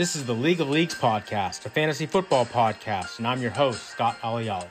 [0.00, 3.82] This is the League of Leagues podcast, a fantasy football podcast, and I'm your host,
[3.82, 4.66] Scott Alial.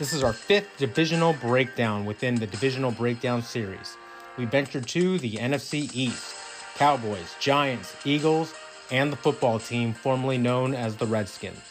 [0.00, 3.96] This is our fifth divisional breakdown within the divisional breakdown series.
[4.36, 6.34] We venture to the NFC East
[6.74, 8.52] Cowboys, Giants, Eagles,
[8.90, 11.62] and the football team formerly known as the Redskins.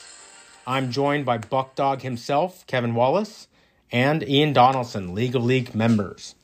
[0.65, 3.49] I'm joined by Buck Dog himself, Kevin Wallace,
[3.91, 6.35] and Ian Donaldson, League of League members.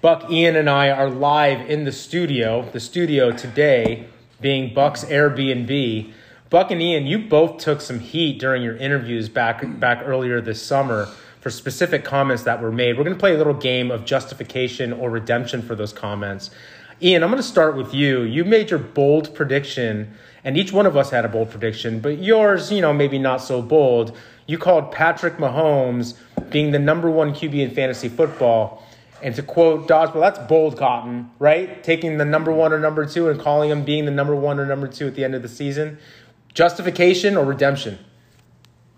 [0.00, 2.66] Buck, Ian, and I are live in the studio.
[2.72, 4.08] The studio today
[4.40, 6.12] being Buck's Airbnb.
[6.50, 10.62] Buck and Ian, you both took some heat during your interviews back back earlier this
[10.62, 11.08] summer
[11.40, 12.96] for specific comments that were made.
[12.96, 16.50] We're going to play a little game of justification or redemption for those comments.
[17.02, 18.22] Ian, I'm going to start with you.
[18.22, 22.18] You made your bold prediction, and each one of us had a bold prediction, but
[22.18, 24.16] yours, you know, maybe not so bold.
[24.46, 26.14] You called Patrick Mahomes
[26.50, 28.83] being the number one QB in fantasy football
[29.24, 31.82] and to quote Dodgeball, that's bold cotton, right?
[31.82, 34.66] Taking the number one or number two and calling him being the number one or
[34.66, 35.96] number two at the end of the season.
[36.52, 37.98] Justification or redemption?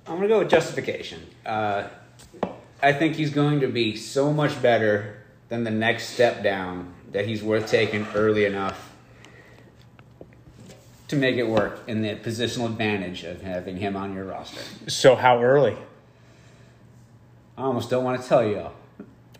[0.04, 1.24] I'm going to go with justification.
[1.46, 1.84] Uh,
[2.82, 7.26] I think he's going to be so much better than the next step down that
[7.26, 8.92] he's worth taking early enough
[11.06, 14.60] to make it work in the positional advantage of having him on your roster.
[14.88, 15.76] So, how early?
[17.56, 18.70] I almost don't want to tell you.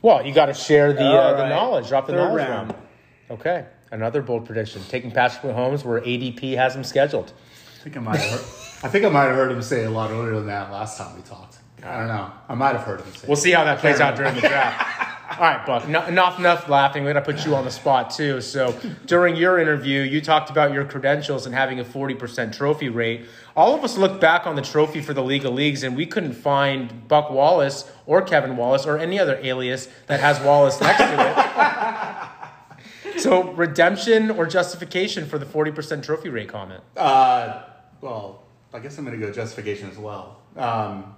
[0.07, 1.37] Well, you got to share the uh, right.
[1.37, 2.71] the knowledge, drop the Third knowledge round.
[2.71, 2.83] round.
[3.29, 7.33] Okay, another bold prediction: taking Patrick Mahomes where ADP has him scheduled.
[7.81, 9.91] I think I might have heard, I think I might have heard him say a
[9.91, 11.59] lot earlier than that last time we talked.
[11.83, 12.31] I don't know.
[12.48, 13.27] I might have heard him say.
[13.27, 15.16] We'll see how that plays out during the draft.
[15.29, 15.89] All right, Buck.
[15.89, 17.03] No, enough, enough laughing.
[17.03, 18.41] We're gonna put you on the spot too.
[18.41, 22.89] So during your interview, you talked about your credentials and having a forty percent trophy
[22.89, 23.27] rate.
[23.57, 26.07] All of us looked back on the trophy for the League of Leagues, and we
[26.07, 30.99] couldn't find Buck Wallace or Kevin Wallace or any other alias that has Wallace next
[30.99, 32.31] to
[33.13, 33.21] it.
[33.21, 36.85] so redemption or justification for the forty percent trophy rate comment?
[36.97, 37.65] Uh,
[38.01, 40.41] well, I guess I'm to go justification as well.
[40.55, 41.16] Um,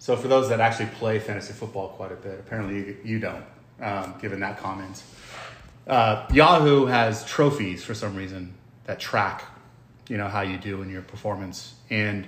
[0.00, 3.44] so for those that actually play fantasy football quite a bit, apparently you, you don't,
[3.82, 5.02] um, given that comment.
[5.86, 9.44] Uh, Yahoo has trophies for some reason that track,
[10.08, 11.74] you know, how you do in your performance.
[11.90, 12.26] And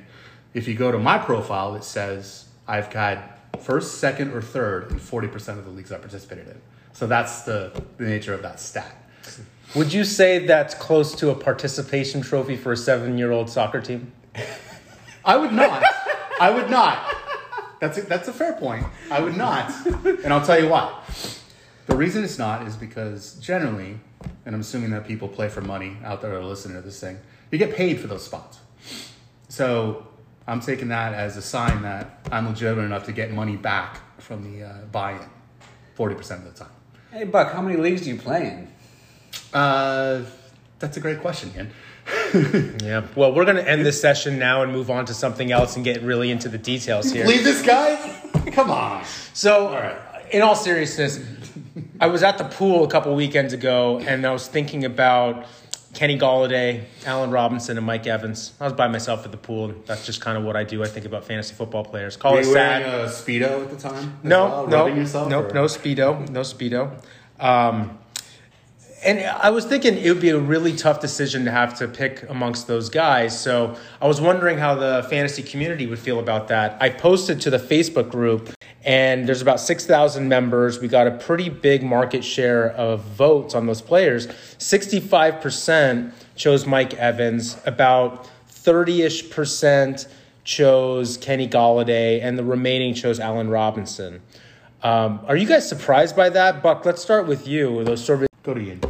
[0.52, 3.22] if you go to my profile, it says I've had
[3.60, 6.60] first, second, or third in 40% of the leagues I participated in.
[6.92, 8.94] So that's the, the nature of that stat.
[9.74, 14.12] Would you say that's close to a participation trophy for a seven-year-old soccer team?
[15.24, 15.82] I would not.
[16.38, 17.21] I would not.
[17.82, 18.86] That's a, that's a fair point.
[19.10, 19.74] I would not.
[20.06, 21.02] And I'll tell you why.
[21.88, 23.98] The reason it's not is because generally,
[24.46, 27.00] and I'm assuming that people play for money out there that are listening to this
[27.00, 27.18] thing,
[27.50, 28.60] you get paid for those spots.
[29.48, 30.06] So
[30.46, 34.44] I'm taking that as a sign that I'm legitimate enough to get money back from
[34.44, 35.28] the uh, buy-in
[35.98, 36.72] 40% of the time.
[37.10, 38.68] Hey, Buck, how many leagues do you play in?
[39.52, 40.22] Uh,
[40.78, 41.72] that's a great question, Ian.
[42.82, 43.06] Yeah.
[43.14, 45.84] Well, we're going to end this session now and move on to something else and
[45.84, 47.26] get really into the details here.
[47.26, 47.96] Leave this guy?
[48.52, 49.04] Come on.
[49.34, 49.96] So, All right.
[50.30, 51.20] in all seriousness,
[52.00, 55.46] I was at the pool a couple weekends ago and I was thinking about
[55.94, 58.54] Kenny Golladay, Allen Robinson, and Mike Evans.
[58.60, 59.66] I was by myself at the pool.
[59.70, 60.82] And that's just kind of what I do.
[60.82, 62.16] I think about fantasy football players.
[62.16, 63.00] Call Were it you wearing sad.
[63.04, 64.18] a Speedo at the time?
[64.22, 64.88] No, well, no,
[65.28, 66.90] nope, or- no speedo, no speedo.
[67.38, 67.98] Um,
[69.04, 72.28] and I was thinking it would be a really tough decision to have to pick
[72.28, 73.38] amongst those guys.
[73.38, 76.76] So I was wondering how the fantasy community would feel about that.
[76.80, 78.50] I posted to the Facebook group,
[78.84, 80.80] and there's about six thousand members.
[80.80, 84.28] We got a pretty big market share of votes on those players.
[84.58, 87.56] Sixty-five percent chose Mike Evans.
[87.66, 90.08] About thirty-ish percent
[90.44, 94.22] chose Kenny Golladay, and the remaining chose Allen Robinson.
[94.82, 96.84] Um, are you guys surprised by that, Buck?
[96.84, 97.84] Let's start with you.
[97.84, 98.28] Those surveys.
[98.44, 98.80] Ian.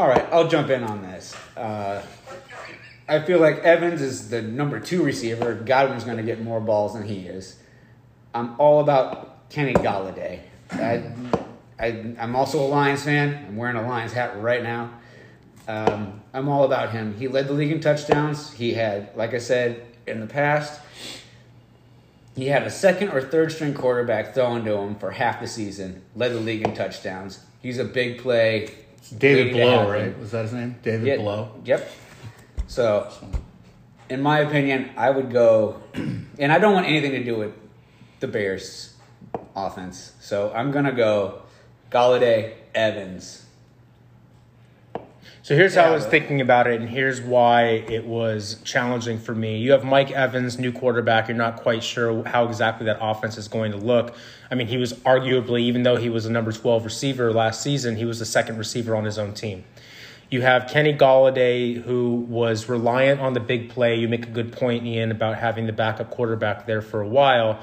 [0.00, 1.36] All right, I'll jump in on this.
[1.54, 2.02] Uh,
[3.06, 5.52] I feel like Evans is the number two receiver.
[5.52, 7.58] Godwin's going to get more balls than he is.
[8.32, 10.40] I'm all about Kenny Golladay.
[10.72, 11.02] I,
[11.78, 13.44] I, I'm also a Lions fan.
[13.46, 14.90] I'm wearing a Lions hat right now.
[15.68, 17.14] Um, I'm all about him.
[17.18, 18.54] He led the league in touchdowns.
[18.54, 20.80] He had, like I said in the past,
[22.34, 26.00] he had a second or third string quarterback thrown to him for half the season.
[26.16, 27.40] Led the league in touchdowns.
[27.60, 28.70] He's a big play.
[29.18, 30.18] David Blough, right?
[30.18, 30.76] Was that his name?
[30.82, 31.50] David Yeah, Blough.
[31.64, 31.90] Yep.
[32.66, 33.10] So,
[34.08, 37.52] in my opinion, I would go, and I don't want anything to do with
[38.20, 38.94] the Bears'
[39.56, 40.12] offense.
[40.20, 41.42] So I'm gonna go
[41.90, 43.46] Golladay, Evans.
[45.50, 49.34] So here's how I was thinking about it, and here's why it was challenging for
[49.34, 49.58] me.
[49.58, 51.26] You have Mike Evans, new quarterback.
[51.26, 54.14] You're not quite sure how exactly that offense is going to look.
[54.48, 57.96] I mean, he was arguably, even though he was a number 12 receiver last season,
[57.96, 59.64] he was the second receiver on his own team.
[60.30, 63.96] You have Kenny Golladay, who was reliant on the big play.
[63.96, 67.58] You make a good point, Ian, about having the backup quarterback there for a while.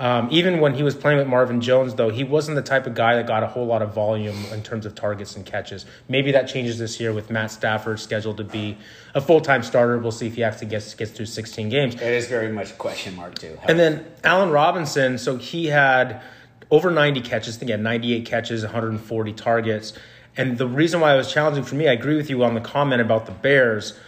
[0.00, 2.94] Um, even when he was playing with Marvin Jones, though, he wasn't the type of
[2.94, 5.84] guy that got a whole lot of volume in terms of targets and catches.
[6.08, 8.78] Maybe that changes this year with Matt Stafford scheduled to be
[9.14, 9.98] a full time starter.
[9.98, 11.96] We'll see if he actually gets gets through 16 games.
[11.96, 13.58] It is very much a question mark too.
[13.68, 16.22] And then Allen Robinson, so he had
[16.70, 19.92] over 90 catches, I think he had 98 catches, 140 targets.
[20.34, 22.62] And the reason why it was challenging for me, I agree with you on the
[22.62, 23.98] comment about the Bears.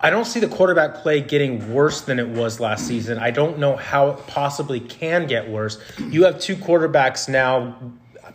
[0.00, 3.18] I don't see the quarterback play getting worse than it was last season.
[3.18, 5.80] I don't know how it possibly can get worse.
[5.98, 7.76] You have two quarterbacks now.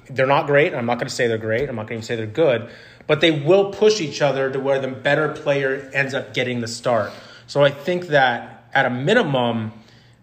[0.09, 0.74] They're not great.
[0.74, 1.68] I'm not going to say they're great.
[1.68, 2.69] I'm not going to say they're good,
[3.06, 6.68] but they will push each other to where the better player ends up getting the
[6.68, 7.12] start.
[7.48, 9.74] So I think that at a minimum,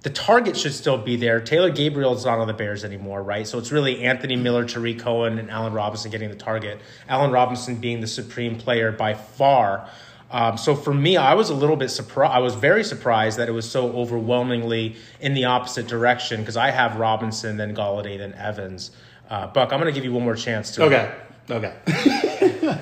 [0.03, 1.41] the target should still be there.
[1.41, 3.47] Taylor Gabriel is not on the Bears anymore, right?
[3.47, 6.79] So it's really Anthony Miller, Tarik Cohen, and Allen Robinson getting the target.
[7.09, 9.89] Allen Robinson being the supreme player by far.
[10.35, 12.33] Um, so for me, I was a little bit surprised.
[12.35, 16.73] I was very surprised that it was so overwhelmingly in the opposite direction because I
[16.73, 18.91] have Robinson, then Golladay, then Evans.
[19.31, 20.83] Uh, Buck, I'm going to give you one more chance to.
[20.83, 21.15] Okay.
[21.49, 21.77] Okay.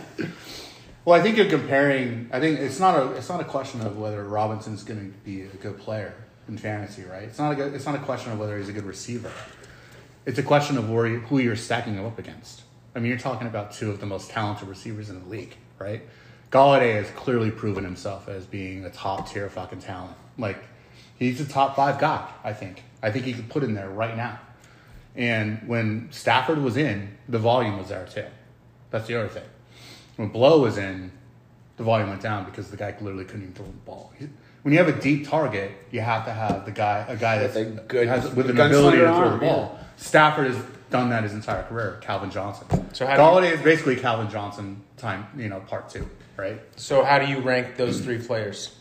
[1.05, 2.31] well, I think you're comparing.
[2.33, 3.13] I think it's not a.
[3.13, 6.15] It's not a question of whether Robinson's going to be a good player
[6.49, 7.25] in fantasy, right?
[7.25, 7.55] It's not a.
[7.55, 9.31] Good, it's not a question of whether he's a good receiver.
[10.25, 12.63] It's a question of where who you're stacking him up against.
[12.97, 16.01] I mean, you're talking about two of the most talented receivers in the league, right?
[16.53, 20.17] Golladay has clearly proven himself as being a top tier fucking talent.
[20.39, 20.59] Like,
[21.19, 22.83] he's a top five guy, I think.
[23.03, 24.39] I think he could put in there right now.
[25.17, 28.27] And when Stafford was in, the volume was there too.
[28.91, 29.45] That's the other thing.
[30.17, 31.11] When Blough was in,
[31.79, 34.13] the volume went down because the guy literally couldn't even throw the ball.
[34.63, 37.55] When you have a deep target, you have to have the guy, a guy that's
[37.57, 39.79] With a good- has, with an ability to throw arm, the ball.
[39.97, 41.99] Stafford has done that his entire career.
[42.03, 42.67] Calvin Johnson.
[42.93, 46.61] So how do Golladay is basically Calvin Johnson time, you know, part two, right?
[46.77, 48.75] So how do you rank those three players?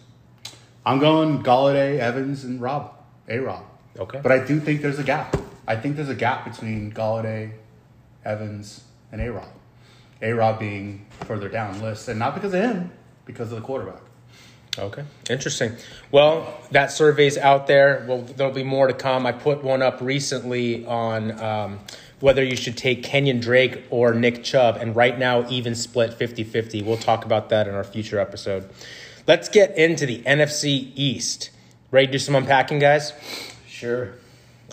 [0.86, 2.94] I'm going Golladay, Evans, and Rob,
[3.28, 3.66] A Rob.
[3.98, 4.20] Okay.
[4.22, 5.38] But I do think there's a gap.
[5.68, 7.52] I think there's a gap between Golladay,
[8.26, 9.50] Evans, and A Rob.
[10.22, 12.92] A Rob being further down the list, and not because of him,
[13.26, 14.02] because of the quarterback.
[14.78, 15.76] Okay, interesting.
[16.12, 18.06] Well, that survey's out there.
[18.08, 19.26] Well, there'll be more to come.
[19.26, 21.80] I put one up recently on um,
[22.22, 26.44] whether you should take Kenyon Drake or Nick Chubb, and right now, even split 50
[26.44, 26.82] 50.
[26.84, 28.70] We'll talk about that in our future episode.
[29.28, 31.52] Let's get into the NFC East.
[31.92, 33.14] Ready to do some unpacking, guys?
[33.68, 34.14] Sure.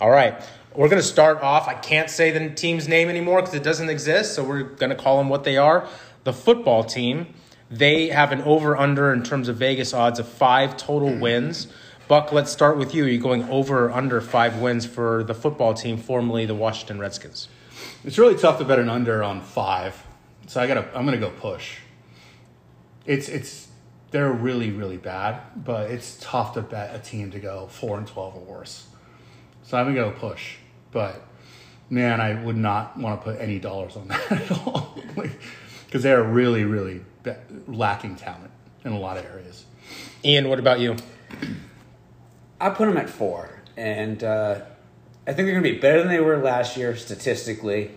[0.01, 0.41] All right.
[0.75, 1.67] We're going to start off.
[1.67, 4.95] I can't say the team's name anymore because it doesn't exist, so we're going to
[4.95, 5.87] call them what they are.
[6.23, 7.33] The football team.
[7.71, 11.19] They have an over under in terms of Vegas odds of five total hmm.
[11.19, 11.67] wins.
[12.09, 13.05] Buck, let's start with you.
[13.05, 16.97] Are you going over or under five wins for the football team, formerly the Washington
[16.97, 17.47] Redskins?
[18.03, 20.07] It's really tough to bet an under on five,
[20.47, 20.89] so I gotta.
[20.97, 21.77] I'm gonna go push.
[23.05, 23.67] It's it's
[24.09, 28.07] they're really really bad, but it's tough to bet a team to go four and
[28.07, 28.87] twelve or worse.
[29.61, 30.55] So I'm gonna go push,
[30.91, 31.23] but
[31.91, 34.97] man, I would not want to put any dollars on that at all,
[35.85, 37.33] because they're really really be-
[37.67, 38.49] lacking talent
[38.83, 39.65] in a lot of areas.
[40.25, 40.95] Ian, what about you?
[42.61, 44.61] I put them at four, and uh,
[45.25, 47.91] I think they're going to be better than they were last year statistically.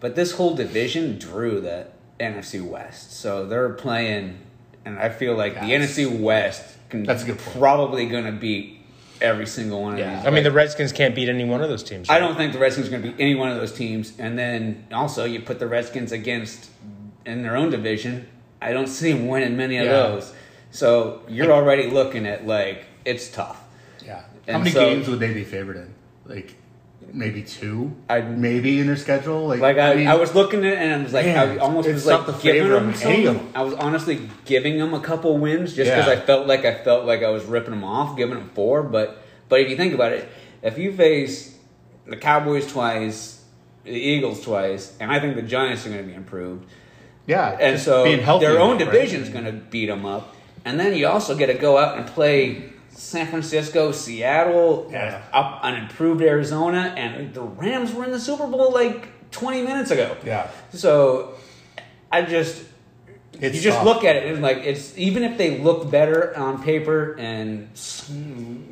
[0.00, 1.86] But this whole division drew the
[2.20, 4.38] NFC West, so they're playing,
[4.84, 7.58] and I feel like the NFC West can That's a good point.
[7.58, 8.80] probably going to beat
[9.20, 10.16] every single one of Yeah.
[10.18, 10.26] these.
[10.26, 12.08] I mean, the Redskins can't beat any one of those teams.
[12.10, 14.12] I don't think the Redskins are going to beat any one of those teams.
[14.18, 16.70] And then also, you put the Redskins against
[17.24, 18.28] in their own division.
[18.60, 19.92] I don't see them winning many of Yeah.
[19.92, 20.32] those.
[20.70, 23.62] So you're already looking at like it's tough.
[24.06, 24.22] Yeah.
[24.48, 25.94] How many so- games would they be favored in?
[26.24, 26.54] Like
[27.12, 29.46] maybe two, I'd- maybe in their schedule.
[29.48, 31.56] Like, Like I, mean, I was looking at it and I was like, Man, I
[31.58, 33.46] almost it's was like tough giving them them, any of some.
[33.46, 33.52] them.
[33.54, 36.12] I was honestly giving them a couple wins just because Yeah.
[36.12, 38.82] I felt like I felt like I was ripping them off, giving them four.
[38.82, 40.28] But but if you think about it,
[40.62, 41.56] if you face
[42.06, 43.44] the Cowboys twice,
[43.84, 46.66] the Eagles twice, and I think the Giants are going to be improved.
[47.26, 48.04] yeah, and so
[48.40, 48.78] their own right?
[48.84, 50.34] division is going to beat them up,
[50.64, 55.20] and then you also get to go out and play San Francisco, Seattle, Yeah.
[55.32, 59.90] up an improved Arizona, and the Rams were in the Super Bowl like 20 minutes
[59.90, 60.16] ago.
[60.24, 60.46] Yeah.
[60.72, 61.32] So
[62.10, 62.62] I just
[63.38, 63.84] It's you just tough.
[63.86, 67.68] look at it and like it's even if they look better on paper and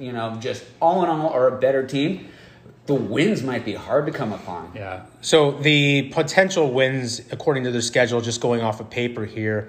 [0.01, 2.29] you know just all in all are a better team,
[2.87, 4.71] the wins might be hard to come upon.
[4.75, 9.69] Yeah, So the potential wins, according to their schedule, just going off of paper here,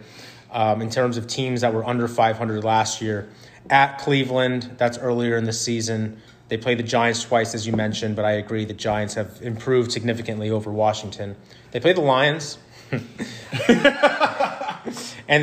[0.52, 3.28] um, in terms of teams that were under 500 last year,
[3.70, 6.22] at Cleveland, that's earlier in the season.
[6.48, 9.92] They play the Giants twice, as you mentioned, but I agree the Giants have improved
[9.92, 11.36] significantly over Washington.
[11.72, 12.58] They play the Lions.
[12.92, 13.04] and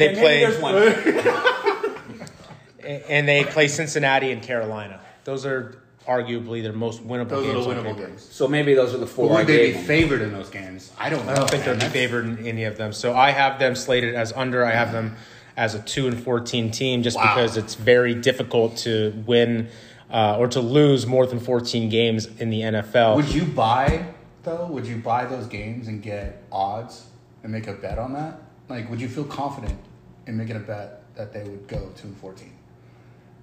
[0.01, 0.77] they maybe play there's one.
[3.09, 5.01] and they play Cincinnati and Carolina.
[5.25, 7.67] Those are arguably their most winnable Those are games.
[7.67, 8.29] the winnable games.
[8.31, 9.33] So maybe those are the four.
[9.33, 9.87] I would they gave be them.
[9.87, 10.93] favored in those games?
[10.99, 11.33] I don't know.
[11.33, 12.93] I don't think they'll be favored in any of them.
[12.93, 14.65] So I have them slated as under.
[14.65, 15.17] I have them
[15.57, 17.35] as a two and fourteen team, just Wow.
[17.35, 19.69] because it's very difficult to win
[20.11, 23.17] uh, or to lose more than fourteen games in the NFL.
[23.17, 24.07] Would you buy
[24.43, 24.67] though?
[24.67, 27.07] Would you buy those games and get odds
[27.43, 28.41] and make a bet on that?
[28.69, 29.79] Like, would you feel confident
[30.27, 32.53] in making a bet that they would go two and fourteen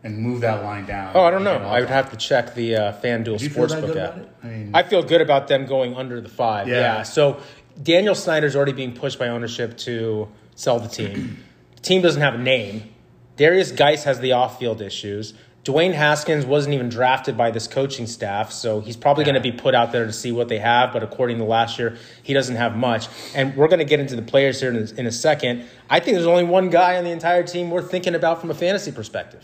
[0.04, 1.12] and move that line down?
[1.16, 1.58] oh, I don't know.
[1.58, 4.14] I would have to check the uh, FanDuel Do you feel Sportsbook good app.
[4.16, 4.30] about it?
[4.44, 6.68] I mean, I feel good about them going under the five.
[6.68, 6.76] Yeah.
[6.98, 7.04] Yeah.
[7.04, 7.40] So
[7.82, 11.44] Daniel Snyder's already being pushed by ownership to sell the team.
[11.82, 12.94] Team doesn't have a name.
[13.38, 15.34] Derrius Guice has the off-field issues.
[15.64, 19.34] Dwayne Haskins wasn't even drafted by this coaching staff, so he's probably Yeah.
[19.34, 20.94] going to be put out there to see what they have.
[20.94, 23.08] But according to last year, he doesn't have much.
[23.36, 25.66] And we're going to get into the players here in a, in a second.
[25.90, 28.54] I think there's only one guy on the entire team we're thinking about from a
[28.54, 29.44] fantasy perspective.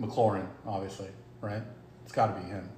[0.00, 1.08] McLaurin, obviously,
[1.40, 1.62] right?
[2.04, 2.68] It's got to be him.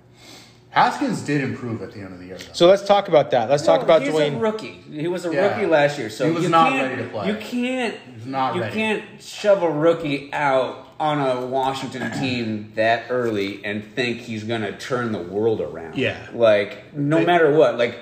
[0.74, 2.36] Haskins did improve at the end of the year.
[2.36, 2.52] Though.
[2.52, 3.48] So let's talk about that.
[3.48, 4.34] Let's talk Well, about he's Dwayne.
[4.36, 4.82] a rookie.
[4.90, 5.54] He was a Yeah.
[5.54, 7.26] rookie last year, so He was you not can't, ready to play.
[7.28, 7.94] You can't.
[8.16, 8.74] was not you ready.
[8.74, 14.72] can't shove a rookie out on a Washington team that early and think he's gonna
[14.72, 15.96] turn the world around.
[15.96, 16.16] Yeah.
[16.34, 17.78] like no They- matter what.
[17.78, 17.98] Like,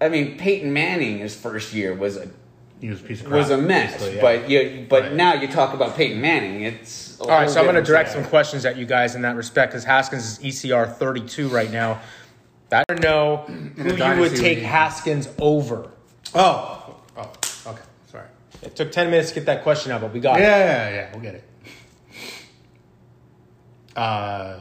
[0.00, 2.28] I mean, Peyton Manning his first year was a
[2.80, 3.38] he was a piece of crap.
[3.38, 4.22] was a mess, basically, yeah.
[4.22, 5.12] but you but Right.
[5.14, 6.62] now you talk about Peyton Manning.
[6.62, 9.22] It's a All right, so I'm going to direct some questions at you guys in
[9.22, 12.00] that respect because Haskins is ECR 32 right now.
[12.72, 14.58] I don't know who you would take.
[14.58, 15.90] Haskins over.
[16.34, 17.32] oh, oh,
[17.66, 18.26] okay, sorry.
[18.62, 20.60] It took 10 minutes to get that question out, but we got Yeah, it.
[20.60, 21.44] yeah, yeah, we'll get it.
[23.94, 24.60] Uh,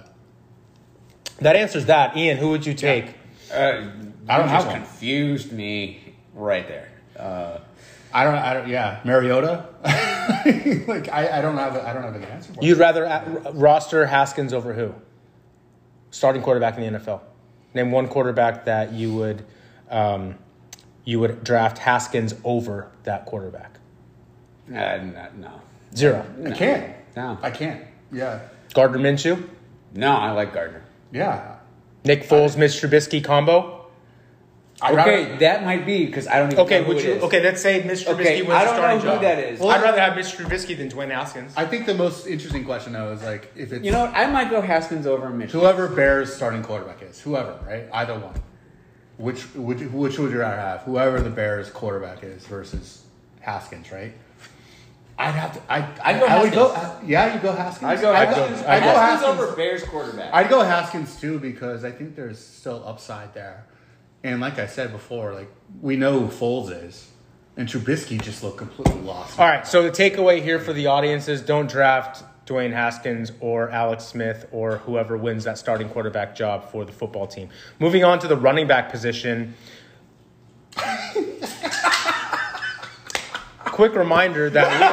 [1.39, 2.15] That answers that.
[2.15, 3.07] Ian, who would you take?
[3.51, 3.91] Uh, I don't
[4.27, 4.75] you have just one.
[4.77, 6.89] confused me right there.
[7.17, 7.59] Uh,
[8.15, 9.65] I don't, I don't, yeah, Mariota.
[10.87, 12.63] like I, I don't have, a, I don't have an answer for.
[12.63, 14.95] You'd rather uh, roster Haskins over who?
[16.11, 17.19] Starting quarterback in the NFL.
[17.73, 19.45] Name one quarterback that you would
[19.89, 20.35] um,
[21.03, 23.79] you would draft Haskins over that quarterback.
[24.69, 25.61] uh, no, no,
[25.93, 26.25] Zero.
[26.45, 26.95] I can't.
[27.17, 27.83] no, I can't.
[28.13, 28.39] Yeah,
[28.73, 29.45] Gardner Minshew,
[29.93, 30.13] no.
[30.15, 30.85] I like Gardner.
[31.11, 31.57] yeah.
[32.05, 33.84] Nick Foles, Mitch Trubisky combo.
[34.81, 37.05] I'd Okay, rather- that might be because I don't even Okay, know who would it
[37.07, 37.13] you?
[37.13, 37.23] is.
[37.23, 39.21] Okay, let's say Mitch Trubisky Okay, wins I don't know starting who job.
[39.21, 39.61] that is.
[39.61, 40.43] I'd rather have Mr.
[40.45, 41.53] Trubisky than Dwayne Haskins.
[41.55, 44.13] I think the most interesting question though is like if it's You know what?
[44.15, 45.61] I might go Haskins over Mitchell.
[45.61, 47.85] whoever Bears starting quarterback is, whoever, right?
[47.93, 48.33] Either one.
[49.17, 50.81] Which which which would you rather have?
[50.81, 53.03] Whoever the Bears quarterback is versus
[53.39, 54.13] Haskins, right?
[55.17, 55.61] I'd have to.
[55.71, 56.73] I I'd go I would go.
[56.73, 57.09] Haskins.
[57.09, 57.89] yeah, you go Haskins.
[57.89, 58.61] I'd go I'd Haskins.
[58.63, 60.33] I'd go Haskins Haskins over Bears quarterback.
[60.33, 63.63] I'd go Haskins too because I think there's still upside there,
[64.25, 65.49] and like I said before, like
[65.81, 67.11] we know who Foles is,
[67.55, 69.39] and Trubisky just looked completely lost.
[69.39, 73.69] All right, so the takeaway here for the audience is don't draft Dwayne Haskins or
[73.69, 77.49] Alex Smith or whoever wins that starting quarterback job for the football team.
[77.79, 79.53] Moving on to the running back position.
[83.65, 84.83] Quick reminder that we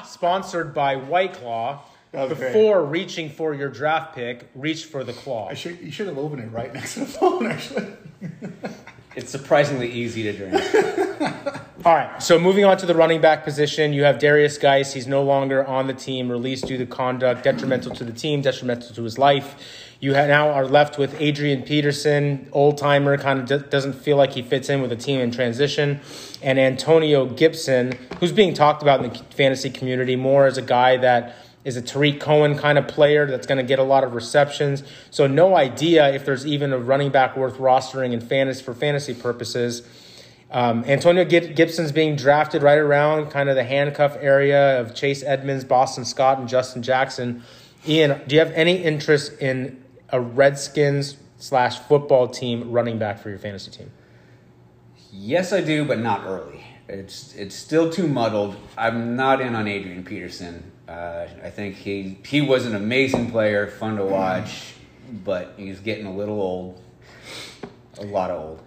[0.00, 1.82] are sponsored by White Claw.
[2.12, 2.52] That was great.
[2.52, 5.48] Before reaching for your draft pick, reach for the claw.
[5.48, 7.86] I should you should have opened it right next to the phone actually.
[9.16, 10.54] It's surprisingly easy to drink.
[11.84, 12.22] All right.
[12.22, 14.92] So moving on to the running back position, you have Derrius Guice.
[14.92, 18.94] He's no longer on the team, released due to conduct detrimental to the team, detrimental
[18.94, 19.56] to his life.
[19.98, 24.16] You ha now are left with Adrian Peterson, old timer, kind of d- doesn't feel
[24.16, 26.00] like he fits in with the team in transition,
[26.40, 30.96] and Antonio Gibson, who's being talked about in the fantasy community more as a guy
[30.98, 34.14] that is a Tarik Cohen kind of player that's going to get a lot of
[34.14, 34.82] receptions.
[35.10, 39.14] So no idea if there's even a running back worth rostering in fantasy for fantasy
[39.14, 39.82] purposes.
[40.50, 45.64] Um, Antonio Gibson's being drafted right around kind of the handcuff area of Chase Edmonds,
[45.64, 47.42] Boston Scott, and Justin Jackson.
[47.86, 53.30] Ian, do you have any interest in a Redskins slash football team running back for
[53.30, 53.90] your fantasy team?
[55.12, 56.64] yes, I do, but not early.
[56.88, 58.56] It's it's still too muddled.
[58.76, 60.71] I'm not in on Adrian Peterson.
[60.88, 64.74] Uh, I think he he was an amazing player, fun to watch,
[65.24, 66.82] but he's getting a little old,
[67.98, 68.60] a lot old.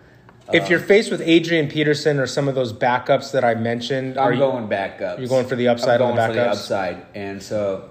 [0.53, 4.27] if you're faced with Adrian Peterson or some of those backups that I mentioned, are
[4.27, 5.19] I'm you, going back up.
[5.19, 7.89] you're going for the upside I'm on the going for the upside, and so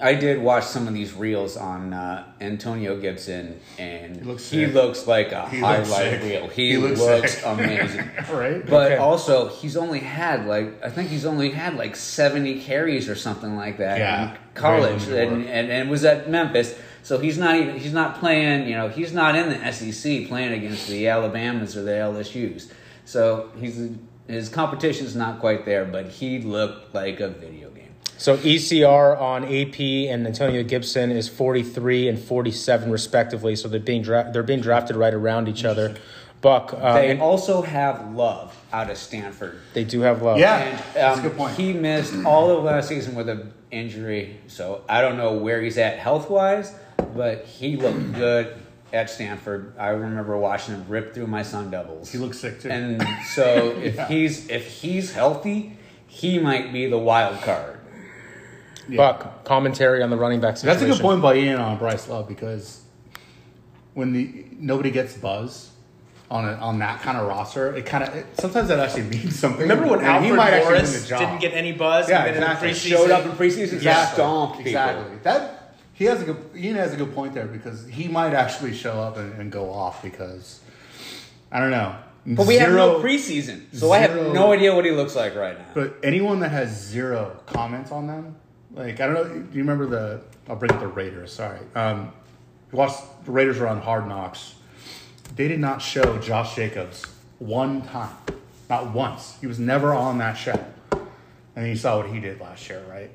[0.00, 5.06] I did watch some of these reels on uh, Antonio Gibson, and he looks looks,
[5.08, 6.46] like a He highlight reel.
[6.46, 8.08] He, He looks, looks amazing.
[8.30, 8.64] right?
[8.64, 8.96] But Okay.
[8.98, 13.56] also, he's only had like I think he's only had like seventy carries or something
[13.56, 16.78] like that Yeah, in college, and, and and was at Memphis.
[17.02, 18.68] So he's not even he's not playing.
[18.68, 22.70] You know, he's not in the SEC playing against the Alabamas or the LSU's.
[23.04, 23.90] So he's
[24.28, 27.89] his competition is not quite there, but he looked like a video game.
[28.20, 33.56] So ECR on AP and Antonio Gibson is 43 and 47 respectively.
[33.56, 35.96] So they're being dra- they're being drafted right around each other.
[36.42, 39.58] Buck, uh, They and also have Love out of Stanford.
[39.72, 40.38] they do have love.
[40.38, 40.58] Yeah.
[40.58, 41.56] And That's um, a good point.
[41.56, 45.78] he missed all of last season with an injury, so I don't know where he's
[45.78, 46.74] at health wise,
[47.16, 48.54] but he looked good
[48.92, 49.72] at Stanford.
[49.78, 52.12] I remember watching him rip through my Sun Devils.
[52.12, 52.68] He looks sick too.
[52.68, 53.02] and
[53.34, 54.08] so if Yeah.
[54.08, 57.78] he's if he's healthy, he might be the wild card.
[58.90, 58.96] Yeah.
[58.96, 60.80] Buck, commentary on the running back situation.
[60.80, 62.82] That's a good point by Ian on Bryce Love because
[63.94, 65.70] when the nobody gets buzz
[66.30, 69.62] on a, on that kind of roster, it kind of sometimes that actually means something.
[69.62, 72.08] Remember when And Alfred actually win Morris didn't get any buzz?
[72.08, 72.68] Yeah, and then exactly.
[72.70, 74.14] in Showed up in preseason, and Exactly.
[74.14, 74.70] stomped people.
[74.70, 75.18] Exactly.
[75.22, 78.74] That he has a good Ian has a good point there because he might actually
[78.74, 80.60] show up and, and go off because
[81.52, 81.96] I don't know.
[82.26, 85.58] But we have no preseason, so I have no idea what he looks like right
[85.58, 85.64] now.
[85.74, 88.36] But anyone that has zero comments on them,
[88.74, 89.24] like I don't know.
[89.24, 90.20] Do you remember the?
[90.48, 91.32] I'll bring up the Raiders.
[91.32, 91.60] Sorry.
[91.74, 92.12] Um,
[92.72, 92.96] the
[93.26, 94.54] Raiders were on Hard Knocks.
[95.36, 97.04] They did not show Josh Jacobs
[97.38, 98.14] one time,
[98.68, 99.36] not once.
[99.40, 100.64] He was never on that show.
[101.56, 103.10] And you saw what he did last year, right?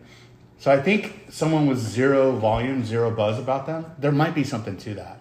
[0.60, 4.78] So I think someone with zero volume, zero buzz about them, there might be something
[4.78, 5.20] to that.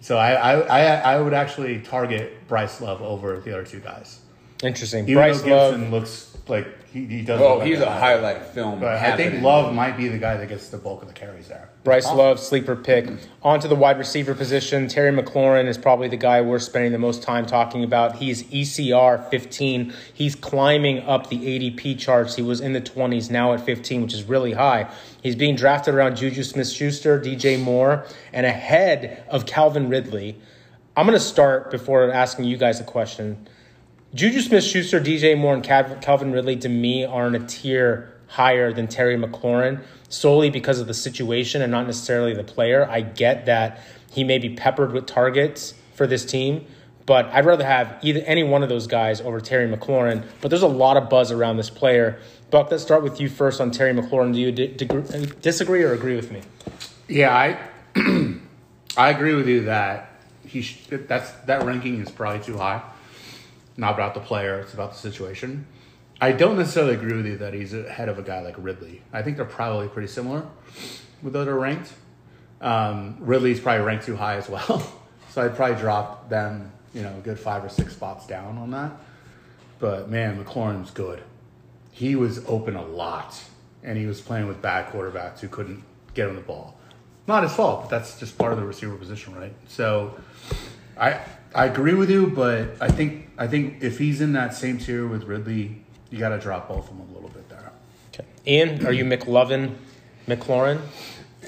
[0.00, 0.80] So I I, I,
[1.14, 4.20] I would actually target Bryce Love over the other two guys.
[4.62, 5.04] Interesting.
[5.04, 5.90] Even Bryce though Love.
[5.90, 7.40] Looks like he, he does.
[7.40, 7.98] Oh, look like he's a guy.
[7.98, 8.80] highlight film.
[8.80, 9.30] But I happening.
[9.30, 11.70] think Love might be the guy that gets the bulk of the carries there.
[11.84, 12.18] Bryce Awesome.
[12.18, 13.08] Love, sleeper pick.
[13.42, 14.88] On to the wide receiver position.
[14.88, 18.16] Terry McLaurin is probably the guy we're spending the most time talking about.
[18.16, 19.94] He's ECR 15.
[20.12, 22.36] He's climbing up the ADP charts.
[22.36, 24.90] He was in the 20s, now at 15, which is really high.
[25.22, 30.36] He's being drafted around Juju Smith Schuster, DJ Moore, and ahead of Calvin Ridley.
[30.96, 33.46] I'm going to start before asking you guys a question.
[34.12, 38.72] Juju Smith Schuster, DJ Moore, and Calvin Ridley to me are in a tier higher
[38.72, 42.88] than Terry McLaurin solely because of the situation and not necessarily the player.
[42.90, 46.66] I get that he may be peppered with targets for this team,
[47.06, 50.24] but I'd rather have either any one of those guys over Terry McLaurin.
[50.40, 52.18] But there's a lot of buzz around this player.
[52.50, 54.34] Buck, let's start with you first on Terry McLaurin.
[54.34, 56.42] Do you disagree or agree with me?
[57.06, 57.58] Yeah, I
[58.96, 60.10] I agree with you that
[60.44, 62.82] he sh- that's that ranking is probably too high.
[63.80, 65.66] Not about the player; it's about the situation.
[66.20, 69.00] I don't necessarily agree with you that he's ahead of a guy like Ridley.
[69.10, 70.46] I think they're probably pretty similar
[71.22, 71.94] with those are ranked.
[72.60, 74.86] Um, Ridley's probably ranked too high as well,
[75.30, 78.70] so I'd probably drop them, you know, a good five or six spots down on
[78.72, 78.92] that.
[79.78, 81.22] But man, McLaurin's good.
[81.90, 83.42] He was open a lot,
[83.82, 86.76] and he was playing with bad quarterbacks who couldn't get him the ball.
[87.26, 89.54] Not his fault, but that's just part of the receiver position, right?
[89.68, 90.18] So,
[90.98, 91.18] I
[91.54, 95.08] I agree with you, but I think I think if he's in that same tier
[95.08, 97.72] with Ridley, you got to drop both of them a little bit there.
[98.12, 98.24] Okay.
[98.46, 99.76] Ian, are you McLovin,
[100.28, 100.82] McLaurin?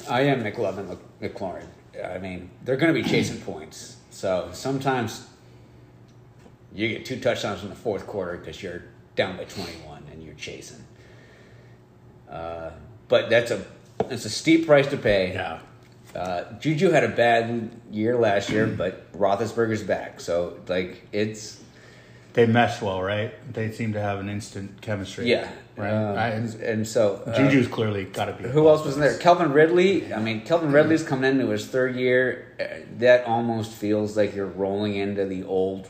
[0.08, 1.66] I am McLovin McLaurin.
[2.02, 3.96] I mean, they're going to be chasing points.
[4.10, 5.28] So sometimes
[6.74, 10.34] you get two touchdowns in the fourth quarter because you're down by 21 and you're
[10.34, 10.82] chasing.
[12.30, 12.70] Uh,
[13.08, 13.62] but that's a
[14.08, 15.34] it's a steep price to pay.
[15.34, 15.58] Yeah,
[16.16, 20.18] Uh, Juju had a bad year last year, but Roethlisberger's back.
[20.20, 21.61] So like it's
[22.34, 23.32] they mesh well, right?
[23.52, 25.28] They seem to have an instant chemistry.
[25.30, 25.50] yeah.
[25.76, 25.90] right.
[25.92, 28.48] Um, I- and, and so uh, Juju's clearly got to be.
[28.48, 29.16] Who else was in there?
[29.18, 30.12] Calvin Ridley.
[30.14, 32.54] I mean, Calvin Ridley's coming into his third year.
[32.60, 32.64] Uh,
[32.98, 35.88] That almost feels like you're rolling into the old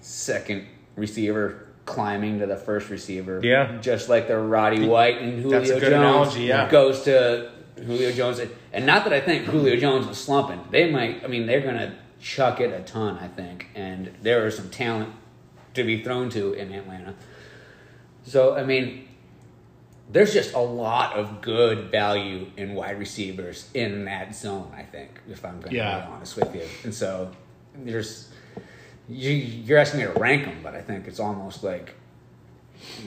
[0.00, 0.66] second
[0.96, 3.40] receiver climbing to the first receiver.
[3.42, 3.78] Yeah.
[3.80, 6.68] just like the Roddy White and Julio That's a good Jones analogy, yeah.
[6.70, 8.40] goes to Julio Jones.
[8.72, 10.60] And not that I think Julio Jones is slumping.
[10.70, 11.24] They might.
[11.24, 13.18] I mean, they're gonna chuck it a ton.
[13.18, 15.14] I think, and there is some talent
[15.74, 17.14] to be thrown to in Atlanta.
[18.24, 19.08] So I mean,
[20.10, 24.72] there's just a lot of good value in wide receivers in that zone.
[24.76, 26.00] I think, if I'm going to Yeah.
[26.00, 27.30] be honest with you, and so
[27.74, 28.28] there's
[29.08, 31.94] you, you're asking me to rank them, but I think it's almost like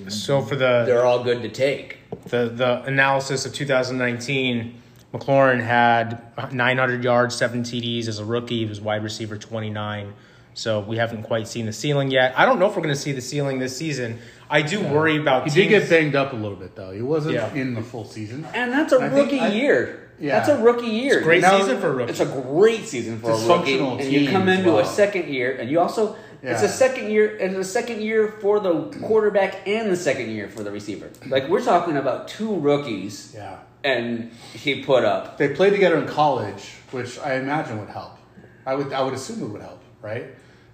[0.08, 2.00] So for the they're all good to take.
[2.26, 4.81] the the analysis of 2019,
[5.14, 6.22] McLaurin had
[6.54, 8.60] 900 yards, seven TDs as a rookie.
[8.60, 10.14] He was wide receiver 29.
[10.54, 12.34] So we haven't quite seen the ceiling yet.
[12.38, 14.20] I don't know if we're going to see the ceiling this season.
[14.50, 15.48] I do worry about.
[15.48, 16.92] He did get banged up a little bit though.
[16.92, 17.54] He wasn't Yeah.
[17.54, 18.46] in the full season.
[18.54, 19.98] And that's a think rookie I- year.
[20.20, 20.38] Yeah.
[20.38, 21.14] That's a rookie year.
[21.14, 22.12] It's a great Now, season for a rookie.
[22.12, 23.80] It's a great season for a rookie.
[23.80, 26.68] And you come team as into a second year, and you also it's Yeah.
[26.68, 27.38] a second year.
[27.38, 31.10] It's a second year for the quarterback and the second year for the receiver.
[31.28, 33.58] Like we're talking about two rookies, Yeah.
[33.84, 35.38] and he put up.
[35.38, 38.18] They played together in college, which I imagine would help.
[38.66, 40.26] I would I would assume it would help, right?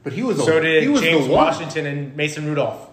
[0.03, 1.31] But he was the, So did he was James one.
[1.45, 2.83] Washington and Mason Rudolph.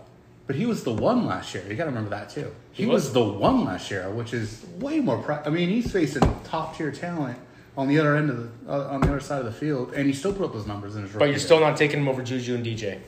[0.47, 1.65] But he was the one last year.
[1.67, 2.53] You got to remember that too.
[2.73, 3.05] He, He was.
[3.05, 3.13] was.
[3.15, 5.17] the one last year, which is way more.
[5.19, 7.39] Pre- I mean, he's facing top tier talent
[7.77, 10.07] on the other end of the uh, on the other side of the field, and
[10.07, 11.13] he still put up those numbers in his.
[11.13, 11.19] Room.
[11.19, 13.01] But you're still not taking him over Juju and DJ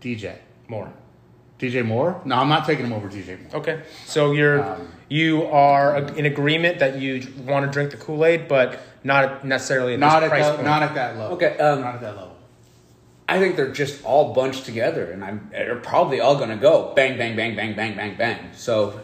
[0.00, 0.36] DJ.
[0.68, 0.92] Moore.
[1.58, 2.20] DJ Moore?
[2.24, 3.60] No, I'm not taking him over DJ Moore.
[3.60, 8.24] Okay, so you're Um, you are in agreement that you want to drink the Kool
[8.26, 10.66] Aid, but not necessarily at Not this at price that, point.
[10.66, 11.36] not at that level.
[11.36, 12.36] Okay, um, not at that level.
[13.28, 16.92] I think they're just all bunched together, and I'm they're probably all going to go
[16.94, 18.38] bang, bang, bang, bang, bang, bang, bang.
[18.54, 19.00] So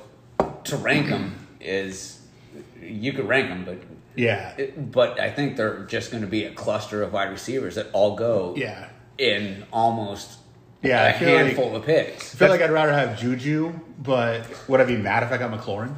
[0.65, 2.21] to rank them is
[2.93, 3.79] you could rank them, but
[4.17, 7.75] Yeah, it, but I think they're just going to be a cluster of wide receivers
[7.77, 8.89] that all go yeah.
[9.19, 10.39] in almost
[10.83, 12.35] Yeah, a I feel like- handful of picks.
[12.35, 15.51] I feel like I'd rather have Juju, but would I be mad if I got
[15.51, 15.95] McLaurin?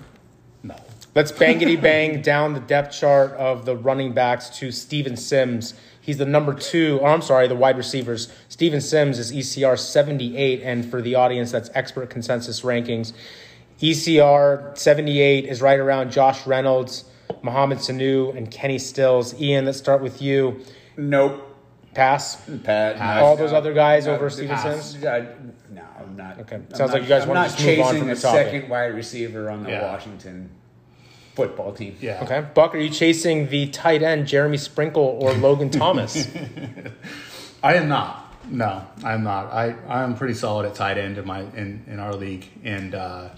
[0.63, 0.77] No.
[1.15, 5.75] Let's bangity bang down the depth chart of the running backs to Steven Sims.
[6.01, 8.31] He's the number two, or I'm sorry, the wide receivers.
[8.49, 13.13] Steven Sims is ECR 78, and for the audience, that's expert consensus rankings.
[13.81, 17.05] ECR 78 is right around Josh Reynolds,
[17.43, 19.39] Mohamed Sanu, and Kenny Stills.
[19.41, 20.61] Ian, let's start with you.
[20.97, 21.51] Nope.
[21.95, 22.41] Pass.
[22.65, 24.97] Pat, All those other guys no, over Steven pass.
[25.05, 25.27] I-
[25.73, 26.41] no, I'm not.
[26.41, 26.57] Okay.
[26.57, 28.15] I'm Sounds not- like you guys I'm wanna not just move on chasing from a
[28.15, 28.47] the topic.
[28.47, 29.93] second wide receiver on the Yeah.
[29.93, 30.51] Washington
[31.37, 31.97] football team.
[32.01, 32.21] Yeah.
[32.25, 32.45] Okay.
[32.55, 36.29] Buck, are you chasing the tight end, Jeremy Sprinkle or Logan Thomas?
[37.63, 38.21] I am not.
[38.51, 39.53] No, I'm not.
[39.53, 43.29] I I'm pretty solid at tight end in my in, in our league, and uh,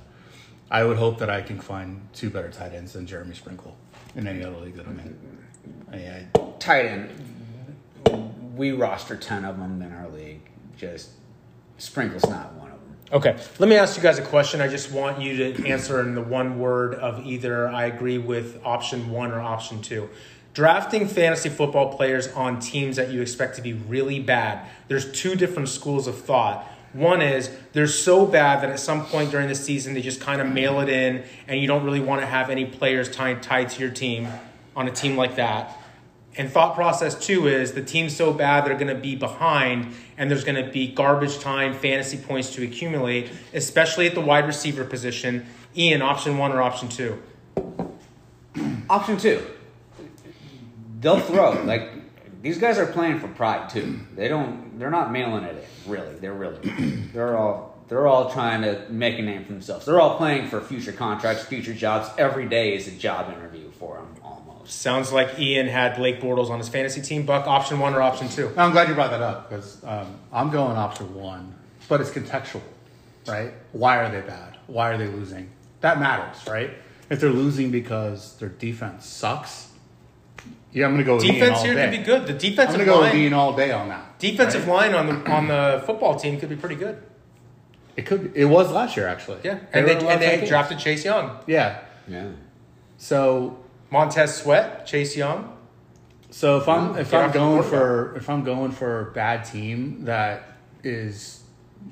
[0.70, 3.76] I would hope that I can find two better tight ends than Jeremy Sprinkle
[4.14, 5.38] in any other league that I'm in.
[5.92, 6.26] I, I,
[6.59, 8.31] Tight end.
[8.57, 10.40] We roster ten of them in our league.
[10.76, 11.11] Just
[11.79, 12.96] Sprinkle's not one of them.
[13.12, 14.61] Okay, let me ask you guys a question.
[14.61, 18.61] I just want you to answer in the one word of either I agree with
[18.64, 20.09] option one or option two.
[20.55, 25.37] Drafting fantasy football players on teams that you expect to be really bad, there's two
[25.37, 26.66] different schools of thought.
[26.96, 30.40] One is they're so bad that at some point during the season they just kind
[30.40, 33.68] of mail it in and you don't really want to have any players tied, tied
[33.70, 34.28] to your team
[34.74, 35.78] on a team like that.
[36.38, 40.30] And thought process two is the team's so bad they're going to be behind and
[40.30, 44.85] there's going to be garbage time fantasy points to accumulate, especially at the wide receiver
[44.85, 45.46] position.
[45.76, 47.22] Ian, option one or option two?
[48.88, 49.46] Option two.
[51.00, 51.62] They'll throw.
[51.64, 51.90] like
[52.46, 53.98] these guys are playing for pride too.
[54.14, 56.14] They don't they're not mailing it in, really.
[56.14, 56.61] They're really
[57.12, 59.85] they're all they're all trying to make a name for themselves.
[59.85, 62.09] They're all playing for future contracts, future jobs.
[62.18, 64.80] Every day is a job interview for them almost.
[64.80, 67.26] Sounds like Ian had Blake Bortles on his fantasy team.
[67.26, 68.52] Buck, option one or option two?
[68.56, 71.52] I'm glad you brought that up because um, I'm going option one,
[71.88, 72.62] but it's contextual,
[73.26, 73.52] right?
[73.72, 74.56] Why are they bad?
[74.68, 75.50] Why are they losing?
[75.80, 76.70] That matters, right?
[77.11, 79.72] If they're losing because their defense sucks,
[80.72, 81.90] yeah, I'm going to go with Ian Defense all here day.
[81.90, 82.26] could be good.
[82.26, 84.18] The defensive I'm defensive going to go with Ian all day on that.
[84.18, 84.92] defensive right?
[84.92, 87.02] line on the on the football team could be pretty good.
[87.96, 88.33] It could.
[88.35, 89.40] It was last year actually.
[89.42, 91.81] Yeah, and were they in a lot and they drafted Chase Young, Yeah.
[92.09, 92.31] Yeah.
[92.98, 93.59] So
[93.90, 95.57] Montez Sweat, Chase Young.
[96.31, 100.05] So if I'm if Get I'm going for if I'm going for a bad team
[100.05, 101.42] that is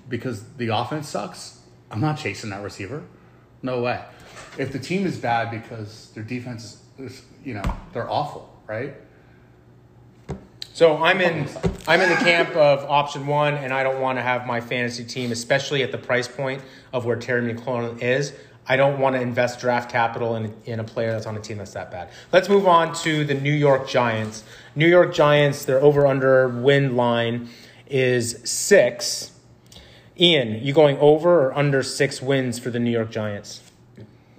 [0.08, 1.60] because the offense sucks,
[1.90, 3.04] I'm not chasing that receiver.
[3.62, 4.04] No way.
[4.58, 8.94] If the team is bad because their defense is, is you know they're awful, right?
[10.74, 11.48] So I'm in
[11.86, 15.04] I'm in the camp of option one, and I don't want to have my fantasy
[15.04, 18.32] team, especially at the price point of where Terry McLaurin is.
[18.66, 21.58] I don't want to invest draft capital in, in a player that's on a team
[21.58, 22.08] that's that bad.
[22.32, 24.42] Let's move on to the New York Giants.
[24.74, 27.50] New York Giants, their over under win line
[27.86, 29.32] is six.
[30.18, 33.60] Ian, you going over or under six wins for the New York Giants?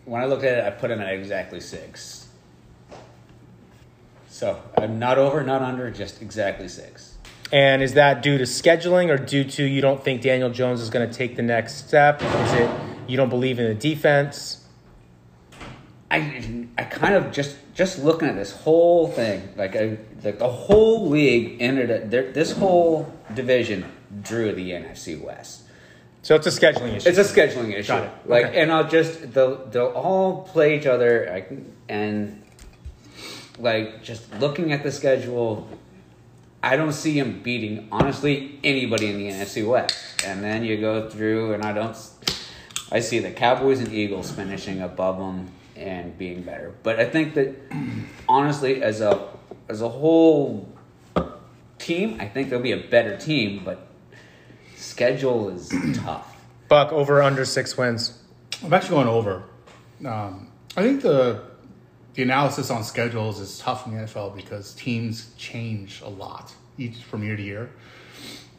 [0.05, 2.24] When I looked at it, I put them at exactly six.
[4.36, 7.15] So I'm not over, not under, just exactly six.
[7.54, 10.89] And is that due to scheduling or due to you don't think Daniel Jones is
[10.89, 12.21] going to take the next step?
[12.21, 12.69] Is it
[13.08, 14.65] you don't believe in the defense?
[16.12, 20.50] I I kind of just just looking at this whole thing, like I like the
[20.50, 23.86] whole league ended there, this whole division
[24.21, 25.62] drew the NFC West.
[26.24, 27.08] So it's a scheduling issue.
[27.08, 27.88] It's a scheduling issue.
[27.88, 28.12] Got it.
[28.26, 28.62] Like, Okay.
[28.62, 31.32] and I'll just they'll they'll all play each other.
[31.32, 32.41] I can, and
[33.60, 35.68] like just looking at the schedule,
[36.62, 40.24] I don't see him beating honestly anybody in the NFC West.
[40.26, 41.96] And then you go through, and I don't.
[42.91, 46.74] I see the Cowboys and Eagles finishing above them and being better.
[46.84, 47.56] But I think that
[48.28, 49.28] honestly, as a
[49.70, 50.68] as a whole
[51.80, 53.62] team, I think they'll be a better team.
[53.63, 53.88] But
[54.76, 56.36] schedule is tough.
[56.68, 58.22] Buck over under six wins.
[58.63, 59.44] I'm actually going over.
[60.04, 61.44] Um, I think the
[62.15, 67.04] the analysis on schedules is tough in the NFL because teams change a lot, each
[67.04, 67.69] from year to year.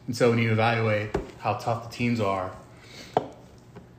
[0.07, 2.55] And so when you evaluate how tough the teams are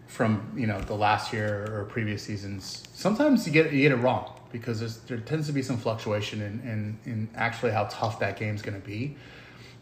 [0.07, 3.97] from you know the last year or previous seasons, sometimes you get you get it
[3.97, 8.37] wrong because there tends to be some fluctuation in, in, in actually how tough that
[8.39, 9.17] game's going to be.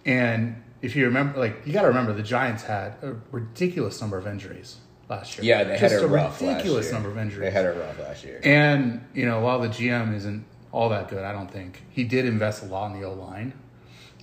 [0.05, 4.17] And if you remember, like you got to remember, the Giants had a ridiculous number
[4.17, 4.77] of injuries
[5.09, 5.45] last year.
[5.45, 7.41] Yeah, they Just had a a rough ridiculous number of injuries.
[7.41, 8.39] They had a rough last year.
[8.43, 12.25] And you know, while the GM isn't all that good, I don't think he did
[12.25, 13.53] invest a lot in the O line.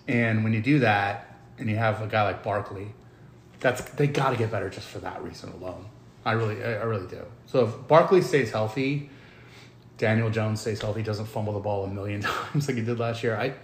[0.08, 2.88] And when you do that, and you have a guy like Barkley,
[3.60, 5.86] that's they got to get better just for that reason alone.
[6.24, 7.22] I really, I I really do.
[7.46, 9.10] So if Barkley stays healthy,
[9.98, 12.20] Daniel Jones stays healthy, doesn't fumble the ball a million
[12.52, 13.54] times like he did last year, I,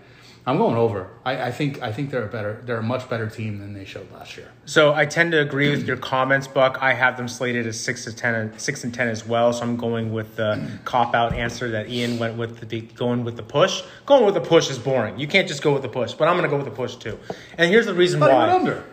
[0.47, 1.09] I'm going over.
[1.25, 3.85] I, I think, I think they're a better, they're a much better team than they
[3.85, 4.51] showed last year.
[4.65, 6.79] So I tend to agree with your comments, Buck.
[6.81, 9.53] I have them slated as six to ten, and six and ten as well.
[9.53, 12.69] So I'm going with the cop out answer that Ian went with.
[12.69, 13.83] The going with the push.
[14.07, 15.19] Going with the push is boring.
[15.19, 16.97] You can't just go with the push, but I'm going to go with the push
[16.97, 17.19] too.
[17.57, 18.31] And here's the reason why.
[18.31, 18.85] he went under.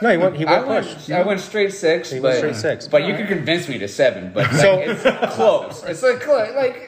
[0.00, 0.36] No, he went.
[0.36, 1.10] He I went went, push.
[1.10, 2.86] I went straight six, He but went straight six.
[2.86, 4.32] But you can convince me to seven.
[4.32, 5.82] But like, So- it's close.
[5.88, 6.54] It's like close.
[6.54, 6.87] Like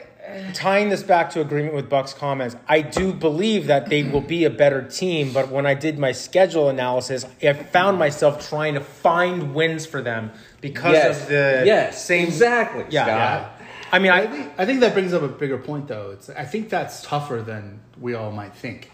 [0.53, 4.45] tying this back to agreement with Buck's comments, I do believe that they will be
[4.45, 5.33] a better team.
[5.33, 10.01] But when I did my schedule analysis, I found myself trying to find wins for
[10.01, 12.27] them because yes, of the yes, same.
[12.27, 12.85] exactly.
[12.89, 13.07] Yeah, Scott.
[13.07, 13.49] yeah.
[13.91, 16.11] I mean, I I think, I think that brings up a bigger point, though.
[16.11, 18.89] It's I think that's tougher than we all might think.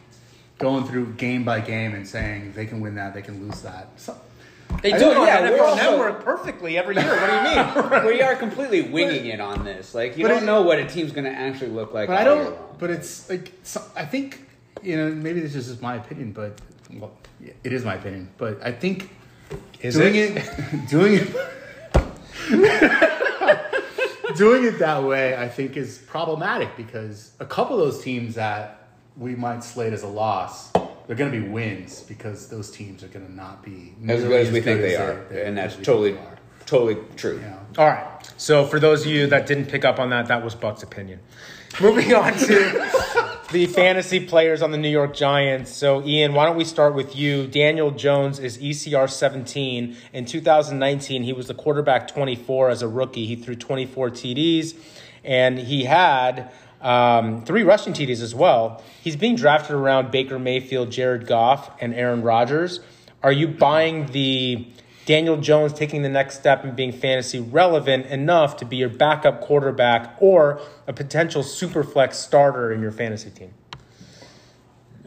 [0.57, 3.89] Going through game by game and saying they can win that, they can lose that.
[3.97, 4.19] So,
[4.81, 7.05] they do it on yeah, we're NFL also- Network perfectly every year.
[7.05, 7.43] What do you
[8.03, 8.05] mean?
[8.13, 9.95] we are completely winging it on this.
[9.95, 12.07] Like you don't it- know what a team's going to actually look like.
[12.07, 12.55] but I don't.
[12.79, 14.41] But it's like so, I think
[14.83, 16.59] you know maybe this is just my opinion, but
[16.93, 17.11] well,
[17.63, 18.29] it is my opinion.
[18.37, 19.09] But I think
[19.81, 20.37] Is doing it?
[20.37, 21.33] it, doing it,
[24.37, 28.87] doing it that way, I think is problematic because a couple of those teams that
[29.17, 30.71] we might slate as a loss,
[31.07, 34.47] they're going to be wins because those teams are going to not be as good
[34.47, 36.17] as we think they are, and that's as we think totally,
[36.65, 37.35] totally true.
[37.35, 37.59] you know?
[37.77, 38.33] All right.
[38.37, 41.19] So for those of you that didn't pick up on that, that was Buck's opinion.
[41.81, 45.71] Moving on to the fantasy players on the New York Giants.
[45.71, 47.47] So Ian, why don't we start with you?
[47.47, 49.95] Daniel Jones is ECR 17.
[50.11, 53.27] In 2019, he was the quarterback 24 as a rookie.
[53.27, 54.75] He threw 24 TDs,
[55.23, 56.51] and he had
[56.87, 58.81] um, three rushing TDs as well.
[59.03, 62.79] He's being drafted around Baker Mayfield, Jared Goff, and Aaron Rodgers.
[63.21, 64.65] Are you buying the
[65.05, 69.41] Daniel Jones taking the next step and being fantasy relevant enough to be your backup
[69.41, 73.53] quarterback or a potential super flex starter in your fantasy team?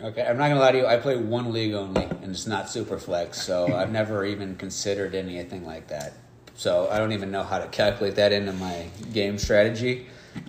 [0.03, 0.87] Okay, I'm not gonna lie to you.
[0.87, 5.15] I play one league only, and it's not super flex, so I've never even considered
[5.15, 6.13] anything like that.
[6.57, 10.07] So I don't even know how to calculate that into my game strategy.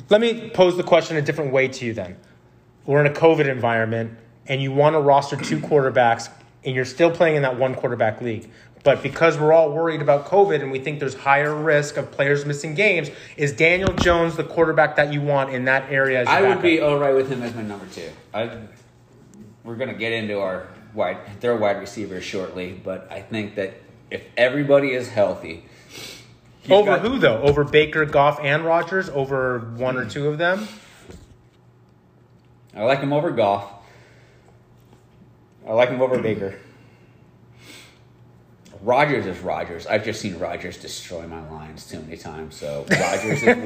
[0.09, 2.17] Let me pose the question a different way to you then.
[2.85, 4.17] We're in a COVID environment
[4.47, 6.29] and you want to roster two quarterbacks
[6.63, 8.49] and you're still playing in that one quarterback league.
[8.83, 12.45] But because we're all worried about COVID and we think there's higher risk of players
[12.45, 16.61] missing games, is Daniel Jones the quarterback that you want in that area I would
[16.61, 18.09] be all right with him as my number two.
[18.33, 18.57] I,
[19.63, 23.75] we're gonna get into our wide, their wide receivers shortly, but I think that
[24.09, 25.65] if everybody is healthy,
[26.61, 27.41] he's Over got- who though?
[27.41, 29.09] Over Baker, Goff, and Rodgers?
[29.09, 30.67] Over one or two of them?
[32.75, 33.69] I like him over Goff.
[35.67, 36.55] I like him over Baker.
[38.81, 39.85] Rodgers is Rodgers.
[39.85, 42.55] I've just seen Rodgers destroy my lines too many times.
[42.55, 43.57] So Rodgers is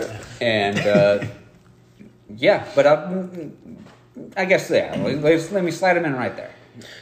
[0.00, 1.24] one, and uh,
[2.34, 3.50] yeah, but I,
[4.36, 4.96] I guess yeah.
[5.00, 6.50] Let's, let me slide him in right there.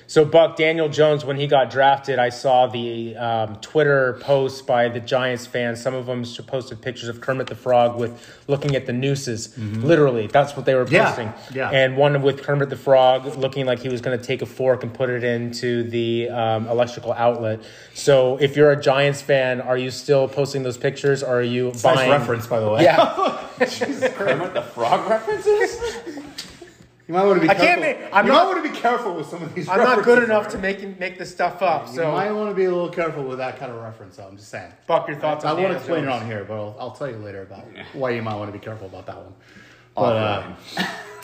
[0.06, 4.88] So Buck Daniel Jones, when he got drafted, I saw the um, Twitter posts by
[4.88, 5.82] the Giants fans.
[5.82, 8.12] Some of them posted pictures of Kermit the Frog with
[8.48, 9.56] looking at the nooses.
[9.58, 11.32] Literally, that's what they were posting.
[11.52, 11.70] yeah.
[11.70, 14.82] And one with Kermit the Frog looking like he was going to take a fork
[14.82, 17.60] and put it into the um, electrical outlet.
[17.94, 21.22] So, if you're a Giants fan, are you still posting those pictures?
[21.22, 22.10] Or are you Nice buying?
[22.10, 22.82] reference, by the way.
[22.84, 23.48] Yeah.
[24.14, 25.78] Kermit the Frog references.
[27.08, 27.66] You might want to be I careful.
[27.66, 29.78] can't make- I'm you not- might want to be careful with some of these I'm
[29.78, 31.86] not good enough to make make this stuff up.
[31.88, 34.16] You So, might want to be a little careful with that kind of reference.
[34.16, 34.72] Though, I'm just saying.
[34.88, 37.08] Buck your thoughts I on won't Daniel explain it on here, but I'll, I'll tell
[37.08, 39.34] you later about why you might want to be careful about that one.
[39.94, 40.52] But uh,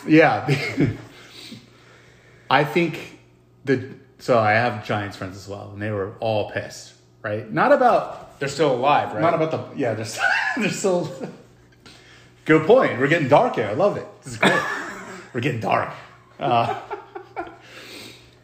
[0.07, 0.47] yeah,
[2.49, 3.19] I think
[3.65, 7.51] the so I have Giants friends as well, and they were all pissed, right?
[7.51, 9.21] Not about They're still alive, right?
[9.21, 10.23] not about the yeah, they're still,
[10.57, 11.11] they're still.
[12.45, 12.99] Good point.
[12.99, 13.67] We're getting dark here.
[13.67, 14.05] I love it.
[14.23, 14.61] This is great.
[15.33, 15.89] We're getting dark.
[16.39, 16.79] Uh,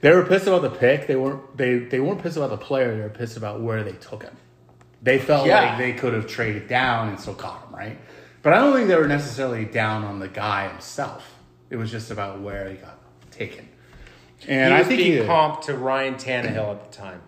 [0.02, 1.08] they were pissed about the pick.
[1.08, 1.56] They weren't.
[1.58, 2.96] They they weren't pissed about the player.
[2.96, 4.36] They were pissed about where they took him.
[5.02, 5.62] They felt Yeah.
[5.70, 7.98] like they could have traded down and still caught him, right?
[8.42, 11.36] But I don't think they were necessarily down on the guy himself.
[11.70, 12.98] It was just about where he got
[13.32, 13.68] taken.
[14.48, 17.22] And he I think being he, comped to Ryan Tannehill at the time.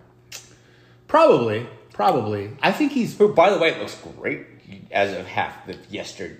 [1.06, 2.50] probably, probably.
[2.62, 4.46] I think he's Who, by the way, looks great
[4.90, 6.36] as of half the yesterday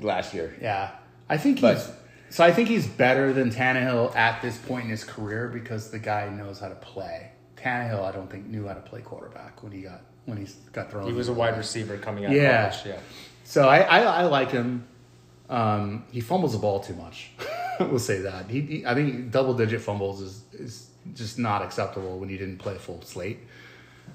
[0.00, 0.54] last year.
[0.60, 0.90] Yeah,
[1.28, 1.88] I think But- he's.
[2.32, 5.98] So I think he's better than Tannehill at this point in his career because the
[5.98, 7.30] guy knows how to play.
[7.56, 10.90] Tannehill, I don't think knew how to play quarterback when he got when he got
[10.90, 11.06] thrown.
[11.06, 12.68] He was a wide receiver coming out Yeah.
[12.68, 12.86] of college.
[12.86, 13.00] Yeah.
[13.44, 14.86] So I, I, I like him.
[15.50, 17.32] Um, he fumbles the ball too much.
[17.80, 18.48] we'll say that.
[18.48, 22.58] He, he- I think double digit fumbles is, is just not acceptable when you didn't
[22.58, 23.40] play a full slate.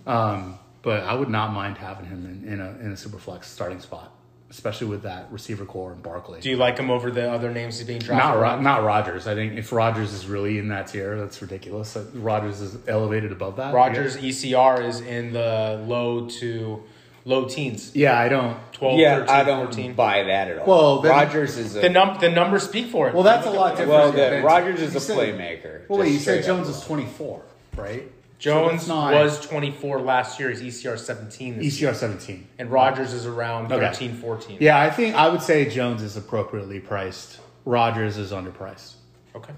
[0.08, 3.48] Um, but I would not mind having him in, in a in a super flex
[3.48, 4.12] starting spot,
[4.50, 6.40] especially with that receiver corps and Barkley.
[6.40, 8.40] Do you like him over the other names he's being drafted?
[8.40, 9.28] Not Ro- not Rodgers.
[9.28, 11.94] I think if Rodgers is really in that tier, that's ridiculous.
[11.94, 13.74] That Rodgers is elevated above that.
[13.74, 16.82] Rodgers ECR is in the low to
[17.26, 17.94] low teens.
[17.94, 18.58] Yeah, I don't.
[18.72, 19.94] 12, yeah, 13, I don't 14.
[19.96, 20.66] buy that at all.
[20.68, 23.14] Well, then- Rodgers is a The num the numbers speak for it.
[23.14, 23.90] Well, that's a Look lot at- different.
[24.00, 24.16] well.
[24.18, 25.82] Yeah, The, but Rodgers is you a said- playmaker.
[25.90, 26.64] Well, wait, just you said straight up.
[26.64, 27.42] Jones is 24,
[27.76, 28.10] right?
[28.40, 30.50] Jones So was 24 last year.
[30.52, 31.92] He's ECR 17 this year.
[31.92, 32.48] ECR 17.
[32.60, 33.88] And Rodgers is around Okay.
[33.88, 34.58] 13, 14.
[34.60, 37.40] Yeah, I think I would say Jones is appropriately priced.
[37.66, 38.94] Rodgers is underpriced.
[39.36, 39.54] Okay.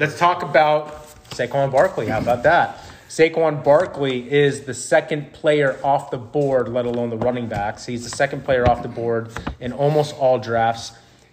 [0.00, 2.06] Let's talk about Saquon Barkley.
[2.06, 2.78] How about that?
[3.08, 7.86] Saquon Barkley is the second player off the board, let alone the running backs.
[7.86, 10.92] He's the second player off the board in almost all drafts.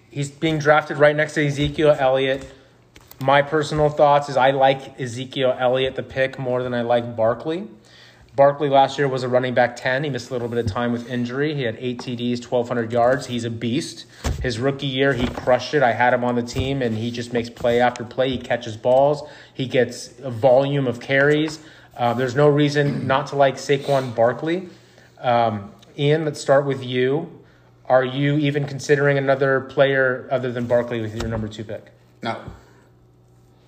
[0.10, 2.52] He's being drafted right next to Ezekiel Elliott.
[3.24, 7.70] My personal thoughts is I like Ezekiel Elliott, the pick, more than I like Barkley.
[8.36, 10.04] Barkley last year was a running back 10.
[10.04, 11.56] He missed a little bit of time with injury.
[11.56, 13.28] He had eight TDs, 1,200 yards.
[13.28, 14.08] He's a beast.
[14.42, 15.82] His rookie year, he crushed it.
[15.82, 18.30] I had him on the team, and he just makes play after play.
[18.30, 19.24] He catches balls.
[19.54, 21.60] He gets a volume of carries.
[21.96, 24.68] Uh, there's no reason not to like Saquon Barkley.
[25.20, 27.40] Um, Ian, let's start with you.
[27.86, 31.90] Are you even considering another player other than Barkley with your number two pick?
[32.22, 32.44] No.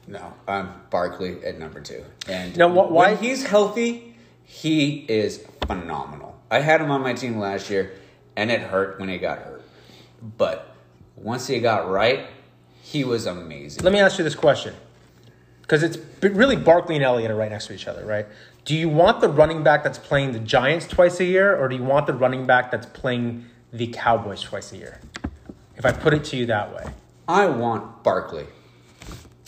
[0.08, 2.04] No, I'm Barkley at number two.
[2.28, 6.36] And No, wh- why- when he's healthy, he is phenomenal.
[6.52, 7.91] I had him on my team last year,
[8.36, 9.63] and it hurt when he got hurt.
[10.38, 10.74] But
[11.15, 12.28] once he got right,
[12.82, 13.84] he was amazing.
[13.84, 14.76] Let me ask you this question.
[15.62, 18.28] Because it's really Barkley and Elliott are right next to each other, right?
[18.65, 21.76] Do you want the running back that's playing the Giants twice a year, or do
[21.76, 25.00] you want the running back that's playing the Cowboys twice a year?
[25.76, 26.86] If I put it to you that way.
[27.28, 28.46] I want Barkley.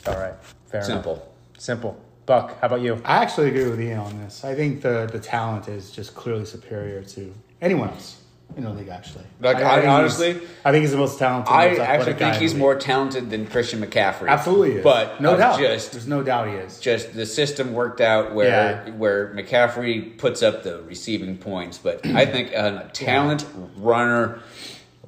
[0.07, 0.33] All right.
[0.67, 0.85] Fair enough.
[0.87, 1.33] Simple.
[1.57, 2.01] Simple.
[2.25, 3.01] Buck, how about you?
[3.05, 4.43] I actually agree with Ian on this.
[4.43, 8.21] I think the, the talent is just clearly superior to anyone else
[8.57, 9.23] in the league, actually.
[9.39, 11.53] Like, I think he's- honestly- I think he's the most talented.
[11.53, 14.27] I most actually think in he's more talented than Christian McCaffrey.
[14.27, 14.83] Absolutely is.
[14.83, 15.57] But no doubt.
[15.59, 16.79] just There's no doubt he is.
[16.81, 18.91] just the system worked out where Yeah.
[18.91, 23.45] where McCaffrey puts up the receiving points, but I think a talent
[23.77, 24.39] runner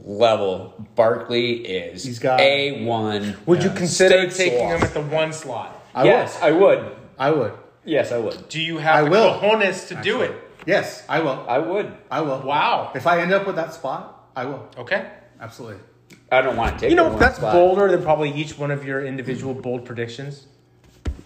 [0.10, 3.38] level, Barkley is He's got- a one.
[3.46, 4.78] Would you uh, consider Steak taking sauce.
[4.80, 5.84] him at the one slot?
[5.94, 6.44] I yes, will.
[6.48, 6.96] I would.
[7.18, 7.54] I would.
[7.86, 8.50] Yes, I would.
[8.50, 10.34] Do you have I the will, cojones to do it?
[10.66, 11.46] Yes, I will.
[11.48, 11.92] I would.
[12.12, 12.42] I will.
[12.42, 12.92] Wow.
[12.96, 14.68] If I end up with that spot, I will.
[14.78, 15.10] Okay.
[15.40, 15.80] Absolutely.
[16.32, 16.90] I don't want to take.
[16.92, 17.54] You the know, one that's spot.
[17.54, 20.48] bolder than probably each one of your individual bold predictions.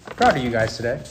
[0.05, 1.01] Proud of you guys today.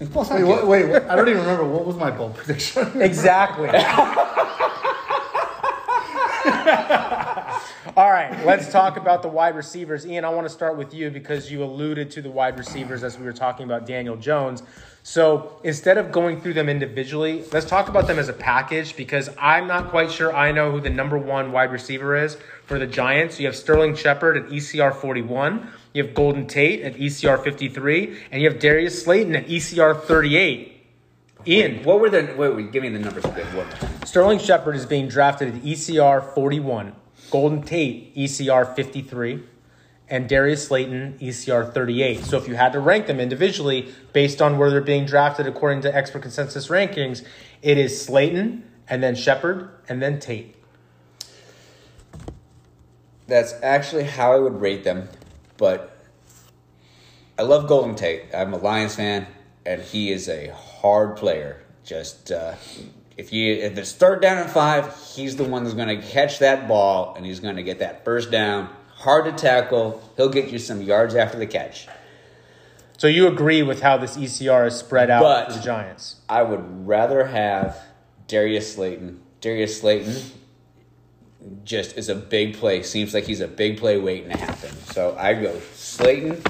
[0.00, 1.08] Well, Wait, thank what, wait, what?
[1.08, 3.00] I don't even remember what was my bold prediction.
[3.00, 3.68] Exactly.
[7.96, 10.06] All right, let's talk about the wide receivers.
[10.06, 13.18] Ian, I want to start with you because you alluded to the wide receivers as
[13.18, 14.62] we were talking about Daniel Jones.
[15.02, 19.28] So instead of going through them individually, let's talk about them as a package because
[19.40, 22.86] I'm not quite sure I know who the number one wide receiver is for the
[22.86, 23.40] Giants.
[23.40, 28.40] You have Sterling Shepard at ECR 41, you have Golden Tate at ECR 53, and
[28.40, 30.75] you have Darius Slayton at ECR 38.
[31.48, 32.34] Ian, What were the?
[32.36, 33.46] Wait, wait, give me the numbers again.
[33.54, 33.66] What?
[34.06, 36.92] Sterling Shepard is being drafted at ECR 41,
[37.30, 39.44] Golden Tate ECR 53,
[40.08, 42.24] and Darius Slayton ECR 38.
[42.24, 45.82] So if you had to rank them individually based on where they're being drafted according
[45.82, 47.24] to expert consensus rankings,
[47.62, 50.56] it is Slayton and then Shepard and then Tate.
[53.28, 55.08] That's actually how I would rate them,
[55.56, 55.96] but
[57.38, 58.34] I love Golden Tate.
[58.34, 59.26] I'm a Lions fan,
[59.64, 60.50] and he is a
[60.86, 61.60] hard player.
[61.84, 62.54] Just uh,
[63.16, 66.38] if you if it's third down and five, he's the one that's going to catch
[66.38, 68.68] that ball and he's going to get that first down.
[68.94, 70.00] Hard to tackle.
[70.16, 71.88] He'll get you some yards after the catch.
[72.98, 76.16] So you agree with how this ECR is spread out But- for the Giants?
[76.28, 77.76] I would rather have
[78.28, 79.20] Darius Slayton.
[79.40, 80.14] Darius Slayton
[81.64, 82.82] just is a big play.
[82.82, 84.70] Seems like he's a big play waiting to happen.
[84.86, 86.42] So I go Slayton,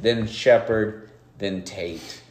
[0.00, 2.22] then Shepard, then Tate.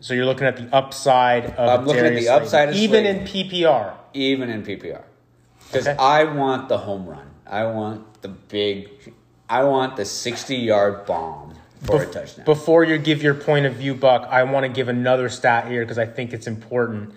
[0.00, 2.76] So you're looking at the upside of I'm looking at Darius the upside Slayton, of
[2.76, 3.44] even Slayton.
[3.44, 3.94] in PPR.
[4.14, 5.02] even in PPR.
[5.66, 5.96] Because Okay.
[5.98, 7.26] I want the home run.
[7.46, 8.88] I want the big,
[9.48, 12.44] I want the 60 yard bomb for a touchdown.
[12.44, 15.82] Before you give your point of view, Buck, I want to give another stat here
[15.84, 17.12] because I think it's important.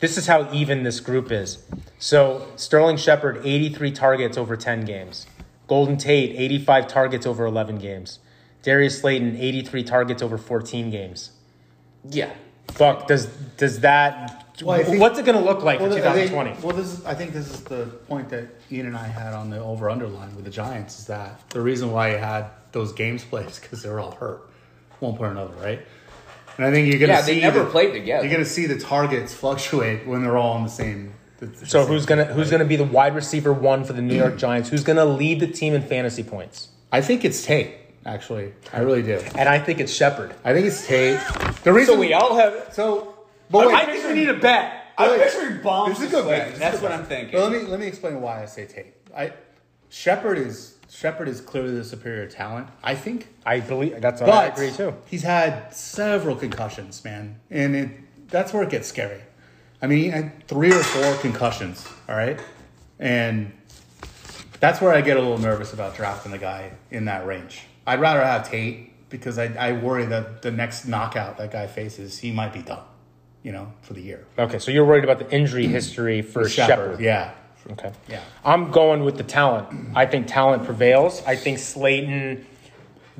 [0.00, 1.58] This is how even this group is.
[1.98, 5.26] So Sterling Shepard, 83 targets over 10 games.
[5.66, 8.18] Golden Tate, 85 targets over 11 games.
[8.62, 11.30] Darius Slayton, 83 targets over 14 games.
[12.08, 12.30] Yeah.
[12.78, 13.26] Buck, does
[13.56, 14.46] does that?
[14.62, 16.66] Well, think- what's it going to look like Well, for I think- 2020?
[16.66, 19.48] well, this is, I think this is the point that Ian and I had on
[19.48, 23.24] the over underline with the Giants is that the reason why you had those games
[23.30, 24.48] played is because they were all hurt,
[25.00, 25.80] one point or another, right?
[26.58, 28.22] And I think you're gonna Yeah, see they never the- played together.
[28.24, 31.14] You're gonna see the targets fluctuate when they're all on the same.
[31.38, 34.02] the- the So same who's gonna who's gonna be the wide receiver one for the
[34.02, 34.68] New York Giants?
[34.68, 36.68] Who's gonna lead the team in fantasy points?
[36.92, 37.70] I think it's Tate.
[38.06, 39.20] Actually, I really do.
[39.36, 40.34] And I think it's Shepard.
[40.44, 41.20] I think it's Tate.
[41.64, 42.72] The reason So we all have.
[42.72, 43.14] so.
[43.50, 44.86] But wait, I think we need a bet.
[44.96, 45.22] I'm wait.
[45.22, 45.98] picturing bombs.
[45.98, 46.56] This is a good bet.
[46.56, 47.32] That's what good I'm thinking.
[47.32, 48.94] But let me let me explain why I say Tate.
[49.14, 49.32] I
[49.90, 52.68] Shepard is Shepard is clearly the superior talent.
[52.82, 54.94] I think, I believe that's what but I agree too.
[55.06, 57.90] he's had several concussions, man, and it,
[58.28, 59.20] that's where it gets scary.
[59.82, 61.86] I mean, he three or four concussions.
[62.08, 62.40] All right,
[62.98, 63.52] and
[64.58, 67.62] that's where I get a little nervous about drafting the guy in that range.
[67.86, 72.18] I'd rather have Tate because I, I worry that the next knockout that guy faces,
[72.18, 72.82] he might be done,
[73.42, 74.26] you know, for the year.
[74.38, 77.00] Okay, so you're worried about the injury history for Shepard.
[77.00, 77.32] yeah.
[77.72, 77.92] Okay.
[78.08, 78.22] Yeah.
[78.44, 79.68] I'm going with the talent.
[79.94, 81.22] I think talent prevails.
[81.26, 82.46] I think Slayton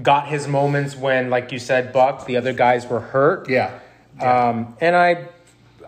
[0.03, 3.51] got his moments when, like you said, Buck, the other guys were hurt.
[3.51, 3.79] Yeah.
[4.19, 5.29] Um, and I,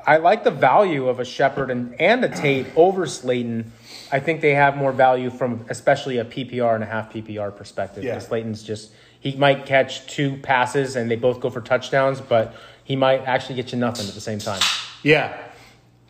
[0.06, 3.72] I like the value of a Shepard and, and a Tate over Slayton.
[4.12, 8.04] I think they have more value from especially a PPR and a half PPR perspective.
[8.04, 8.18] Yeah.
[8.18, 12.54] Slayton's just he might catch two passes and they both go for touchdowns, but
[12.84, 14.60] he might actually get you nothing at the same time.
[15.02, 15.36] Yeah,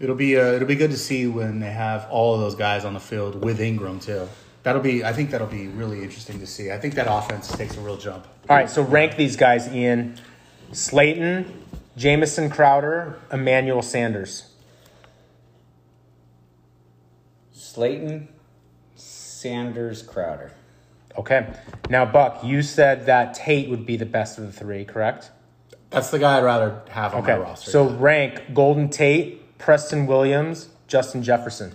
[0.00, 2.84] it'll be uh, it'll be good to see when they have all of those guys
[2.84, 4.28] on the field with Engram too.
[4.64, 6.72] That'll be I think that'll be really interesting to see.
[6.72, 8.26] I think that offense takes a real jump.
[8.50, 10.18] All right, so rank these guys, Ian.
[10.72, 11.64] Slayton,
[11.96, 14.51] Jamison Crowder, Emmanuel Sanders.
[17.72, 18.28] Slayton,
[18.96, 20.52] Sanders, Crowder.
[21.16, 21.46] Okay.
[21.88, 25.30] Now, Buck, you said that Tate would be the best of the three, correct?
[25.88, 27.32] That's the guy I'd rather have on Okay.
[27.32, 27.70] my roster.
[27.70, 31.74] So rank Golden Tate, Preston Williams, Justin Jefferson.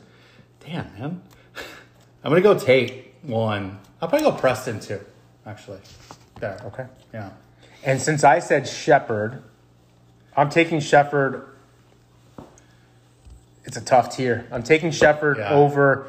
[0.64, 1.22] damn man,
[2.24, 3.80] I'm gonna go Tate one.
[4.00, 5.00] I'll probably go Preston two.
[5.48, 5.80] Actually,
[6.40, 6.60] there.
[6.66, 6.86] Okay.
[7.12, 7.32] Yeah.
[7.84, 9.42] And since I said Shepard,
[10.36, 11.48] I'm taking Shepard.
[13.68, 14.48] It's a tough tier.
[14.50, 15.52] I'm taking Shepard Yeah.
[15.54, 16.08] over.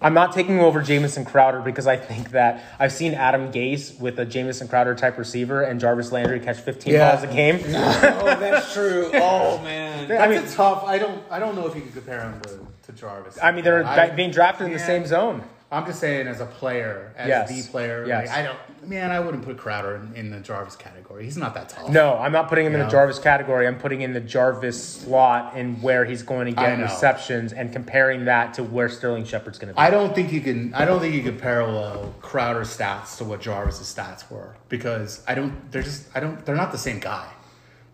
[0.00, 4.18] I'm not taking over Jamison Crowder because I think that I've seen Adam Gase with
[4.18, 7.10] a Jamison Crowder type receiver and Jarvis Landry catch 15 Yeah.
[7.14, 7.56] balls a game.
[7.68, 9.10] oh, that's true.
[9.14, 10.10] Oh man.
[10.10, 10.82] I I mean- mean, tough.
[10.84, 11.22] I don't.
[11.30, 13.38] I don't know if you can compare him to, to Jarvis.
[13.42, 15.42] I mean, they're I- being drafted in the same zone.
[15.74, 17.48] I'm just saying, as a player, as Yes.
[17.48, 18.28] the player, Yes.
[18.28, 18.58] like, I don't.
[18.88, 21.24] Man, I wouldn't put Crowder in, in the Jarvis category.
[21.24, 21.88] He's not that tall.
[21.88, 22.84] No, I'm not putting him in Yeah.
[22.86, 23.66] the Jarvis category.
[23.66, 28.26] I'm putting in the Jarvis slot in where he's going to get receptions and comparing
[28.26, 29.78] that to where Sterling Shepard's going to be.
[29.80, 30.72] I don't think you can.
[30.74, 35.34] I don't think you can parallel Crowder's stats to what Jarvis's stats were because I
[35.34, 35.70] don't.
[35.72, 36.04] They're just.
[36.14, 36.44] I don't.
[36.44, 37.26] They're not the same guy.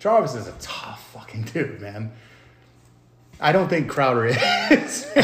[0.00, 2.12] Jarvis is a tough fucking dude, man.
[3.41, 5.07] I don't think Crowder is.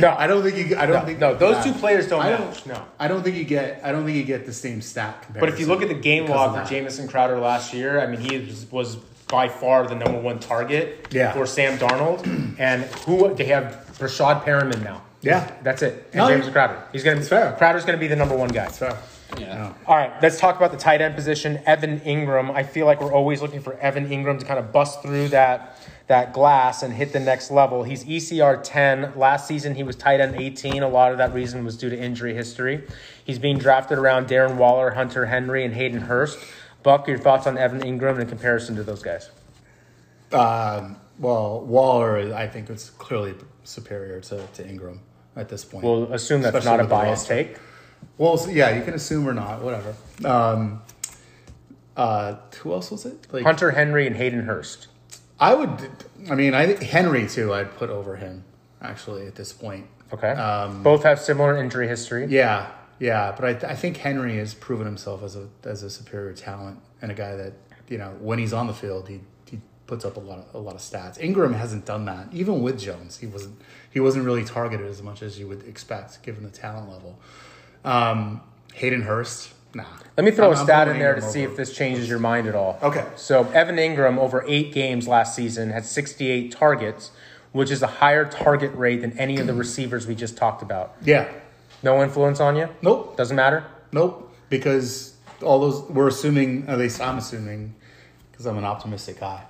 [0.00, 0.14] No.
[0.18, 0.76] I don't think you.
[0.76, 2.84] I don't No, think no, those two players don't I match, no.
[2.98, 3.80] I don't think you get.
[3.84, 5.40] I don't think you get the same stat comparison.
[5.40, 6.68] But if you look at the game log for.
[6.70, 8.96] Jamison Crowder last year, I mean, he was, was
[9.28, 11.32] by far the number one target Yeah.
[11.32, 12.26] for Sam Darnold.
[12.58, 15.02] and who they have Breshad Perriman now.
[15.22, 15.50] Yeah.
[15.62, 16.08] That's it.
[16.12, 16.82] And No, James Crowder.
[16.92, 17.54] He's going to It's fair.
[17.58, 18.68] Crowder's going to be the number one guy.
[18.68, 18.96] So,
[19.38, 19.74] Yeah.
[19.86, 21.60] All right, let's talk about the tight end position.
[21.66, 22.54] Evan Engram.
[22.54, 25.78] I feel like we're always looking for Evan Engram to kind of bust through that
[26.06, 27.82] that glass and hit the next level.
[27.82, 29.14] He's ECR 10.
[29.16, 30.82] Last season he was tight end 18.
[30.84, 32.84] A lot of that reason was due to injury history.
[33.24, 36.38] He's being drafted around Darren Waller, Hunter Henry, and Hayden Hurst.
[36.84, 39.30] Buck, your thoughts on Evan Engram in comparison to those guys?
[40.32, 44.98] um, well, Waller, I think, is clearly superior to, to Engram
[45.34, 45.82] at this point.
[45.84, 47.44] We'll assume that's Especially not a with the biased roster.
[47.44, 47.56] take.
[48.18, 49.94] Well, so- yeah, you can assume or not, whatever.
[50.24, 50.82] Um,
[51.96, 53.26] uh, who else was it?
[53.32, 54.88] Like Hunter Henry and Hayden Hurst.
[55.38, 55.90] I would.
[56.30, 57.52] I mean, I Henry too.
[57.54, 58.44] I'd put over him
[58.82, 59.86] actually at this point.
[60.12, 60.30] Okay.
[60.30, 62.26] Um, Both have similar injury history.
[62.26, 66.32] Yeah, yeah, but I, I think Henry has proven himself as a as a superior
[66.32, 67.52] talent and a guy that
[67.88, 69.20] you know when he's on the field he
[69.50, 71.18] he puts up a lot of a lot of stats.
[71.18, 73.18] Engram hasn't done that even with Jones.
[73.18, 76.90] He wasn't he wasn't really targeted as much as you would expect given the talent
[76.90, 77.18] level.
[77.86, 78.40] Um,
[78.74, 79.84] Hayden Hurst, nah.
[80.16, 82.18] Let me throw I'm- a stat in there to see over- if this changes your
[82.18, 82.78] mind at all.
[82.82, 83.04] Okay.
[83.16, 87.10] So Evan Engram over eight games last season had 68 targets,
[87.52, 90.94] which is a higher target rate than any of the receivers we just talked about.
[91.02, 91.28] Yeah.
[91.82, 92.68] No influence on you?
[92.82, 93.16] Nope.
[93.16, 93.64] Doesn't matter?
[93.92, 94.30] Nope.
[94.50, 97.74] Because all those we're assuming at least I'm assuming
[98.32, 99.42] because I'm an optimistic guy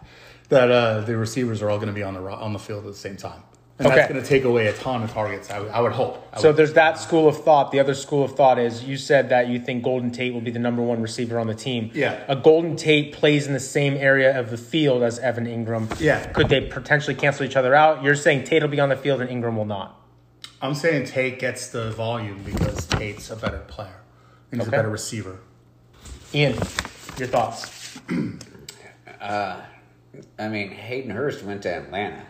[0.48, 2.92] that uh, the receivers are all going to be on the on the field at
[2.92, 3.42] the same time,
[3.78, 5.50] and that's going to take away a ton of targets.
[5.50, 6.26] I would- I would hope.
[6.32, 7.72] I So would- there's that school of thought.
[7.72, 10.50] The other school of thought is you said that you think Golden Tate will be
[10.50, 11.90] the number one receiver on the team.
[11.92, 12.20] Yeah.
[12.26, 15.94] A Golden Tate plays in the same area of the field as Evan Engram.
[16.00, 16.24] Yeah.
[16.32, 18.02] Could they potentially cancel each other out?
[18.02, 20.00] You're saying Tate will be on the field and Engram will not.
[20.62, 24.00] I'm saying Tate gets the volume because Tate's a better player
[24.50, 24.76] and he's Okay.
[24.76, 25.40] a better receiver.
[26.34, 26.54] Ian,
[27.18, 28.00] your thoughts?
[29.20, 29.56] uh,
[30.38, 32.22] I mean, Hayden Hurst went to Atlanta.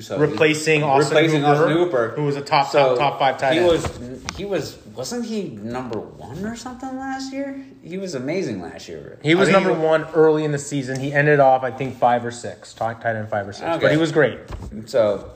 [0.00, 3.54] So Replacing Austin replacing Hooper, Austin Hooper, who was a top- top- top five tight
[3.54, 3.68] He end.
[3.68, 7.64] was he was wasn't he number one or something last year?
[7.82, 9.18] He was amazing last year.
[9.22, 11.00] He was I think number one early in the season.
[11.00, 13.78] He ended off, I think, five or six, tight tight end five or six.
[13.80, 14.40] But he was great.
[14.86, 15.30] So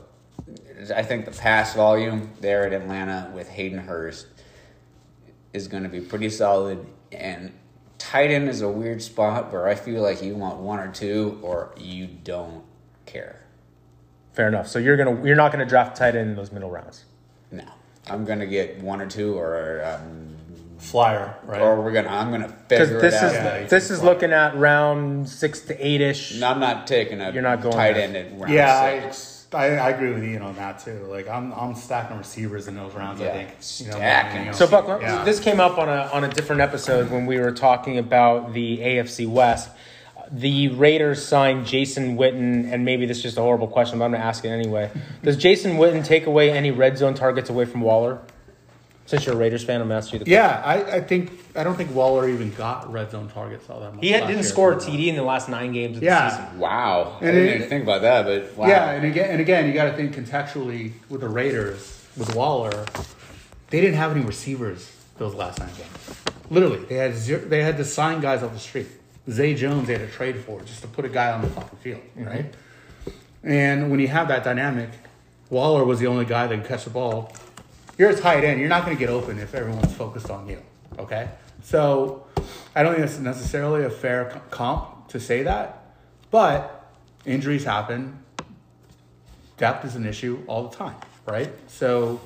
[0.95, 4.27] I think the pass volume there at Atlanta with Hayden Hurst
[5.51, 6.85] is going to be pretty solid.
[7.11, 7.53] And
[7.97, 11.39] tight end is a weird spot where I feel like you want one or two
[11.41, 12.63] or you don't
[13.07, 13.39] care.
[14.33, 14.67] Fair enough.
[14.67, 17.05] So you're gonna you're not gonna draft tight end in those middle rounds.
[17.51, 17.63] No,
[18.09, 20.35] I'm going to get one or two or um,
[20.79, 21.61] Flyer, right?
[21.61, 23.25] or we're gonna I'm gonna figure this it out.
[23.29, 24.09] is Yeah, this is fly.
[24.09, 26.39] looking at round six to eight ish.
[26.39, 28.03] No, I'm not taking a You're not going tight there.
[28.03, 29.47] end at round yeah, I, six.
[29.53, 31.05] I, I agree with Ian on that too.
[31.09, 33.21] Like I'm I'm stacking receivers in those rounds.
[33.21, 34.53] I Yeah, think you know, stacking.
[34.53, 35.23] So Buck, Yeah.
[35.23, 38.79] this came up on a on a different episode when we were talking about the
[38.79, 39.69] AFC West.
[40.31, 44.11] The Raiders signed Jason Witten, and maybe this is just a horrible question, but I'm
[44.11, 44.89] going to ask it anyway.
[45.21, 48.19] Does Jason Witten take away any red zone targets away from Waller?
[49.05, 51.31] Since you're a Raiders fan, I'm going to ask you the Yeah, I, I think
[51.57, 54.03] I don't think Waller even got red zone targets all that much.
[54.03, 54.49] He had, last didn't year.
[54.49, 56.29] score a TD in the last nine games of the Yeah.
[56.29, 56.59] season.
[56.59, 58.67] Wow, I didn't it- even think about that, but wow.
[58.67, 62.85] Yeah, and again, and again, you got to think contextually with the Raiders with Waller.
[63.71, 66.21] They didn't have any receivers those last nine games.
[66.49, 68.87] Literally, they had zero, they had to sign guys off the street.
[69.29, 71.79] Zay Jones, they had to trade for just to put a guy on the fucking
[71.79, 72.25] field, mm-hmm.
[72.25, 72.53] right?
[73.43, 74.89] And when you have that dynamic,
[75.49, 77.31] Waller was the only guy that could catch the ball.
[77.97, 78.59] You're a tight end.
[78.59, 80.61] You're not going to get open if everyone's focused on you.
[80.97, 81.29] Okay,
[81.63, 82.25] so
[82.75, 85.95] I don't think that's necessarily a fair comp to say that,
[86.31, 86.89] but
[87.25, 88.19] injuries happen.
[89.57, 90.95] Depth is an issue all the time,
[91.25, 91.51] right?
[91.67, 92.19] So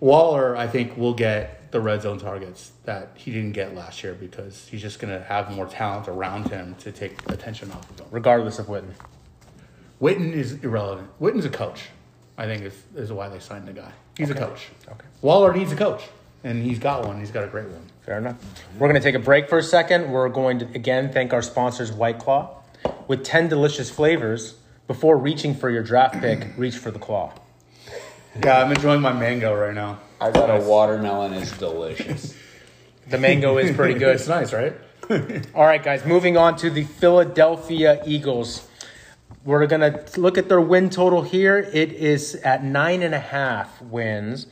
[0.00, 4.14] Waller, I think, will get the red zone targets that he didn't get last year
[4.14, 7.98] because he's just going to have more talent around him to take attention off of
[7.98, 8.06] him.
[8.12, 8.92] regardless of Witten.
[10.00, 11.08] Witten is irrelevant.
[11.20, 11.86] Witten's a coach.
[12.38, 13.90] I think is is why they signed the guy.
[14.16, 14.68] He's a coach.
[14.86, 15.06] Okay.
[15.20, 16.04] Waller needs a coach,
[16.44, 17.18] and he's got one.
[17.18, 17.82] He's got a great one.
[18.06, 18.36] Fair enough.
[18.78, 20.12] We're going to take a break for a second.
[20.12, 22.62] We're going to again thank our sponsors, White Claw.
[23.08, 24.54] With 10 delicious flavors,
[24.86, 27.32] before reaching for your draft pick, reach for the claw.
[28.44, 29.98] Yeah, I'm enjoying my mango right now.
[30.24, 32.34] I got a watermelon is delicious.
[33.06, 34.14] The mango is pretty good.
[34.14, 34.72] It's nice, right?
[35.54, 38.66] All right, guys, moving on to the Philadelphia Eagles.
[39.44, 41.58] We're going to look at their win total here.
[41.58, 44.46] It is at nine and a half wins.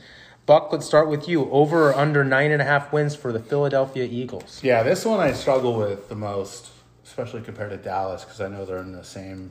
[0.45, 1.49] Buck, let's start with you.
[1.49, 4.61] Over or under nine and a half wins for the Philadelphia Eagles?
[4.63, 6.69] Yeah, this one I struggle with the most,
[7.03, 9.49] especially compared to Dallas, because I know they're in the same,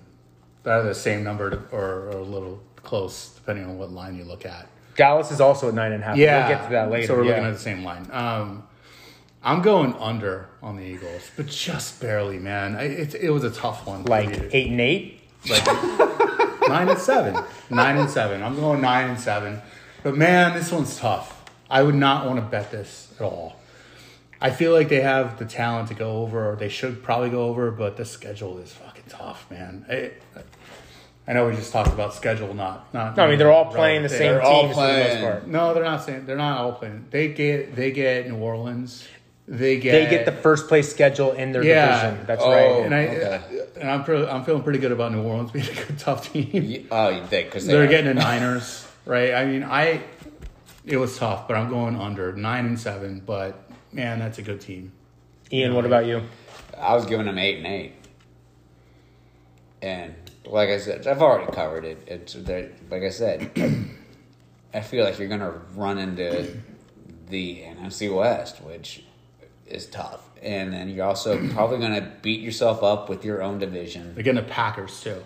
[0.62, 4.22] they're the same number to, or, or a little close, depending on what line you
[4.22, 4.68] look at.
[4.96, 6.16] Dallas is also at nine and a half.
[6.16, 7.06] Yeah, We'll get to that later.
[7.08, 7.30] So we're yeah.
[7.30, 8.08] looking at the same line.
[8.10, 8.64] Um,
[9.42, 12.76] I'm going under on the Eagles, but just barely, man.
[12.76, 14.04] I, it, it was a tough one.
[14.04, 15.20] like eight and eight.
[15.48, 15.66] like
[16.68, 18.42] nine and seven, nine and seven.
[18.42, 19.60] I'm going nine and seven,
[20.02, 21.50] but man, this one's tough.
[21.68, 23.56] I would not want to bet this at all.
[24.40, 27.44] I feel like they have the talent to go over, or they should probably go
[27.44, 29.86] over, but the schedule is fucking tough, man.
[29.88, 30.10] I,
[31.26, 33.16] I know we just talked about schedule, not not.
[33.16, 34.18] No, I mean they're all playing the relevant.
[34.18, 35.46] same They're all teams for the most playing- part.
[35.46, 37.06] No, they're not saying they're not all playing.
[37.10, 39.06] They get they get New Orleans.
[39.48, 42.02] They get They get the first place schedule in their Yeah.
[42.10, 42.26] division.
[42.26, 42.50] That's Oh.
[42.50, 42.84] right.
[42.86, 43.40] and I Okay.
[43.80, 46.48] and I'm pre- I'm feeling pretty good about New Orleans being a good tough team.
[46.52, 49.34] Ye- oh, you think because They're getting the Niners, right?
[49.34, 50.00] I mean, I
[50.84, 53.22] it was tough, but I'm going under nine and seven.
[53.24, 53.62] But
[53.92, 54.90] man, that's a good team.
[55.52, 56.22] Ian, what about you?
[56.80, 57.92] I was giving them eight and eight,
[59.82, 60.14] and
[60.46, 62.02] like I said, I've already covered it.
[62.06, 63.50] It's they're- like I said,
[64.74, 66.56] I feel like you're gonna run into
[67.28, 69.04] the NFC West, which
[69.66, 74.14] is tough, and then you're also probably gonna beat yourself up with your own division.
[74.14, 75.22] They're getting the Packers too.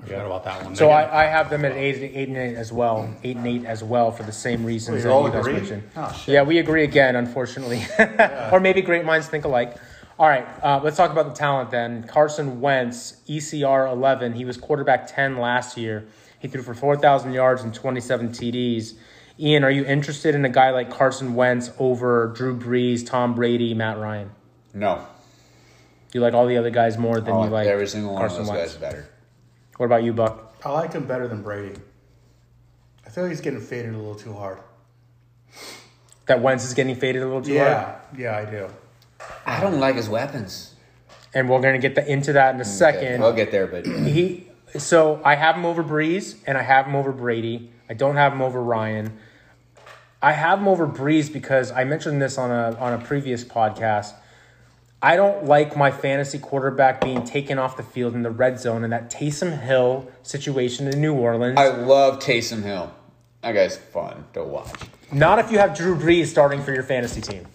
[0.00, 0.74] I forgot about that one.
[0.74, 3.46] So They're I, I have them at eight, eight and eight as well, eight and
[3.46, 5.52] eight as well for the same reasons you that all you guys agree?
[5.52, 5.82] mentioned.
[5.94, 6.34] Oh, shit.
[6.34, 7.84] Yeah, we agree again, unfortunately,
[8.50, 9.76] or maybe great minds think alike.
[10.22, 12.04] All right, uh, let's talk about the talent then.
[12.04, 14.32] Carson Wentz, ECR eleven.
[14.34, 16.06] He was quarterback ten last year.
[16.38, 18.94] He threw for four thousand yards and twenty seven TDs.
[19.40, 23.74] Ian, are you interested in a guy like Carson Wentz over Drew Brees, Tom Brady,
[23.74, 24.30] Matt Ryan?
[24.72, 25.04] No.
[26.12, 28.42] You like all the other guys more than Oh, you like every single one Carson
[28.42, 28.74] of those Wentz.
[28.74, 29.08] guys better.
[29.78, 30.54] What about you, Buck?
[30.64, 31.80] I like him better than Brady.
[33.04, 34.60] I feel like he's getting faded a little too hard.
[36.26, 37.68] That Wentz is getting faded a little too hard?
[37.68, 38.68] Yeah, yeah, I do.
[39.46, 40.74] I don't like his weapons.
[41.34, 43.22] And we're going to get the, into that in a second.
[43.22, 44.48] I'll get there, but He
[44.78, 47.70] so I have him over Brees and I have him over Brady.
[47.88, 49.18] I don't have him over Ryan.
[50.20, 54.14] I have him over Brees because I mentioned this on a on a previous podcast.
[55.04, 58.84] I don't like my fantasy quarterback being taken off the field in the red zone
[58.84, 61.58] in that Taysom Hill situation in New Orleans.
[61.58, 62.94] I love Taysom Hill.
[63.40, 64.70] That guy's fun to watch.
[65.12, 67.46] Not if you have Drew Brees starting for your fantasy team.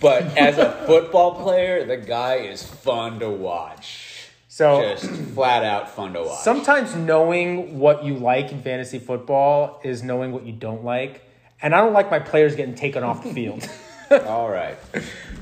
[0.00, 4.30] But as a football player, the guy is fun to watch.
[4.48, 6.40] So Just flat out fun to watch.
[6.40, 11.22] Sometimes knowing what you like in fantasy football is knowing what you don't like.
[11.62, 13.68] And I don't like my players getting taken off the field.
[14.26, 14.76] All right.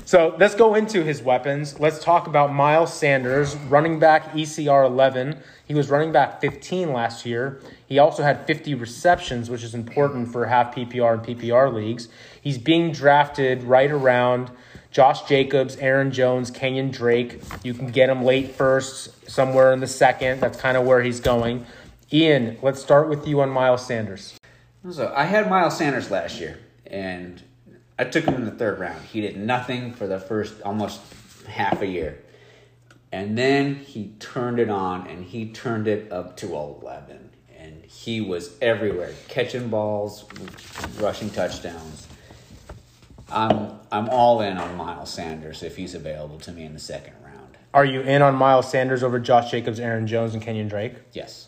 [0.05, 1.79] so let's go into his weapons.
[1.79, 5.37] Let's talk about Miles Sanders, running back ECR 11.
[5.65, 7.61] He was running back 15 last year.
[7.93, 12.07] He also had 50 receptions, which is important for half PPR and PPR leagues.
[12.41, 14.49] He's being drafted right around
[14.89, 17.39] Josh Jacobs, Aaron Jones, Kenyan Drake.
[17.63, 20.41] You can get him late first, somewhere in the second.
[20.41, 21.67] That's kind of where he's going.
[22.11, 24.39] Ian, let's start with you on Miles Sanders.
[24.89, 27.43] So I had Miles Sanders last year, and
[27.99, 29.05] I took him in the third round.
[29.05, 30.99] He did nothing for the first almost
[31.47, 32.17] half a year.
[33.11, 37.32] And then he turned it on, and he turned it up to 11.
[38.03, 40.25] And he was everywhere, catching balls,
[40.99, 42.07] rushing touchdowns.
[43.31, 47.13] I'm, I'm all in on Miles Sanders if he's available to me in the second
[47.23, 47.57] round.
[47.73, 50.95] Are you in on Miles Sanders over Josh Jacobs, Aaron Jones, and Kenyan Drake?
[51.13, 51.47] Yes.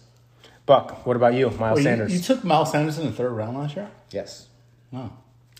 [0.65, 2.13] Buck, what about you, Miles Well, Sanders?
[2.13, 3.91] you took Miles Sanders in the third round last year?
[4.11, 4.47] Yes.
[4.91, 5.11] Wow.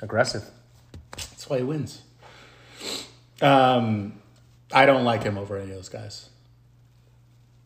[0.01, 0.49] Aggressive.
[1.11, 2.01] That's why he wins.
[3.41, 4.13] Um,
[4.71, 6.29] I don't like him over any of those guys.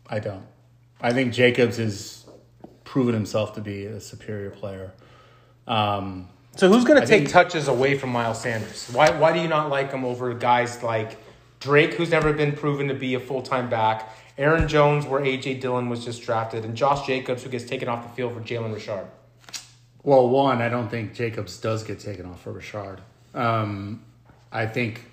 [0.10, 0.46] I don't.
[1.00, 2.26] I think Jacobs has
[2.90, 4.92] proven himself to be a superior player.
[5.68, 8.90] Um, So who's going to take think- touches away from Miles Sanders?
[8.92, 11.18] Why why do you not like him over guys like
[11.60, 14.10] Drake, who's never been proven to be a full time back,
[14.40, 18.02] Aaron Jones, where AJ Dillon was just drafted, and Josh Jacobs, who gets taken off
[18.08, 19.06] the field for Jalen Richard?
[20.02, 23.02] well, one, I don't think Jacobs does get taken off for Richard.
[23.36, 24.02] Um,
[24.52, 25.04] I think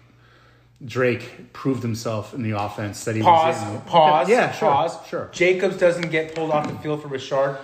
[0.85, 3.57] Drake proved himself in the offense that he Pause.
[3.73, 3.83] was.
[3.87, 4.29] Pause.
[4.29, 4.69] Yeah, sure.
[4.71, 5.07] Pause.
[5.09, 5.29] Sure.
[5.33, 7.59] Jacobs doesn't get pulled off the field for Richard.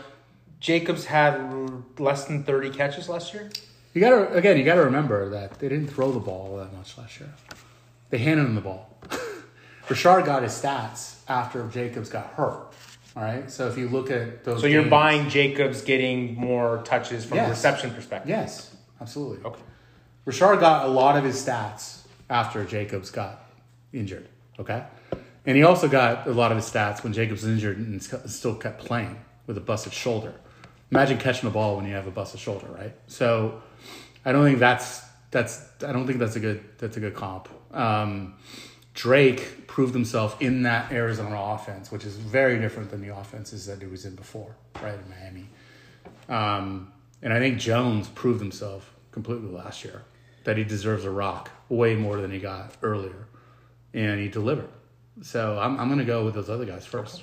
[0.61, 1.53] Jacobs had
[1.99, 3.51] less than thirty catches last year.
[3.93, 4.57] You gotta again.
[4.57, 7.35] You gotta remember that they didn't throw the ball that much last year.
[8.11, 8.97] They handed him the ball.
[9.91, 12.69] Richard got his stats after Jacobs got hurt.
[13.15, 13.51] All right.
[13.51, 17.49] So if you look at those, So you're buying Jacobs getting more touches from a
[17.51, 18.31] reception perspective.
[18.31, 19.45] Yes, absolutely.
[19.45, 19.61] Okay.
[20.25, 22.02] Richard got a lot of his stats
[22.33, 23.45] after Jacobs got
[23.93, 24.27] injured.
[24.59, 24.83] Okay.
[25.45, 28.55] And he also got a lot of his stats when Jacobs was injured and still
[28.55, 30.35] kept playing with a busted shoulder.
[30.91, 32.95] Imagine catching the ball when you have a busted shoulder, right?
[33.07, 33.63] So
[34.25, 37.49] I don't think that's that's I don't think that's a good that's a good comp.
[37.73, 38.35] Um,
[38.95, 43.81] Drake proved himself in that Arizona offense, which is very different than the offenses that
[43.81, 45.49] he was in before, right in Miami.
[46.29, 50.03] Um, and I think Jones proved himself completely last year
[50.45, 53.27] that he deserves a rock way more than he got earlier,
[53.95, 54.69] and he delivered.
[55.23, 57.23] So I'm I'm gonna go with those other guys first.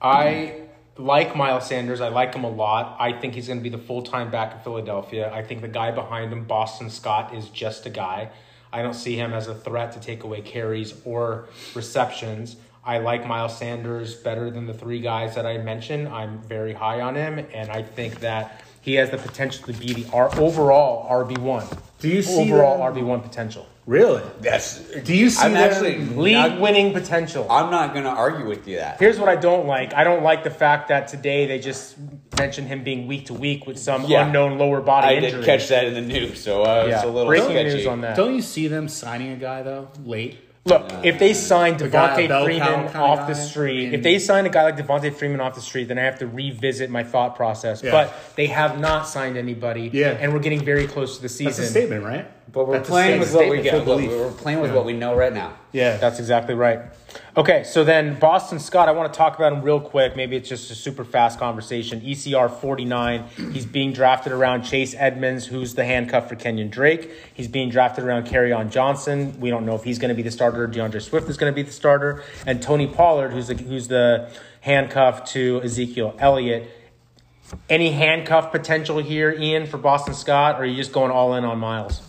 [0.00, 0.62] I
[0.96, 2.00] like Miles Sanders.
[2.00, 2.96] I like him a lot.
[3.00, 5.32] I think he's going to be the full time back in Philadelphia.
[5.32, 8.30] I think the guy behind him, Boston Scott, is just a guy.
[8.72, 12.56] I don't see him as a threat to take away carries or receptions.
[12.84, 16.08] I like Miles Sanders better than the three guys that I mentioned.
[16.08, 19.92] I'm very high on him, and I think that he has the potential to be
[19.92, 21.66] the R- overall RB one.
[22.00, 23.66] Do you see overall them- RB one potential?
[23.84, 24.22] Really?
[24.40, 24.78] That's.
[25.04, 27.46] Do you see I'm them- actually League not- winning potential.
[27.50, 28.98] I'm not going to argue with you that.
[28.98, 29.92] Here's what I don't like.
[29.94, 31.96] I don't like the fact that today they just
[32.38, 34.26] mentioned him being week to week with some Yeah.
[34.26, 35.32] unknown lower body I injury.
[35.40, 37.74] did catch that in the news, so uh, it's Yeah, a little breaking sketchy.
[37.76, 38.16] news on that.
[38.16, 40.38] Don't you see them signing a guy though late?
[40.68, 44.64] Look, if they sign Devonta Freeman off the street, in- if they sign a guy
[44.64, 47.82] like Devonta Freeman off the street, then I have to revisit my thought process.
[47.82, 47.90] Yeah.
[47.90, 50.16] But they have not signed anybody, Yeah.
[50.20, 51.46] and we're getting very close to the season.
[51.46, 52.26] That's a statement, right?
[52.50, 53.86] But we're That's playing with what we get.
[53.86, 54.76] Look, we're playing with Yeah.
[54.76, 55.52] what we know right now.
[55.72, 55.98] Yeah.
[55.98, 56.80] That's exactly right.
[57.36, 60.16] Okay, so then Boston Scott, I want to talk about him real quick.
[60.16, 62.00] Maybe it's just a super fast conversation.
[62.00, 63.24] ECR 49.
[63.52, 67.10] He's being drafted around Chase Edmonds, who's the handcuff for Kenyan Drake.
[67.34, 69.38] He's being drafted around on Johnson.
[69.40, 70.66] We don't know if he's going to be the starter.
[70.66, 72.22] D'Andre Swift is going to be the starter.
[72.46, 74.30] And Tony Pollard, who's the, who's the
[74.60, 76.70] handcuff to Ezekiel Elliott.
[77.70, 81.44] Any handcuff potential here, Ian, for Boston Scott, or are you just going all in
[81.44, 82.02] on Miles?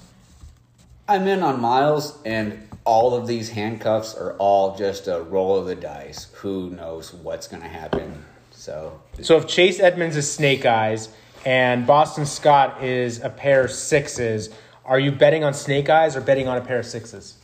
[1.09, 5.65] I'm in on Miles, and all of these handcuffs are all just a roll of
[5.65, 6.27] the dice.
[6.35, 8.23] Who knows what's going to happen?
[8.51, 11.09] So, So if Chase Edmonds is snake eyes
[11.47, 14.51] and Boston Scott is a pair of sixes,
[14.85, 17.37] are you betting on snake eyes or betting on a pair of sixes?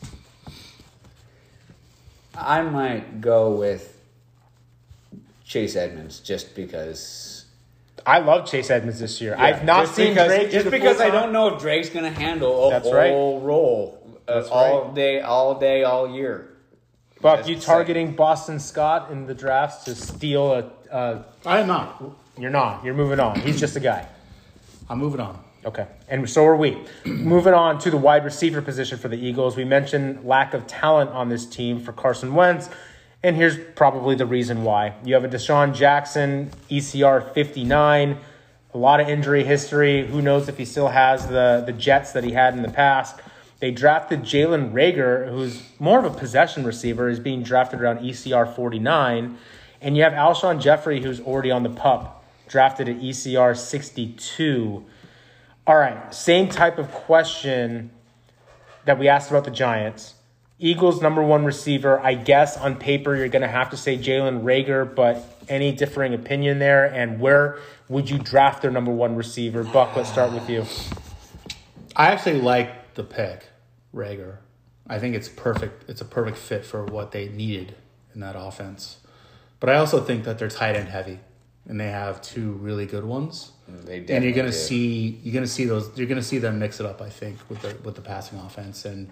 [2.38, 4.00] I might go with
[5.44, 7.35] Chase Edmonds just because.
[8.06, 9.36] I love Chase Edmonds this year.
[9.38, 12.20] I've not just seen because, Drake just because I don't know if Drake's going to
[12.20, 14.96] handle a That's whole role uh, That's all right.
[14.96, 16.52] day, all day, all year.
[17.22, 20.72] Buck, Just you say- targeting Boston Scott in the drafts to steal a?
[20.92, 22.04] Uh, I am not.
[22.38, 22.84] you're not.
[22.86, 23.40] You're moving on.
[23.40, 24.08] He's just a guy.
[24.90, 25.44] I'm moving on.
[25.66, 26.78] Okay, and so are we.
[27.06, 31.10] Moving on to the wide receiver position for the Eagles, we mentioned lack of talent
[31.10, 32.70] on this team for Carson Wentz,
[33.24, 34.94] and here's probably the reason why.
[35.04, 38.18] You have a DeSean Jackson, ECR 59,
[38.74, 40.06] a lot of injury history.
[40.06, 43.20] Who knows if he still has the, the jets that he had in the past.
[43.60, 48.54] They drafted Jalen Reagor, who's more of a possession receiver, is being drafted around ECR
[48.54, 49.38] 49.
[49.82, 54.86] And you have Alshon Jeffery, who's already on the pup, drafted at ECR 62.
[55.66, 57.92] All right, same type of question
[58.84, 60.16] that we asked about the Giants.
[60.58, 62.00] Eagles number one receiver.
[62.00, 66.14] I guess on paper you're going to have to say Jalen Reagor, but any differing
[66.14, 66.86] opinion there?
[66.86, 69.64] And where would you draft their number one receiver?
[69.64, 70.66] Buck, let's start with you.
[71.96, 73.48] I actually like the pick,
[73.94, 74.38] Reagor.
[74.88, 75.90] I think it's perfect.
[75.90, 77.76] It's a perfect fit for what they needed
[78.14, 79.00] in that offense.
[79.60, 81.20] But I also think that they're tight end heavy,
[81.68, 83.52] and they have two really good ones.
[83.68, 84.54] They and you're gonna do.
[84.54, 87.02] see you're gonna see those you're gonna see them mix it up.
[87.02, 89.10] I think with the with the passing offense, and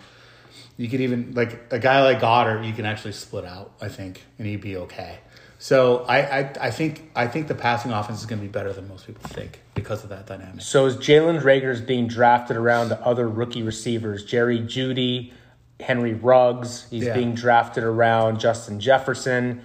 [0.77, 3.73] you could even like a guy like Goedert, you can actually split out.
[3.81, 5.19] I think, and he'd be okay.
[5.59, 8.87] So I I, I think I think the passing offense is gonna be better than
[8.89, 10.61] most people think because of that dynamic.
[10.61, 14.25] So is Jalen Reagor's being drafted around the other rookie receivers?
[14.25, 15.31] Jerry Jeudy,
[15.79, 16.87] Henry Ruggs.
[16.89, 17.13] He's Yeah.
[17.13, 19.61] being drafted around Justin Jefferson.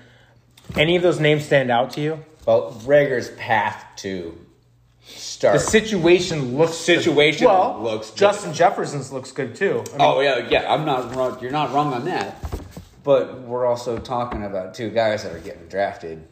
[0.77, 2.25] Any of those names stand out to you?
[2.47, 4.39] Well, Reagor's path to
[5.09, 5.55] start.
[5.55, 7.79] The situation looks Situation well.
[7.83, 8.19] looks good.
[8.19, 9.83] Justin Jefferson's looks good too.
[9.87, 10.73] I mean, oh yeah, yeah.
[10.73, 11.39] I'm not wrong.
[11.41, 12.43] You're not wrong on that.
[13.05, 16.27] But we're also talking about two guys that are getting drafted.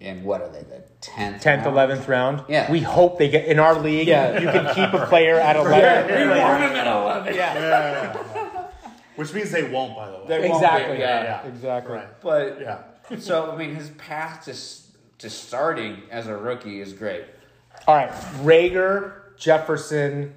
[0.00, 0.60] And what are they?
[0.62, 2.44] The tenth, tenth, eleventh round.
[2.48, 2.70] Yeah.
[2.70, 4.06] we hope they get in our league.
[4.08, 4.38] Yeah.
[4.38, 6.28] you can keep a player at eleven.
[6.30, 7.34] We want him at eleven.
[7.34, 8.16] Yeah,
[9.16, 10.24] Which means they won't, by the way.
[10.28, 10.96] They won't exactly.
[10.96, 11.22] be, yeah.
[11.42, 11.46] Yeah.
[11.48, 11.94] exactly.
[11.94, 12.20] Right.
[12.20, 13.18] But Yeah.
[13.18, 14.54] so I mean, his path to
[15.18, 17.24] s- to starting as a rookie is great.
[17.86, 18.10] All right,
[18.42, 20.34] Reagor, Jefferson,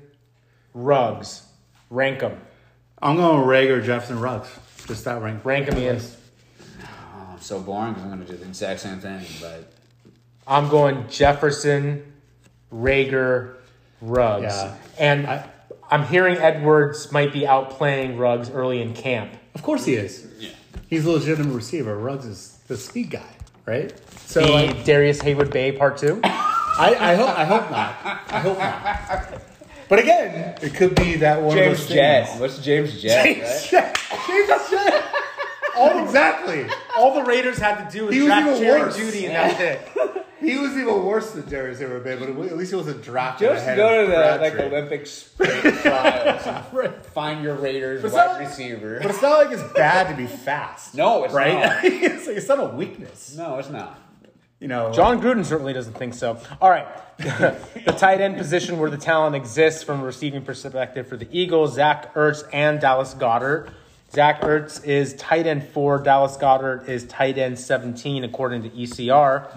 [0.73, 1.43] Ruggs.
[1.89, 2.39] Rank them.
[3.01, 4.49] I'm going Reagor, Jefferson, Ruggs.
[4.87, 5.43] Just that rank.
[5.45, 5.99] Rank them, Ian.
[6.81, 9.25] Oh, I'm so boring because I'm going to do the exact same thing.
[9.41, 9.71] But
[10.47, 12.11] I'm going Jefferson,
[12.73, 13.55] Reagor,
[14.01, 14.43] Ruggs.
[14.43, 14.75] Yeah.
[14.99, 15.49] And I-
[15.91, 19.31] I'm hearing Edwards might be outplaying Ruggs early in camp.
[19.55, 20.27] Of course he is.
[20.37, 20.49] yeah,
[20.87, 21.97] He's a legitimate receiver.
[21.97, 23.25] Ruggs is the speed guy,
[23.65, 23.91] right?
[24.29, 26.19] So The like, Darrius Heyward-Bey part two.
[26.23, 27.95] I, I hope I hope not.
[28.31, 29.41] I hope not.
[29.89, 32.27] But again, it could be that one James of those Jett.
[32.27, 32.39] things.
[32.39, 33.25] What's James Jett?
[33.25, 33.67] James right?
[33.71, 33.99] Jett.
[34.27, 35.03] James Jett.
[35.75, 36.67] Oh, exactly.
[36.95, 38.97] All the Raiders had to do was He was draft even Jerry worse.
[38.99, 40.25] Jeudy, and that's it.
[40.39, 43.77] He was even worse than Darrius Heyward-Bey, but at least he wasn't drafted Just ahead
[43.77, 48.39] go to the like Olympic sprint trials and find your Raiders But it's wide not-
[48.41, 48.99] receiver.
[49.01, 50.93] But it's not like it's bad to be fast.
[50.93, 51.55] No, it's right?
[51.55, 51.79] not.
[51.83, 53.35] it's, like, it's not a weakness.
[53.35, 53.99] no, it's not.
[54.59, 56.37] You know, uh, Jon Gruden certainly doesn't think so.
[56.61, 56.85] All right.
[57.17, 61.75] the tight end position where the talent exists from a receiving perspective for the Eagles,
[61.75, 63.69] Zach Ertz and Dallas Goedert.
[64.11, 65.99] Zach Ertz is tight end four.
[65.99, 69.47] Dallas Goedert is tight end 17, according to ECR.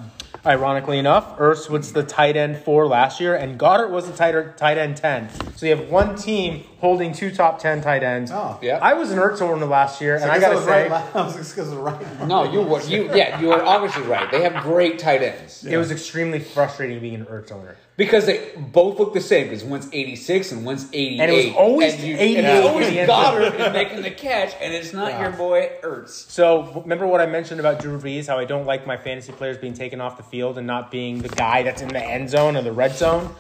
[0.45, 4.57] Ironically enough, Ertz was the tight end four last year, and Goedert was the tight,
[4.57, 5.31] tight end 10.
[5.57, 8.33] So you have one team holding two top 10 tight ends.
[8.35, 8.59] Oh.
[8.61, 8.81] Yeah.
[8.83, 11.15] I was an Ertz owner last year, and I, guess got to say, right.
[11.15, 12.27] I was just because right.
[12.27, 14.29] No, you were you yeah you are obviously right.
[14.33, 17.77] They have great tight ends it was extremely frustrating being an Ertz owner.
[17.97, 19.47] because they both look the same.
[19.47, 22.37] Because one's eighty six and one's eighty eight, And it was always 88 and it's
[22.37, 26.29] in the always Goedert is making the catch, and it's not your boy Ertz.
[26.31, 29.57] So remember what I mentioned about Drew Brees, how I don't like my fantasy players
[29.57, 32.57] being taken off the field and not being the guy that's in the end zone
[32.57, 33.33] or the red zone.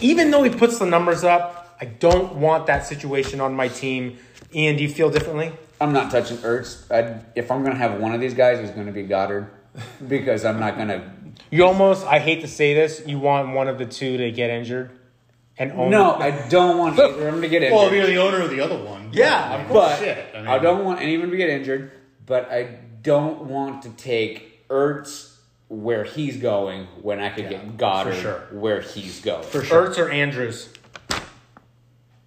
[0.00, 4.18] Even though he puts the numbers up, I don't want that situation on my team.
[4.54, 5.52] Ian, do you feel differently?
[5.80, 6.90] I'm not touching Ertz.
[6.90, 9.48] I, if I'm gonna have one of these guys, it's gonna be Goedert
[10.08, 11.14] because I'm not gonna.
[11.50, 14.50] You almost, I hate to say this, you want one of the two to get
[14.50, 14.90] injured
[15.56, 17.74] and own No, I don't want either of them to get injured.
[17.74, 19.10] Well, you're the owner of the other one.
[19.12, 20.26] Yeah, I mean, but shit.
[20.34, 21.92] I, mean, I don't want anyone to get injured.
[22.26, 25.34] But I don't want to take Ertz
[25.68, 28.46] where he's going when I could get Goedert sure.
[28.52, 29.42] where he's going.
[29.44, 29.88] For sure.
[29.88, 30.70] Ertz or Andrews?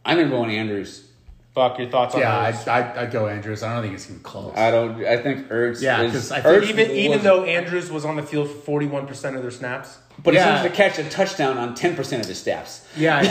[0.06, 1.08] I'm gonna go on Andrews.
[1.54, 2.68] Buck your thoughts on Yeah, Ertz?
[2.68, 3.62] I'd, I'd, I'd go Andrews.
[3.62, 4.56] I don't think it's even close.
[4.56, 5.04] I don't.
[5.06, 5.82] I think Ertz.
[5.82, 9.06] Yeah, because I think even even though Andrews was on the field for forty one
[9.06, 10.58] percent of their snaps, but Yeah.
[10.58, 12.88] he seems to catch a touchdown on ten percent of his snaps.
[12.96, 13.22] yeah,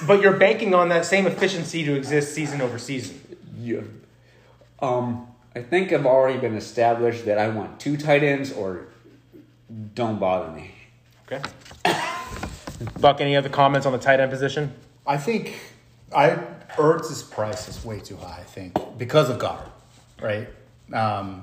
[0.08, 3.20] but you're banking on that same efficiency to exist season over season.
[3.60, 3.80] Yeah.
[4.80, 5.27] Um,
[5.58, 8.86] I think I've already been established that I want two tight ends or
[9.94, 10.70] don't bother me.
[11.26, 11.42] Okay.
[13.00, 14.72] Buck, any other comments on the tight end position?
[15.04, 15.58] I think
[16.14, 16.38] I
[16.76, 18.38] Ertz's price is way too high.
[18.40, 19.68] I think because of Goedert,
[20.22, 20.48] right?
[20.92, 21.42] Um,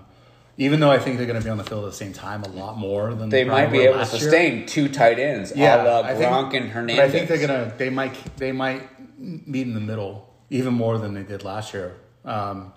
[0.57, 2.43] even though I think they're going to be on the field at the same time
[2.43, 4.22] a lot more than They probably might be were able to last year.
[4.22, 5.51] sustain two tight ends.
[5.53, 7.74] Yeah, a la I think- Gronk and But I think they're gonna.
[7.78, 8.38] They might.
[8.38, 8.84] They might
[9.20, 11.95] meet in the middle even more than they did last year.
[12.24, 12.72] Um,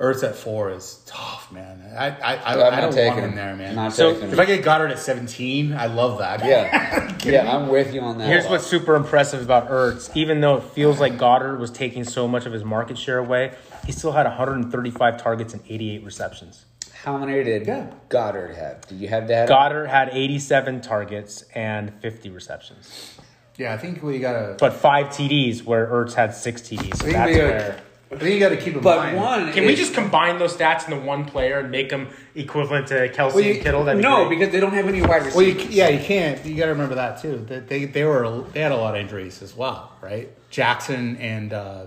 [0.00, 1.80] Ertz at four is tough, man.
[1.96, 3.36] I I, I, I'm I not don't taking want him him.
[3.36, 3.74] there, man.
[3.76, 4.40] Not So, if him.
[4.40, 6.44] I get Goedert at seventeen, I love that.
[6.44, 8.26] yeah, yeah, I'm with you on that.
[8.28, 10.10] Here's what's super impressive about Ertz.
[10.16, 13.54] Even though it feels like Goedert was taking so much of his market share away,
[13.86, 16.64] he still had 135 targets and 88 receptions.
[17.04, 17.86] How many did Yeah.
[18.08, 18.86] Goedert have?
[18.88, 19.48] Did you have that?
[19.48, 23.14] Goedert had 87 targets and 50 receptions,
[23.58, 23.72] yeah.
[23.72, 24.56] I think we got a.
[24.58, 26.96] but five TDs where Ertz had six TDs.
[26.96, 27.80] So I think, that's we gotta, where.
[28.14, 29.16] I think you got to keep in But mind.
[29.16, 29.52] one.
[29.52, 33.08] Can we is- just combine those stats into one player and make them equivalent to
[33.10, 33.84] Kelce Well, you- and Kittle?
[33.84, 34.38] That'd be No, great.
[34.38, 35.34] because they don't have any wide receivers.
[35.34, 36.44] Well, you, yeah, you can't.
[36.44, 37.44] You got to remember that too.
[37.48, 40.28] That they they were they had a lot of injuries as well, right?
[40.50, 41.86] Jackson and uh,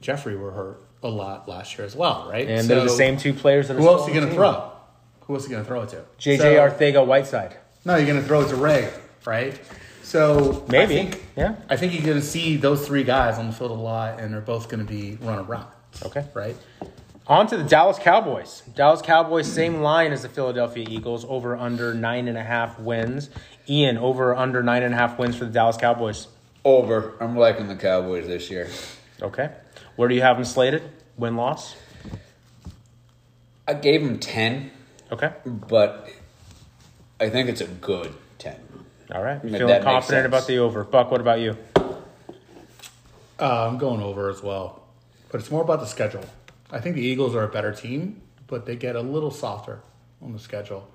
[0.00, 2.48] Jeffery were hurt a lot last year as well, right?
[2.48, 4.24] and they're the So, same two players that are Who else are on you going
[4.26, 4.36] to team.
[4.38, 4.70] throw?
[5.22, 6.04] Who else are you going to throw it to?
[6.18, 7.56] JJ So- Arcega-Whiteside.
[7.84, 8.88] No, you're going to throw it to Ray,
[9.24, 9.58] right?
[10.08, 10.84] So Maybe.
[10.84, 11.56] I think, Yeah.
[11.68, 14.32] I think you're going to see those three guys on the field a lot, and
[14.32, 15.66] they're both going to be run around.
[16.02, 16.24] Okay.
[16.32, 16.56] right?
[17.26, 18.62] On to the Dallas Cowboys.
[18.74, 23.28] Dallas Cowboys, same line as the Philadelphia Eagles, over under nine and a half wins.
[23.68, 26.28] Ian, over under nine and a half wins for the Dallas Cowboys.
[26.64, 27.12] Over.
[27.20, 28.70] I'm liking the Cowboys this year.
[29.20, 29.50] Okay.
[29.96, 30.84] Where do you have them slated?
[31.18, 31.76] Win loss?
[33.66, 34.70] I gave them ten,
[35.12, 35.32] Okay.
[35.46, 36.08] but
[37.20, 38.56] I think it's a good ten.
[39.14, 39.40] All right.
[39.42, 40.84] That Feeling confident about the over.
[40.84, 41.56] Buck, what about you?
[43.40, 44.82] Uh, I'm going over as well,
[45.30, 46.24] but it's more about the schedule.
[46.70, 49.80] I think the Eagles are a better team, but they get a little softer
[50.20, 50.88] on the schedule.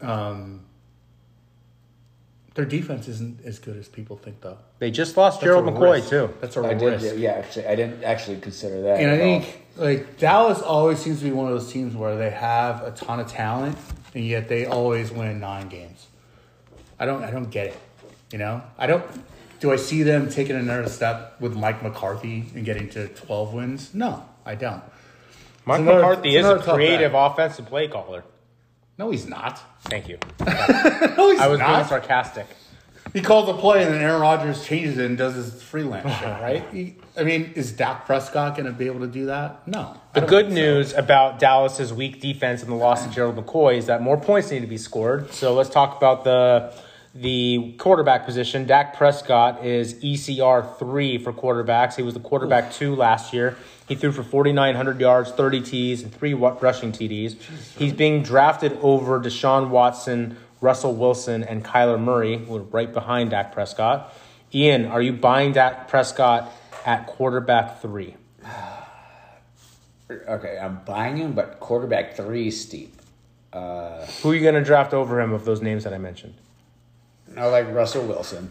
[0.00, 0.60] Um,
[2.54, 4.58] their defense isn't as good as people think, though.
[4.78, 6.10] They just lost That's Gerald McCoy, risk.
[6.10, 6.30] too.
[6.40, 7.00] That's a I did.
[7.02, 7.14] risk.
[7.16, 9.00] Yeah, actually, I didn't actually consider that.
[9.00, 9.40] And I at all.
[9.40, 12.90] think like Dallas always seems to be one of those teams where they have a
[12.90, 13.78] ton of talent,
[14.14, 16.06] and yet they always win nine games.
[17.02, 17.24] I don't.
[17.24, 17.78] I don't get it.
[18.30, 19.04] You know, I don't.
[19.58, 23.92] Do I see them taking another step with Mike McCarthy and getting to twelve wins?
[23.92, 24.84] No, I don't.
[25.64, 28.22] Mike another- McCarthy is a creative offensive play caller.
[28.98, 29.60] No, he's not.
[29.82, 30.18] Thank you.
[31.16, 32.46] No, he's I was being sarcastic.
[33.12, 36.28] He calls a play and then Aaron Rodgers changes it and does his freelance shit,
[36.40, 36.64] right?
[36.72, 39.66] He, I mean, is Dak Prescott going to be able to do that?
[39.68, 40.00] No.
[40.14, 40.54] The good so.
[40.54, 44.50] news about Dallas's weak defense and the loss of Gerald McCoy is that more points
[44.50, 45.32] need to be scored.
[45.34, 46.74] So let's talk about the
[47.14, 48.66] the quarterback position.
[48.66, 51.94] Dak Prescott is ECR three for quarterbacks.
[51.94, 53.56] He was the quarterback two last year.
[53.86, 57.36] He threw for 4,900 yards, 30 Ts, and three rushing TDs.
[57.76, 63.30] He's being drafted over Deshaun Watson, Russell Wilson, and Kyler Murray, who are right behind
[63.30, 64.14] Dak Prescott.
[64.54, 66.50] Ian, are you buying Dak Prescott
[66.86, 68.16] at quarterback three?
[70.28, 73.00] Okay, I'm buying him, but quarterback three is steep.
[73.50, 76.34] Uh, Who are you going to draft over him of those names that I mentioned?
[77.36, 78.50] I like Russell Wilson.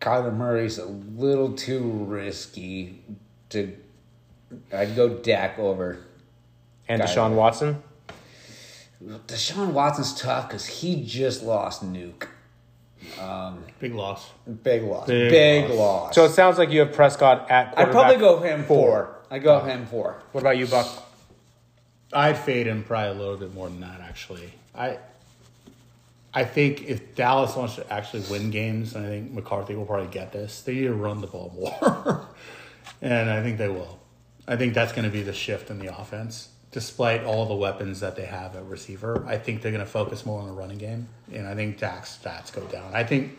[0.00, 3.02] Kyler Murray's a little too risky
[3.50, 3.76] to.
[4.72, 5.98] I'd go Dak over.
[6.88, 7.06] And Kyler.
[7.06, 7.82] Deshaun Watson?
[9.02, 12.26] Deshaun Watson's tough because he just lost Nuke.
[13.20, 14.30] Um, big loss.
[14.62, 15.06] Big loss.
[15.06, 15.78] Big Big, loss.
[15.78, 16.14] loss.
[16.14, 19.16] So it sounds like you have Prescott at I'd probably go him four.
[19.30, 19.64] I'd go oh.
[19.64, 20.22] him four.
[20.32, 20.86] What about you, Buck?
[22.12, 24.00] I'd fade him probably a little bit more than that.
[24.00, 24.98] Actually, I
[26.34, 30.08] I think if Dallas wants to actually win games, and I think McCarthy will probably
[30.08, 30.60] get this.
[30.60, 32.28] They need to run the ball more,
[33.02, 33.98] and I think they will.
[34.46, 36.50] I think that's going to be the shift in the offense.
[36.70, 40.26] Despite all the weapons that they have at receiver, I think they're going to focus
[40.26, 42.94] more on the running game, and I think Dak's stats go down.
[42.94, 43.38] I think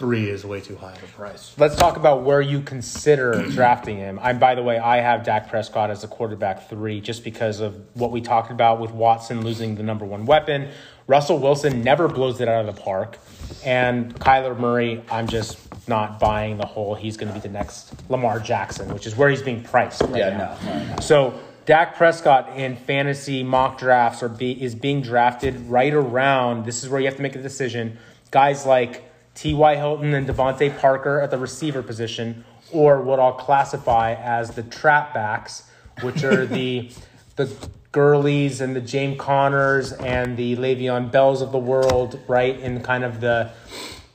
[0.00, 1.54] three is way too high of a price.
[1.58, 4.18] Let's talk about where you consider drafting him.
[4.20, 7.76] I'm by the way, I have Dak Prescott as a quarterback three just because of
[7.94, 10.70] what we talked about with Watson losing the number one weapon.
[11.06, 13.18] Russell Wilson never blows it out of the park.
[13.64, 17.92] And Kyler Murray, I'm just not buying the whole he's going to be the next
[18.08, 20.58] Lamar Jackson, which is where he's being priced right Yeah, now.
[20.64, 21.00] no, no, no.
[21.00, 26.64] So Dak Prescott in fantasy mock drafts are be, is being drafted right around.
[26.64, 27.98] This is where you have to make a decision.
[28.30, 29.04] Guys like
[29.40, 29.76] T.Y.
[29.76, 35.14] Hilton and DeVante Parker at the receiver position, or what I'll classify as the trap
[35.14, 35.62] backs,
[36.02, 36.90] which are the
[37.36, 37.46] the
[37.90, 43.02] Gurleys and the James Connors and the Le'Veon Bells of the world, right in kind
[43.02, 43.50] of the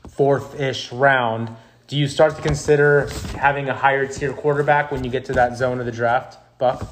[0.10, 1.50] fourth ish round.
[1.88, 5.58] Do you start to consider having a higher tier quarterback when you get to that
[5.58, 6.88] zone of the draft, Buck?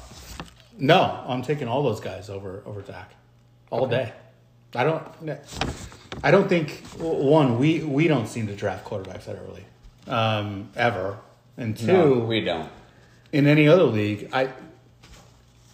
[0.76, 3.12] No, I'm taking all those guys over over Dak
[3.70, 4.12] all day.
[4.74, 5.04] I don't.
[6.22, 9.64] I don't think one we we don't seem to draft quarterbacks that early,
[10.06, 11.18] um, ever.
[11.56, 12.68] And two, No, we don't.
[13.32, 14.48] in any other league, I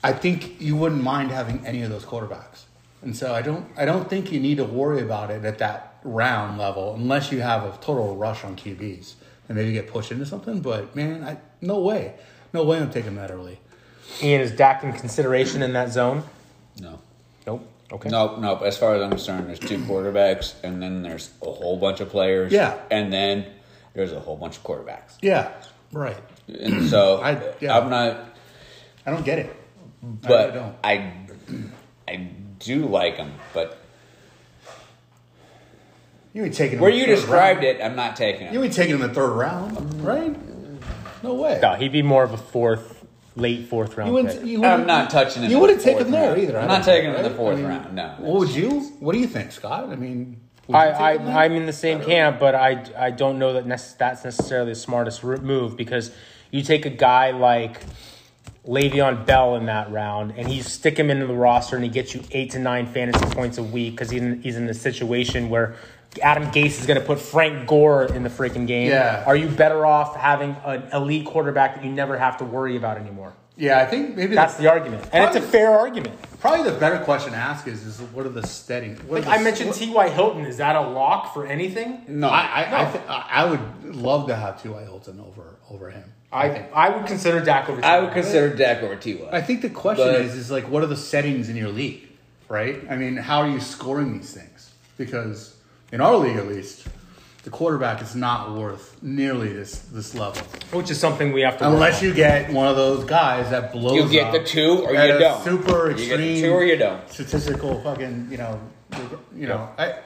[0.03, 2.63] I think you wouldn't mind having any of those quarterbacks.
[3.03, 5.95] And so I don't I don't think you need to worry about it at that
[6.05, 9.15] round level unless you have a total rush on QBs
[9.49, 10.61] and maybe get pushed into something.
[10.61, 12.15] But man, I no way.
[12.53, 13.59] No way I'm taking that early.
[14.23, 16.25] Ian, is Dak in consideration in that zone?
[16.81, 16.99] No.
[17.47, 17.67] Nope.
[17.93, 18.09] Okay.
[18.09, 18.63] Nope, nope.
[18.63, 22.09] As far as I'm concerned, there's two quarterbacks, and then there's a whole bunch of
[22.09, 22.53] players.
[22.53, 22.79] Yeah.
[22.91, 23.47] And then
[23.95, 25.17] there's a whole bunch of quarterbacks.
[25.23, 25.51] Yeah.
[25.93, 26.17] Right.
[26.49, 27.77] And so I- yeah.
[27.77, 28.21] I'm not,
[29.05, 29.57] I don't get it.
[30.03, 30.77] but don't.
[30.85, 31.13] I,
[32.09, 32.29] I,
[32.61, 33.33] do like them.
[33.55, 33.79] But
[36.33, 37.79] You ain't taking them where you third described round.
[37.81, 38.67] it, I'm not taking You it.
[38.67, 40.37] ain't taking them in the third round, um, right?
[41.25, 41.59] No way.
[41.61, 43.00] No, he'd be more of a fourth,
[43.37, 44.25] late fourth round You pick.
[44.43, 45.51] wouldn't, I'm wouldn't, touching him.
[45.51, 46.41] You wouldn't the take him there round.
[46.43, 46.59] either.
[46.59, 47.95] I I'm don't taking him in the fourth I mean, round.
[47.95, 48.15] No.
[48.19, 48.81] What would you?
[49.01, 49.89] What do you think, Scott?
[49.89, 51.37] I mean, would you I, take I, him there?
[51.39, 54.77] I'm in the same camp, but I, I don't know that nec- that's necessarily the
[54.79, 56.11] smartest move because
[56.51, 57.81] you take a guy like
[58.67, 62.15] Le'Veon Bell in that round and you stick him into the roster and he gets
[62.15, 65.49] you eight to nine fantasy points a week because he's in, he's in a situation
[65.49, 65.77] where
[66.23, 68.89] Adam Gase is going to put Frank Gore in the freaking game.
[68.91, 69.23] Yeah.
[69.27, 72.99] Are you better off having an elite quarterback that you never have to worry about
[72.99, 73.33] anymore?
[73.57, 75.07] yeah, I think maybe That's the, the argument.
[75.13, 76.15] And it's a fair argument.
[76.41, 78.93] probably the better question to ask is, is what are the steady?
[78.95, 80.09] What Like are the, I mentioned what- T.Y.
[80.09, 80.47] Hilton.
[80.47, 82.03] Is that a lock for anything?
[82.09, 82.29] No.
[82.29, 84.83] I I, I, th- I I would love to have T.Y.
[84.85, 86.11] Hilton over over him.
[86.33, 89.29] I, I would consider Dak over I would consider Dak over T.Y.
[89.31, 92.09] I think the question But- is is like what are the settings in your league,
[92.49, 92.81] right?
[92.89, 94.71] I mean, how are you scoring these things?
[94.97, 95.55] Because
[95.93, 96.87] in our league, at least,
[97.43, 100.43] the quarterback is not worth nearly this this level.
[100.73, 101.67] which is something we have to.
[101.67, 104.85] Unless work you get one of those guys that blows You get up the two
[104.85, 105.43] or you don't.
[105.43, 106.11] Super extreme.
[106.11, 107.11] You get the two or you don't.
[107.11, 108.61] statistical fucking, you know,
[109.35, 109.69] you know.
[109.79, 109.99] I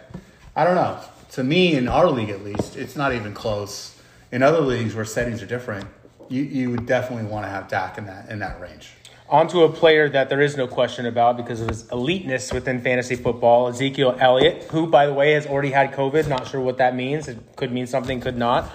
[0.54, 1.00] I don't know.
[1.32, 4.00] To me, in our league at least, it's not even close.
[4.30, 5.86] In other leagues where settings are different,
[6.28, 8.92] you, you would definitely want to have Dak in that in that range.
[9.28, 9.40] On.
[9.40, 13.14] Onto a player that there is no question about because of his eliteness within fantasy
[13.14, 16.28] football, Ezekiel Elliott, who, by the way, has already had COVID.
[16.28, 17.28] Not sure what that means.
[17.28, 18.70] It could mean something, could not.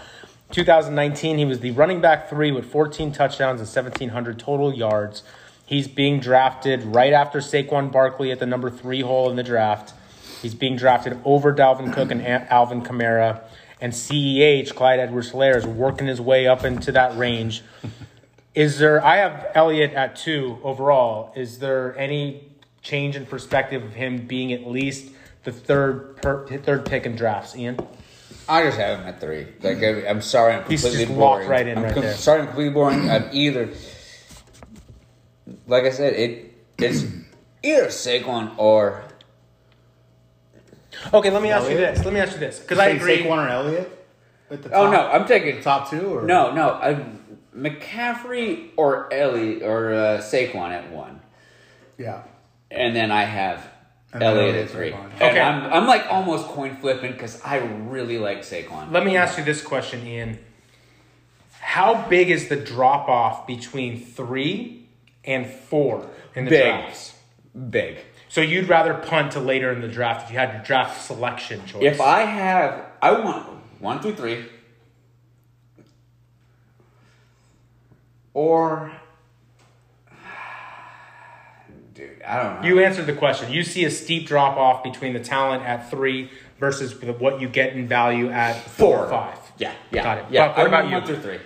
[0.51, 5.23] 2019, he was the running back three with 14 touchdowns and 1,700 total yards.
[5.65, 9.93] He's being drafted right after Saquon Barkley at the number three hole in the draft.
[10.41, 13.41] He's being drafted over Dalvin Cook and Alvin Kamara.
[13.79, 17.61] And CEH, Clyde Edwards Helaire, is working his way up into that range.
[18.55, 21.31] Is there, I have Elliott at two overall.
[21.35, 22.43] Is there any
[22.81, 25.11] change in perspective of him being at least
[25.43, 27.79] the third per, third pick in drafts, Ian?
[28.47, 29.47] I just have him at three.
[29.61, 31.49] Like I- I'm sorry, I'm completely He's completely just locked boring.
[31.49, 32.15] right in I'm right com- there.
[32.15, 33.09] Sorry, I'm completely boring.
[33.09, 33.69] I'm either,
[35.67, 37.03] like I said, it it's
[37.61, 39.03] either Saquon or
[41.13, 42.03] Okay, let me ask you this.
[42.03, 42.59] Let me ask you this.
[42.59, 43.17] Because I Say agree.
[43.19, 44.05] Saquon or Elliott.
[44.49, 47.05] At the oh no, I'm taking top two or no no I,
[47.55, 51.19] McCaffrey or Ellie or uh, Saquon at one,
[51.97, 52.23] Yeah,
[52.71, 53.65] and then I have
[54.13, 54.91] And then Elliott Elliott at three.
[54.91, 55.03] Saquon.
[55.13, 55.39] And Okay.
[55.41, 58.91] I'm I'm like almost coin flipping because I really like Saquon.
[58.91, 60.39] Let me ask you this question, Ian.
[61.59, 64.87] How big is the drop off between three
[65.25, 66.63] and four in the Big.
[66.63, 67.13] drafts?
[67.69, 67.97] Big.
[68.29, 71.65] So you'd rather punt to later in the draft if you had your draft selection
[71.65, 71.83] choice.
[71.83, 73.47] If I have, I want
[73.79, 74.45] one through three,
[78.39, 78.89] or
[81.93, 82.67] dude, I don't know.
[82.69, 83.51] you answered the question.
[83.51, 87.73] You see a steep drop off between the talent at three versus what you get
[87.73, 89.37] in value at four or five.
[89.57, 90.25] Yeah, yeah, Got it.
[90.29, 90.93] Yeah, Buck, what about you?
[90.93, 91.39] One through three.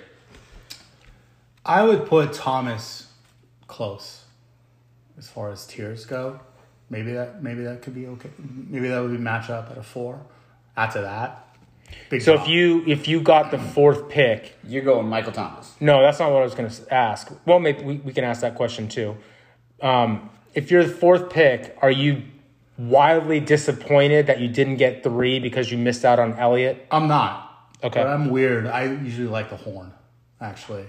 [1.65, 3.07] I would put Thomas
[3.65, 4.25] close
[5.17, 6.41] as far as tiers go.
[6.91, 8.29] Maybe that maybe that could be okay.
[8.37, 10.21] Maybe that would be match up at a four.
[10.77, 11.52] After that,
[12.09, 12.45] big So drop.
[12.47, 15.75] if you if you got the fourth pick, You're going Michael Thomas.
[15.79, 17.31] no, that's not what I was going to ask.
[17.45, 19.17] Well, maybe we, we can ask that question too.
[19.81, 22.23] Um, if you're the fourth pick, are you
[22.77, 26.85] wildly disappointed that you didn't get three because you missed out on Elliott?
[26.91, 27.49] I'm not.
[27.83, 28.01] Okay.
[28.01, 28.65] But I'm weird.
[28.67, 29.91] I usually like the horn,
[30.39, 30.85] actually.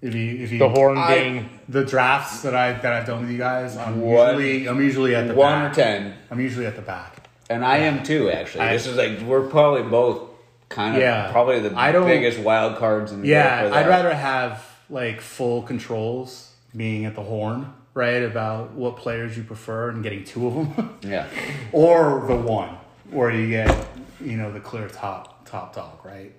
[0.00, 3.20] If you if you The horn I- being the drafts that I that I've done
[3.20, 5.72] with you guys, I'm One- usually I'm usually at the One back.
[5.72, 7.28] or ten, I'm usually at the back.
[7.50, 8.28] and I am too.
[8.30, 10.30] Actually, I- this is like we're probably both
[10.72, 11.30] kind of Yeah.
[11.30, 15.62] probably the I don't- biggest wild cards in the Yeah, I'd rather have like full
[15.62, 18.22] controls being at the horn, right?
[18.22, 21.26] About what players you prefer and getting two of them, Yeah,
[21.72, 22.70] or the one
[23.10, 23.86] where you get
[24.20, 26.32] you know the clear top top dog, right?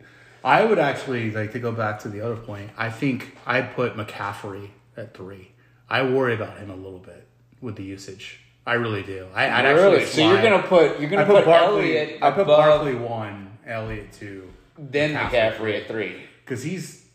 [0.44, 2.70] I would actually like to go back to the other point.
[2.78, 5.52] I think I'd put McCaffrey at three.
[5.90, 7.28] I worry about him a little bit
[7.62, 8.40] with the usage.
[8.66, 9.28] I really do.
[9.34, 9.98] I, I'd really.
[10.02, 11.98] actually So you're gonna put you're gonna I put, put Barkley.
[11.98, 16.22] Elliott I put above, Barkley one, Elliott two, then McCaffrey at three.
[16.46, 17.06] because he's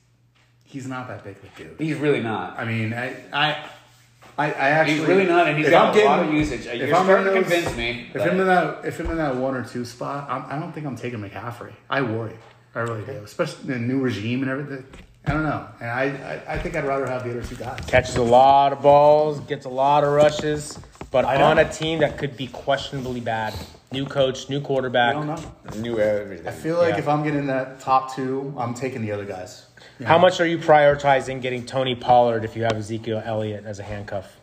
[0.64, 1.76] he's not that big of a dude.
[1.80, 2.58] He's really not.
[2.58, 3.64] I mean, I I
[4.36, 6.34] I, I actually He's really not, and he's if got I'm a lot getting- of
[6.34, 6.66] usage.
[6.66, 8.06] if You're I'm starting to convince me.
[8.08, 10.60] If but- I'm in that if I'm in that one or two spot, I'm, I
[10.60, 11.72] don't think I'm taking McCaffrey.
[11.90, 12.36] I worry.
[12.74, 14.86] I really do, especially the new regime and everything.
[15.26, 16.04] I don't know, and I,
[16.48, 17.80] I, I think I'd rather have the other two guys.
[17.86, 20.78] catches a lot of balls, gets a lot of rushes,
[21.10, 21.44] but I know.
[21.46, 23.52] on a team that could be questionably bad.
[23.90, 25.14] New coach, new I quarterback.
[25.14, 25.80] don't know.
[25.80, 26.46] knew everything.
[26.46, 26.98] I feel like Yeah.
[26.98, 29.66] if I'm getting that top two, I'm taking the other guys.
[29.98, 30.22] You How know?
[30.22, 34.36] much are you prioritizing getting Tony Pollard if you have Ezekiel Elliott as a handcuff?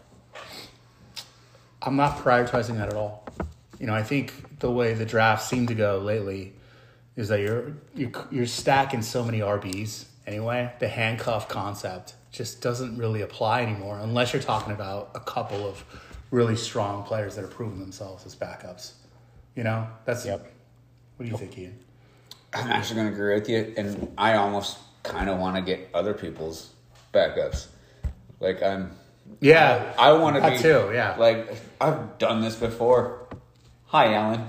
[1.83, 3.27] I'm not prioritizing that at all.
[3.79, 6.53] You know, I think the way the drafts seem to go lately
[7.15, 10.71] is that you're you're, you're stacking so many RBs anyway.
[10.79, 15.85] The handcuff concept just doesn't really apply anymore unless you're talking about a couple of
[16.31, 18.93] really strong players that are proving themselves as backups.
[19.55, 20.51] You know, that's Yep.
[21.17, 21.79] What do you think, Ian?
[22.53, 25.89] I'm actually going to agree with you, and I almost kind of want to get
[25.93, 26.69] other people's
[27.13, 27.67] backups.
[28.39, 28.91] Like I'm,
[29.39, 30.91] Yeah, I want to be too.
[30.93, 33.27] Yeah, Like I've done this before.
[33.87, 34.41] Hi, Alan.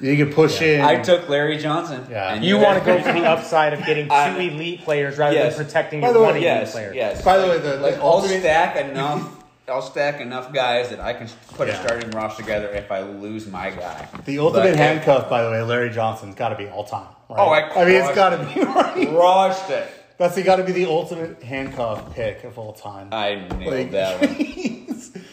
[0.00, 0.80] you can push in.
[0.80, 2.06] I took Larry Johnson.
[2.10, 2.32] Yeah.
[2.34, 5.34] and You want to go for the upside of getting two I- elite players rather
[5.36, 5.56] Yes.
[5.56, 6.92] than protecting By your the way, one elite yes, player.
[6.94, 7.22] yes.
[7.24, 9.33] By the way, the, like the I'll ultimate stack enough.
[9.66, 11.74] I'll stack enough guys that I can put Yeah.
[11.80, 14.06] a starting roster together if I lose my guy.
[14.26, 17.06] the ultimate But- handcuff, by the way, Larry Johnson's got to be all time.
[17.30, 17.38] Right?
[17.38, 19.08] Oh, I I mean, it's got to be right.
[19.08, 19.86] Crushed it.
[20.18, 23.08] That's got to be the ultimate handcuff pick of all time.
[23.12, 24.50] I nailed Like- that one.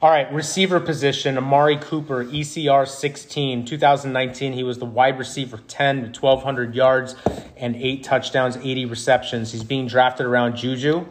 [0.00, 3.64] All right, receiver position, Amari Cooper, ECR 16.
[3.66, 7.16] 2019, he was the wide receiver 10 with 1,200 yards
[7.56, 9.50] and eight touchdowns, 80 receptions.
[9.52, 11.04] He's being drafted around Juju,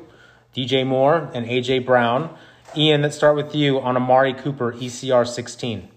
[0.57, 2.35] DJ Moore, and AJ Brown.
[2.75, 5.87] Ian, let's start with you on Amari Cooper, ECR 16.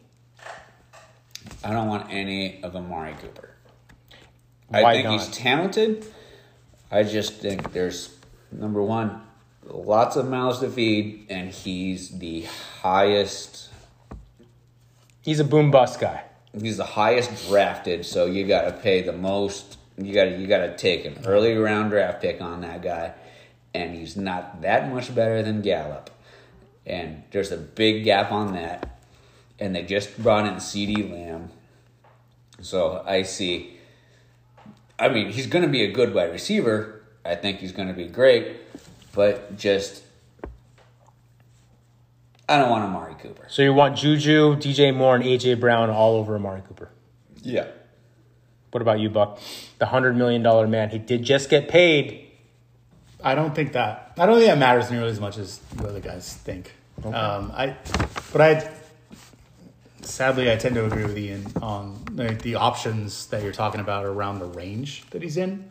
[1.65, 3.55] I don't want any of Amari Cooper.
[4.69, 5.13] Why I think not?
[5.19, 6.05] he's talented.
[6.91, 8.19] I just think there's
[8.53, 9.23] number one,
[9.67, 12.43] lots of mouths to feed, and he's the
[12.83, 13.71] highest.
[15.23, 16.25] He's a boom bust guy.
[16.61, 19.79] He's the highest drafted, so you got to pay the most.
[19.97, 23.15] You got to you got to take an early round draft pick on that guy,
[23.75, 26.11] and he's not that much better than Gallup.
[26.87, 29.01] And there's a big gap on that.
[29.59, 31.51] And they just brought in CeeDee Lamb,
[32.63, 33.77] so I see.
[34.99, 37.03] I mean, he's going to be a good wide receiver.
[37.25, 38.57] I think he's going to be great,
[39.13, 40.03] but just
[42.51, 43.45] I don't want Amari Cooper.
[43.49, 46.91] So you want Juju, DJ Moore, and AJ Brown all over Amari Cooper.
[47.43, 47.69] Yeah.
[48.73, 49.39] What about you, Buck?
[49.79, 50.91] The $100 million man.
[50.91, 52.30] He did just get paid.
[53.23, 54.13] I don't think that.
[54.19, 56.73] I don't think that matters nearly as much as the other guys think.
[57.05, 57.77] Um, I,
[58.33, 58.71] but I,
[60.03, 64.05] sadly, I tend to agree with Ian on the, the options that you're talking about
[64.05, 65.69] around the range that he's in.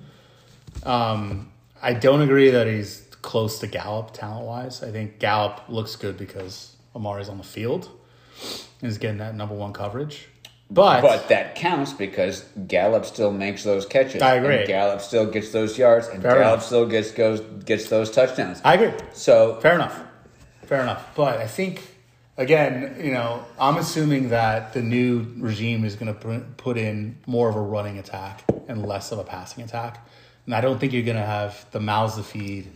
[0.84, 1.52] Um,
[1.82, 4.82] I don't agree that he's close to Gallup talent wise.
[4.84, 7.90] I think Gallup looks good because Amari's on the field
[8.82, 10.28] and is getting that number one coverage.
[10.72, 14.22] But, But that counts because Gallup still makes those catches.
[14.22, 14.58] I agree.
[14.60, 16.66] And Gallup still gets those yards, and Fair Gallup enough.
[16.66, 18.62] still gets goes gets those touchdowns.
[18.64, 18.94] I agree.
[19.14, 20.00] So Fair enough.
[20.64, 21.16] Fair enough.
[21.16, 21.82] But I think,
[22.38, 27.50] again, you know, I'm assuming that the new regime is going to put in more
[27.50, 30.06] of a running attack and less of a passing attack.
[30.46, 32.68] And I don't think you're going to have the mouths to feed.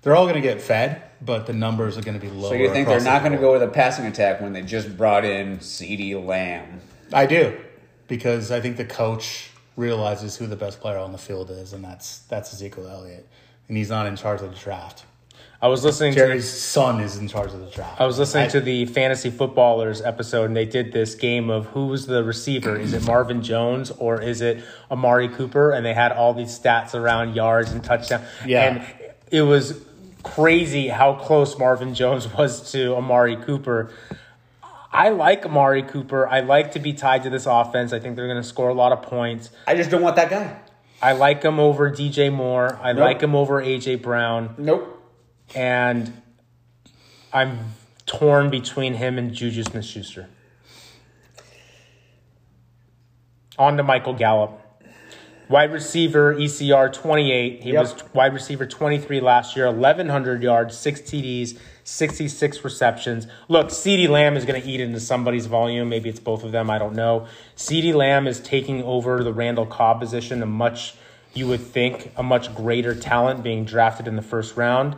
[0.00, 2.52] They're all going to get fed, but the numbers are going to be lower.
[2.52, 4.54] so you think they're across the not going to go with a passing attack when
[4.54, 6.80] they just brought in CeeDee Lamb?
[7.12, 7.58] I do,
[8.08, 11.84] because I think the coach realizes who the best player on the field is, and
[11.84, 13.26] that's that's Ezekiel Elliott,
[13.68, 15.04] and he's not in charge of the draft.
[15.62, 18.00] I was listening to Jerry's son is in charge of the draft.
[18.00, 21.66] I was listening I- to the fantasy footballers episode, and they did this game of
[21.66, 22.76] who's the receiver?
[22.76, 25.72] Is it Marvin Jones or is it Amari Cooper?
[25.72, 28.22] And they had all these stats around yards and touchdown.
[28.46, 28.62] Yeah.
[28.72, 29.78] and it was
[30.22, 33.90] crazy how close Marvin Jones was to Amari Cooper.
[34.92, 36.26] I like Amari Cooper.
[36.26, 37.92] I like to be tied to this offense.
[37.92, 39.50] I think they're going to score a lot of points.
[39.66, 40.56] I just don't want that guy.
[41.00, 42.78] I like him over DJ Moore.
[42.82, 43.00] I Nope.
[43.04, 44.54] like him over AJ Brown.
[44.58, 44.96] Nope.
[45.54, 46.12] And
[47.32, 47.58] I'm
[48.06, 50.28] torn between him and Juju Smith Schuster.
[53.58, 54.58] On to Michael Gallup.
[55.48, 57.62] Wide receiver, ECR 28.
[57.62, 57.82] He Yep.
[57.82, 61.58] was wide receiver 23 last year, 1,100 yards, six TDs,
[61.90, 63.26] 66 receptions.
[63.48, 65.88] Look, CeeDee Lamb is going to eat into somebody's volume.
[65.88, 66.70] Maybe it's both of them.
[66.70, 67.26] I don't know.
[67.56, 70.94] CeeDee Lamb is taking over the Randall Cobb position, a much,
[71.34, 74.96] you would think, a much greater talent being drafted in the first round.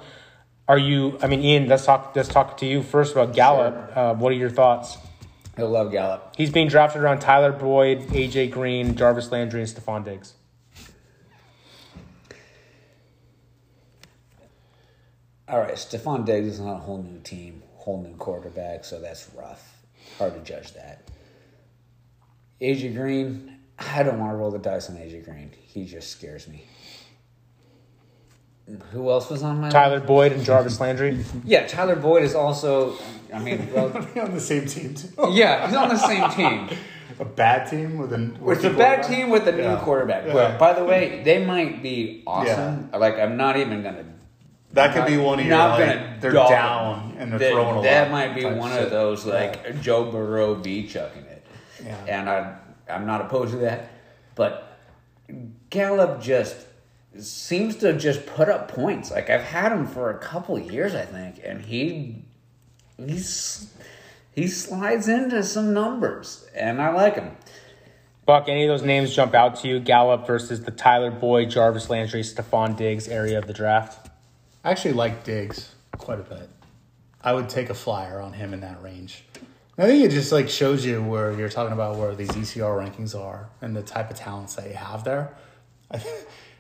[0.69, 3.97] Are you, I mean, Ian, let's talk, let's talk to you first about Gallup.
[3.97, 4.98] Uh, what are your thoughts?
[5.56, 6.35] I love Gallup.
[6.36, 10.35] He's being drafted around Tyler Boyd, AJ Green, Jarvis Landry, and Stefon Diggs.
[15.53, 19.29] All right, Stefon Diggs is on a whole new team, whole new quarterback, so that's
[19.37, 19.83] rough.
[20.16, 21.11] Hard to judge that.
[22.62, 25.51] AJ Green, I don't want to roll the dice on AJ Green.
[25.61, 26.65] He just scares me.
[28.93, 31.23] Who else was on my Tyler Boyd and Jarvis Landry.
[31.45, 32.97] Yeah, Tyler Boyd is also.
[33.35, 35.09] I mean, well, on the same team too.
[35.33, 36.79] yeah, he's on the same team.
[37.20, 39.81] A bad team with a It's a bad team with a new Yeah.
[39.85, 40.27] quarterback.
[40.27, 40.35] Yeah.
[40.35, 42.91] Well, by the way, they might be awesome.
[42.91, 44.07] Like, I'm not even gonna.
[44.73, 47.51] That could be one of your Not like, gonna they're dog down and they're That,
[47.53, 48.85] throwing a that lot might be type one shit.
[48.85, 49.35] of those Yeah.
[49.35, 51.44] like Joe Burrow be chucking it,
[51.85, 51.97] Yeah.
[52.09, 52.55] and I
[52.89, 53.89] I'm not opposed to that,
[54.35, 54.77] but
[55.70, 56.57] Gallup just
[57.19, 59.11] seems to just put up points.
[59.11, 62.24] Like I've had him for a couple of years, I think, and he
[62.97, 63.70] he's
[64.32, 67.36] he slides into some numbers, and I like him.
[68.24, 69.81] Buck, any of those names jump out to you?
[69.81, 74.02] Gallup versus the Tyler Boyd, Jarvis Landry, Stefon Diggs area of the draft.
[74.64, 76.48] I actually like Diggs quite a bit.
[77.22, 79.24] I would take a flyer on him in that range.
[79.78, 83.18] I think it just like shows you where you're talking about where these ECR rankings
[83.18, 85.32] are and the type of talents that you have there.
[85.90, 86.14] I, th-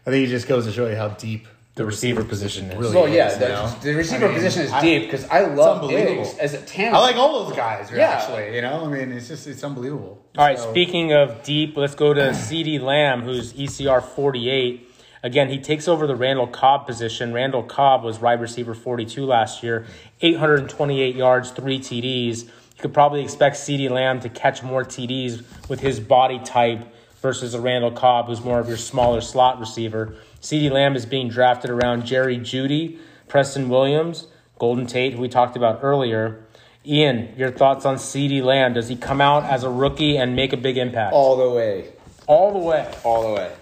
[0.06, 2.78] I think it just goes to show you how deep The receiver position is.
[2.78, 3.14] really Well, is.
[3.14, 3.74] yeah, you the, know?
[3.82, 6.24] the receiver I mean, position is I- deep because I love unbelievable.
[6.24, 6.96] Diggs as a talent.
[6.96, 7.90] I like all those guys.
[7.92, 8.08] Yeah.
[8.10, 10.24] Actually, you know, I mean, it's just it's unbelievable.
[10.38, 14.88] All right, So- speaking of deep, let's go to CeeDee Lamb, who's ECR 48.
[15.22, 17.32] Again, he takes over the Randall Cobb position.
[17.32, 19.86] Randall Cobb was wide receiver 42 last year,
[20.20, 22.44] 828 yards, three TDs.
[22.44, 22.50] You
[22.80, 26.84] could probably expect CeeDee Lamb to catch more TDs with his body type
[27.20, 30.16] versus a Randall Cobb, who's more of your smaller slot receiver.
[30.40, 34.26] CeeDee Lamb is being drafted around Jerry Jeudy, Preston Williams,
[34.58, 36.44] Golden Tate, who we talked about earlier.
[36.84, 38.74] Ian, your thoughts on CeeDee Lamb?
[38.74, 41.12] Does he come out as a rookie and make a big impact?
[41.14, 41.92] all the way,
[42.26, 42.92] All the way.
[43.04, 43.52] all the way.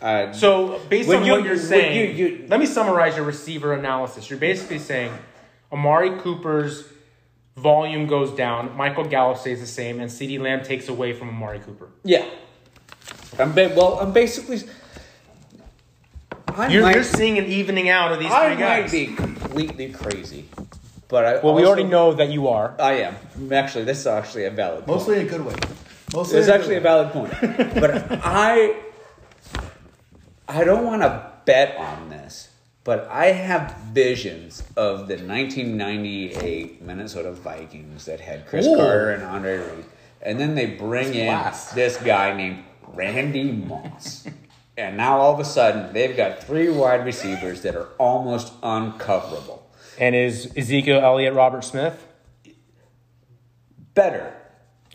[0.00, 3.72] Uh, So, based on you- what you're saying, you- you- let me summarize your receiver
[3.72, 4.28] analysis.
[4.30, 5.12] You're basically saying
[5.72, 6.84] Amari Cooper's
[7.56, 11.58] volume goes down, Michael Gallup stays the same, and CeeDee Lamb takes away from Amari
[11.60, 11.88] Cooper.
[12.04, 12.24] yeah,
[13.38, 13.98] I'm ba- well.
[14.00, 14.60] I'm basically.
[16.48, 19.90] I You're, might, you're seeing an evening out of these I three might be completely
[19.90, 20.46] crazy,
[21.08, 22.74] but I well, we already know that you are.
[22.78, 23.14] I am
[23.52, 23.84] actually.
[23.84, 24.84] This is actually a valid.
[24.84, 24.88] point.
[24.98, 25.54] mostly a good way.
[26.12, 27.32] Mostly It's in actually a valid point.
[27.40, 28.74] But I
[30.50, 32.48] I don't want to bet on this,
[32.82, 38.76] but I have visions of the 1998 Minnesota Vikings that had Cris Ooh.
[38.76, 39.84] Carter and Andre Reed.
[40.20, 41.74] And then they bring in last.
[41.76, 44.26] this guy named Randy Moss.
[44.76, 49.62] and now all of a sudden they've got three wide receivers that are almost uncoverable.
[49.98, 52.06] And is Ezekiel Elliott Robert Smith?
[53.94, 54.34] Better.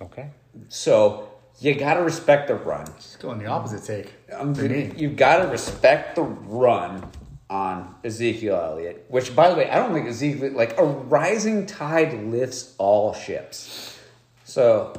[0.01, 0.31] Okay.
[0.67, 1.29] So
[1.61, 2.87] you got to respect the run.
[2.97, 4.14] Just going the opposite take.
[4.33, 4.91] Um, for me.
[4.95, 7.09] You've got to respect the run
[7.49, 12.13] on Ezekiel Elliott, which, by the way, I don't think Ezekiel, like, a rising tide
[12.25, 13.99] lifts all ships.
[14.43, 14.93] So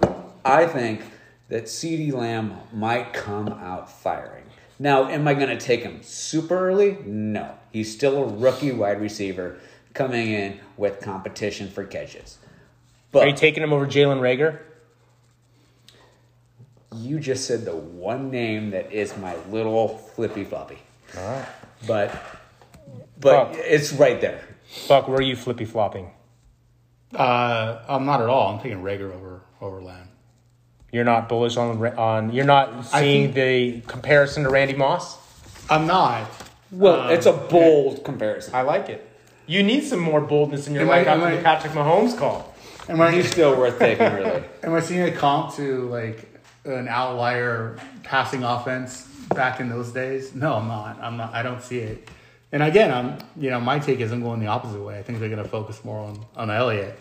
[0.45, 1.03] I think
[1.49, 4.45] that CeeDee Lamb might come out firing.
[4.79, 6.99] Now, am I going to take him super early?
[7.05, 7.55] No.
[7.73, 9.59] He's still a rookie wide receiver
[9.95, 12.39] coming in with competition for catches.
[13.11, 14.59] But Are you taking him over Jalen Reagor?
[16.97, 20.79] You just said the one name that is my little flippy floppy.
[21.17, 21.47] All right.
[21.87, 22.15] but
[23.21, 23.53] but Oh.
[23.55, 24.41] it's right there.
[24.89, 26.11] Buck, where are you flippy flopping?
[27.15, 28.53] Uh, I'm not at all.
[28.55, 30.09] I'm taking Reagor over over Lamb.
[30.93, 32.33] You're not bullish on on.
[32.33, 35.19] You're not I seeing the comparison to Randy Moss.
[35.71, 36.29] I'm not.
[36.73, 38.55] Well, Um, it's a bold comparison.
[38.55, 39.09] I like it.
[39.47, 41.73] You need some more boldness in your Am life I- am after I- the Patrick
[41.75, 42.53] Mahomes call.
[42.89, 44.43] Am I He's still worth taking, really.
[44.63, 46.36] am I seeing a comp to like
[46.67, 50.35] an outlier passing offense back in those days?
[50.35, 50.99] No, I'm not.
[51.01, 51.35] I'm not.
[51.35, 52.09] I don't see it.
[52.53, 54.99] And again, I'm you know my take is I'm going the opposite way.
[54.99, 56.99] I think they're going to focus more on on Elliott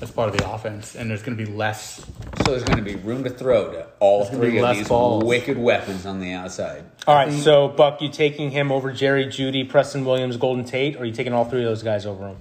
[0.00, 2.04] as part of the offense, and there's going to be less
[2.44, 5.24] So there's going to be room to throw to all three of less these balls.
[5.24, 6.84] wicked weapons on the outside.
[7.06, 11.00] All right, so Buck, you taking him over Jerry Jeudy, Preston Williams, Golden Tate, or
[11.00, 12.36] are you taking all three of those guys over him?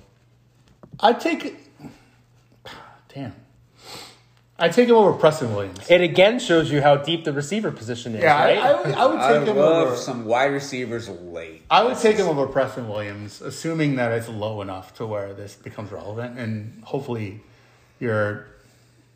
[0.99, 1.57] I'd take.
[3.13, 3.33] Damn.
[4.61, 5.89] I'd take him over Preston Williams.
[5.89, 8.57] It again shows you how deep the receiver position is, Yeah, I, right?
[8.59, 9.95] I, would, I would I take him love over.
[9.97, 11.63] some wide receivers late.
[11.69, 15.55] I would take him over Preston Williams, assuming that it's low enough to where this
[15.55, 17.41] becomes relevant, and hopefully,
[17.99, 18.45] you're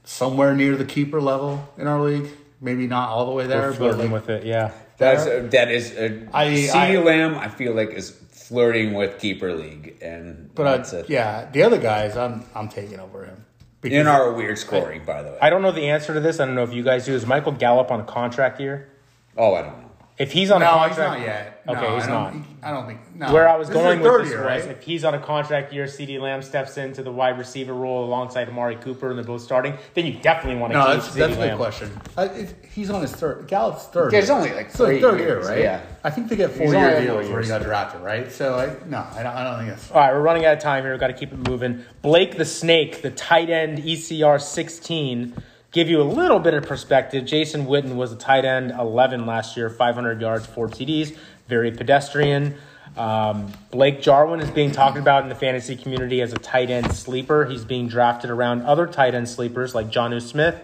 [0.04, 2.30] somewhere near the keeper level in our league.
[2.62, 4.72] Maybe not all the way there, We're but flirting like, with it, yeah.
[4.98, 7.36] That's a, that is a, I- CeeDee I- Lamb.
[7.36, 11.10] I feel like is flirting with keeper league, and but that's I, it.
[11.10, 13.44] yeah, the other guys, I'm I'm taking over him.
[13.86, 15.38] Because in our weird scoring, by the way.
[15.40, 16.40] I don't know the answer to this.
[16.40, 17.14] I don't know if you guys do.
[17.14, 18.90] Is Michael Gallup on a contract year?
[19.38, 19.85] oh, I don't know.
[20.18, 21.62] If he's on a no, contract, he's not yet.
[21.68, 22.32] Okay, no, he's I not.
[22.32, 23.00] don't, I don't think.
[23.16, 23.34] No.
[23.34, 24.72] Where I was This going their with this year, was right?
[24.72, 28.48] if he's on a contract year, CeeDee Lamb steps into the wide receiver role alongside
[28.48, 31.16] Amari Cooper, and they're both starting, then you definitely want to No, keep that's, CeeDee
[31.16, 31.92] that's a good question.
[32.16, 33.48] Uh, it, he's on his third.
[33.48, 34.14] Gallup's third.
[34.14, 34.38] Yeah, it's year.
[34.38, 35.62] only like It's like three third years, year, right?
[35.64, 35.82] yeah.
[36.06, 37.48] I think they get four only year had deals four where he years.
[37.50, 38.32] got drafted, right?
[38.32, 39.92] So I no, I don't, I don't think it's.
[39.92, 40.92] All right, we're running out of time here.
[40.92, 41.84] We've got to keep it moving.
[42.02, 45.36] Blake the Snake, the tight end, ECR 16.
[45.76, 47.26] Give you a little bit of perspective.
[47.26, 51.18] Jason Witten was a tight end 11 last year, 500 yards, four TDs,
[51.50, 52.56] very pedestrian.
[52.96, 56.94] Um, Blake Jarwin is being talked about in the fantasy community as a tight end
[56.96, 57.44] sleeper.
[57.44, 60.56] He's being drafted around other tight end sleepers like Jonnu Smith,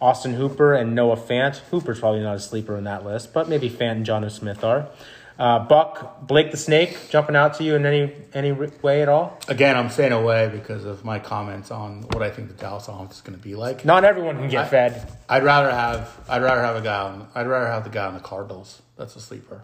[0.00, 1.58] Austin Hooper, and Noah Fant.
[1.70, 4.88] Hooper's probably not a sleeper in that list, but maybe Fant and Jonnu Smith are.
[5.38, 9.38] Uh, Buck, Blake the Snake, jumping out to you in any any way at all?
[9.46, 13.14] Again, I'm saying away because of my comments on what I think the Dallas offense
[13.16, 13.84] is going to be like.
[13.84, 15.12] Not everyone can get I- fed.
[15.28, 18.14] I'd rather have I'd rather have a guy on I'd rather have the guy on
[18.14, 19.62] the Cardinals that's a sleeper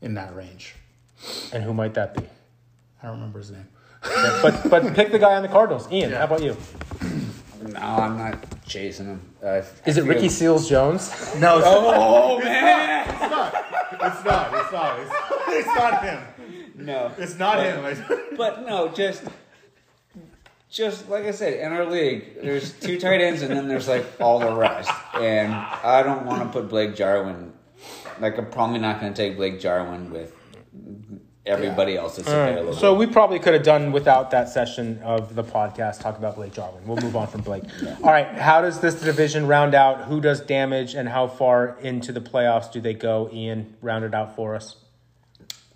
[0.00, 0.74] in that range.
[1.52, 2.22] And who might that be?
[3.02, 3.68] I don't remember his name.
[4.40, 5.86] but but pick the guy on the Cardinals.
[5.92, 6.56] Ian, how about you?
[7.62, 9.20] No, I'm not chasing him.
[9.42, 11.10] Uh, Is it Ricky Seals Jones?
[11.38, 13.54] No, it's, Oh man, it's not.
[13.92, 14.54] It's not.
[14.54, 15.00] It's not.
[15.00, 15.12] It's,
[15.48, 16.22] it's not him.
[16.76, 17.12] no.
[17.18, 18.04] It's not him.
[18.36, 19.24] But no, just
[20.70, 24.06] just like I said, in our league, there's two tight ends, and then there's like
[24.20, 24.90] all the rest.
[25.14, 27.52] And I don't want to put Blake Jarwin.
[28.20, 30.34] Like I'm probably not going to take Blake Jarwin with
[31.50, 32.72] everybody else is available.
[32.72, 36.52] So we probably could have done without that session of the podcast talk about Blake
[36.52, 36.86] Jarwin.
[36.86, 37.64] We'll move on from Blake.
[38.02, 40.04] All right, how does this division round out?
[40.04, 43.28] Who does damage, and how far into the playoffs do they go?
[43.32, 44.76] Ian, round it out for us.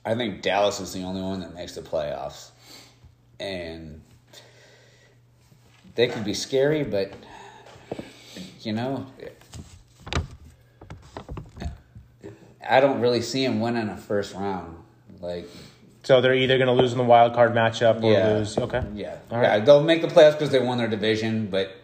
[0.04, 2.50] I think Dallas is the only one that makes the playoffs,
[3.40, 4.00] and
[5.94, 7.12] they could be scary, but
[8.60, 9.06] you know,
[12.66, 14.76] I don't really see him winning a first round.
[15.24, 15.48] Like,
[16.02, 18.58] So they're either going to lose in the wild card matchup or yeah, lose.
[18.58, 18.82] Okay.
[18.94, 19.58] yeah, All yeah.
[19.58, 21.74] They'll make the playoffs because they won their division, but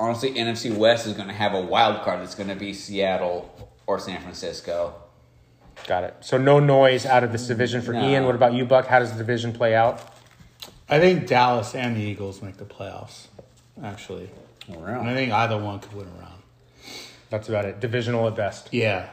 [0.00, 3.72] honestly, NFC West is going to have a wild card that's going to be Seattle
[3.86, 4.94] or San Francisco.
[5.86, 6.16] Got it.
[6.20, 8.08] So no noise out of this division for No.
[8.08, 8.24] Ian.
[8.24, 8.86] What about you, Buck?
[8.86, 10.00] How does the division play out?
[10.88, 13.26] I think Dallas and the Eagles make the playoffs.
[13.82, 14.28] Actually,
[14.70, 16.42] oh, and I think either one could win a round.
[17.30, 17.80] That's about it.
[17.80, 18.68] Divisional at best.
[18.72, 19.08] Yeah,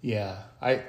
[0.00, 0.38] yeah.
[0.60, 0.82] I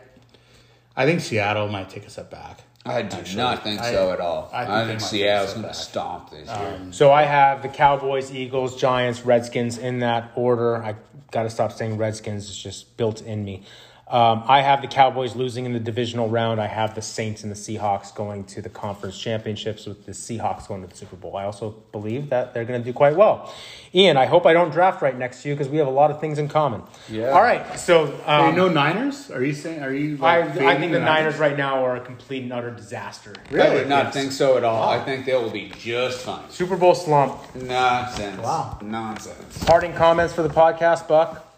[0.95, 2.59] I think Seattle might take a step back.
[2.85, 4.49] I do Actually, not think I- so at all.
[4.51, 6.77] I I think think, they might Seattle's going to stomp this year.
[6.81, 10.83] Um, so I have the Cowboys, Eagles, Giants, Redskins in that order.
[10.83, 10.95] I
[11.31, 13.63] got to stop saying Redskins; it's just built in me.
[14.05, 16.59] Um, I have the Cowboys losing in the divisional round.
[16.59, 20.67] I have the Saints and the Seahawks going to the conference championships, with the Seahawks
[20.67, 21.37] going to the Super Bowl.
[21.37, 23.53] I also believe that they're going to do quite well.
[23.95, 26.11] Ian, I hope I don't draft right next to you because we have a lot
[26.11, 26.83] of things in common.
[27.09, 27.29] Yeah.
[27.29, 27.79] All right.
[27.79, 29.31] So Hey, um, no Niners?
[29.31, 29.81] Are you saying?
[29.81, 30.17] Are you?
[30.21, 33.33] I, Like, I fading think the Niners right now are a complete and utter disaster.
[33.51, 33.69] Really?
[33.69, 34.13] I would not Yes.
[34.15, 34.89] think so at all.
[34.89, 36.49] I think they will be just fine.
[36.49, 37.39] Super Bowl slump.
[37.55, 38.41] Nonsense.
[38.41, 38.79] Wow.
[38.81, 39.63] Nonsense.
[39.63, 41.49] Parting comments for the podcast, Buck.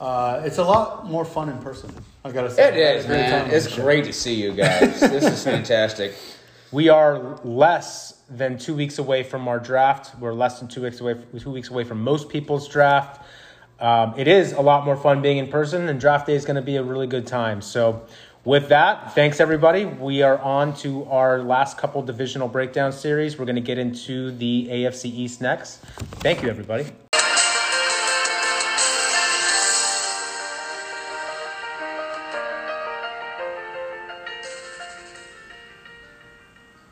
[0.00, 1.90] Uh, it's a lot more fun in person.
[2.24, 3.50] I gotta say, It I had a is, great man.
[3.50, 3.82] It's the show.
[3.82, 5.00] great to see you guys.
[5.00, 6.14] this is fantastic.
[6.72, 10.18] We are less than two weeks away from our draft.
[10.18, 11.14] We're less than two weeks away.
[11.38, 13.22] Two weeks away from most people's draft.
[13.78, 16.56] Um, it is a lot more fun being in person, and draft day is going
[16.56, 17.60] to be a really good time.
[17.60, 18.06] So,
[18.44, 19.84] with that, thanks everybody.
[19.84, 23.38] We are on to our last couple divisional breakdown series.
[23.38, 25.78] We're going to get into the AFC East next.
[26.22, 26.86] Thank you, everybody.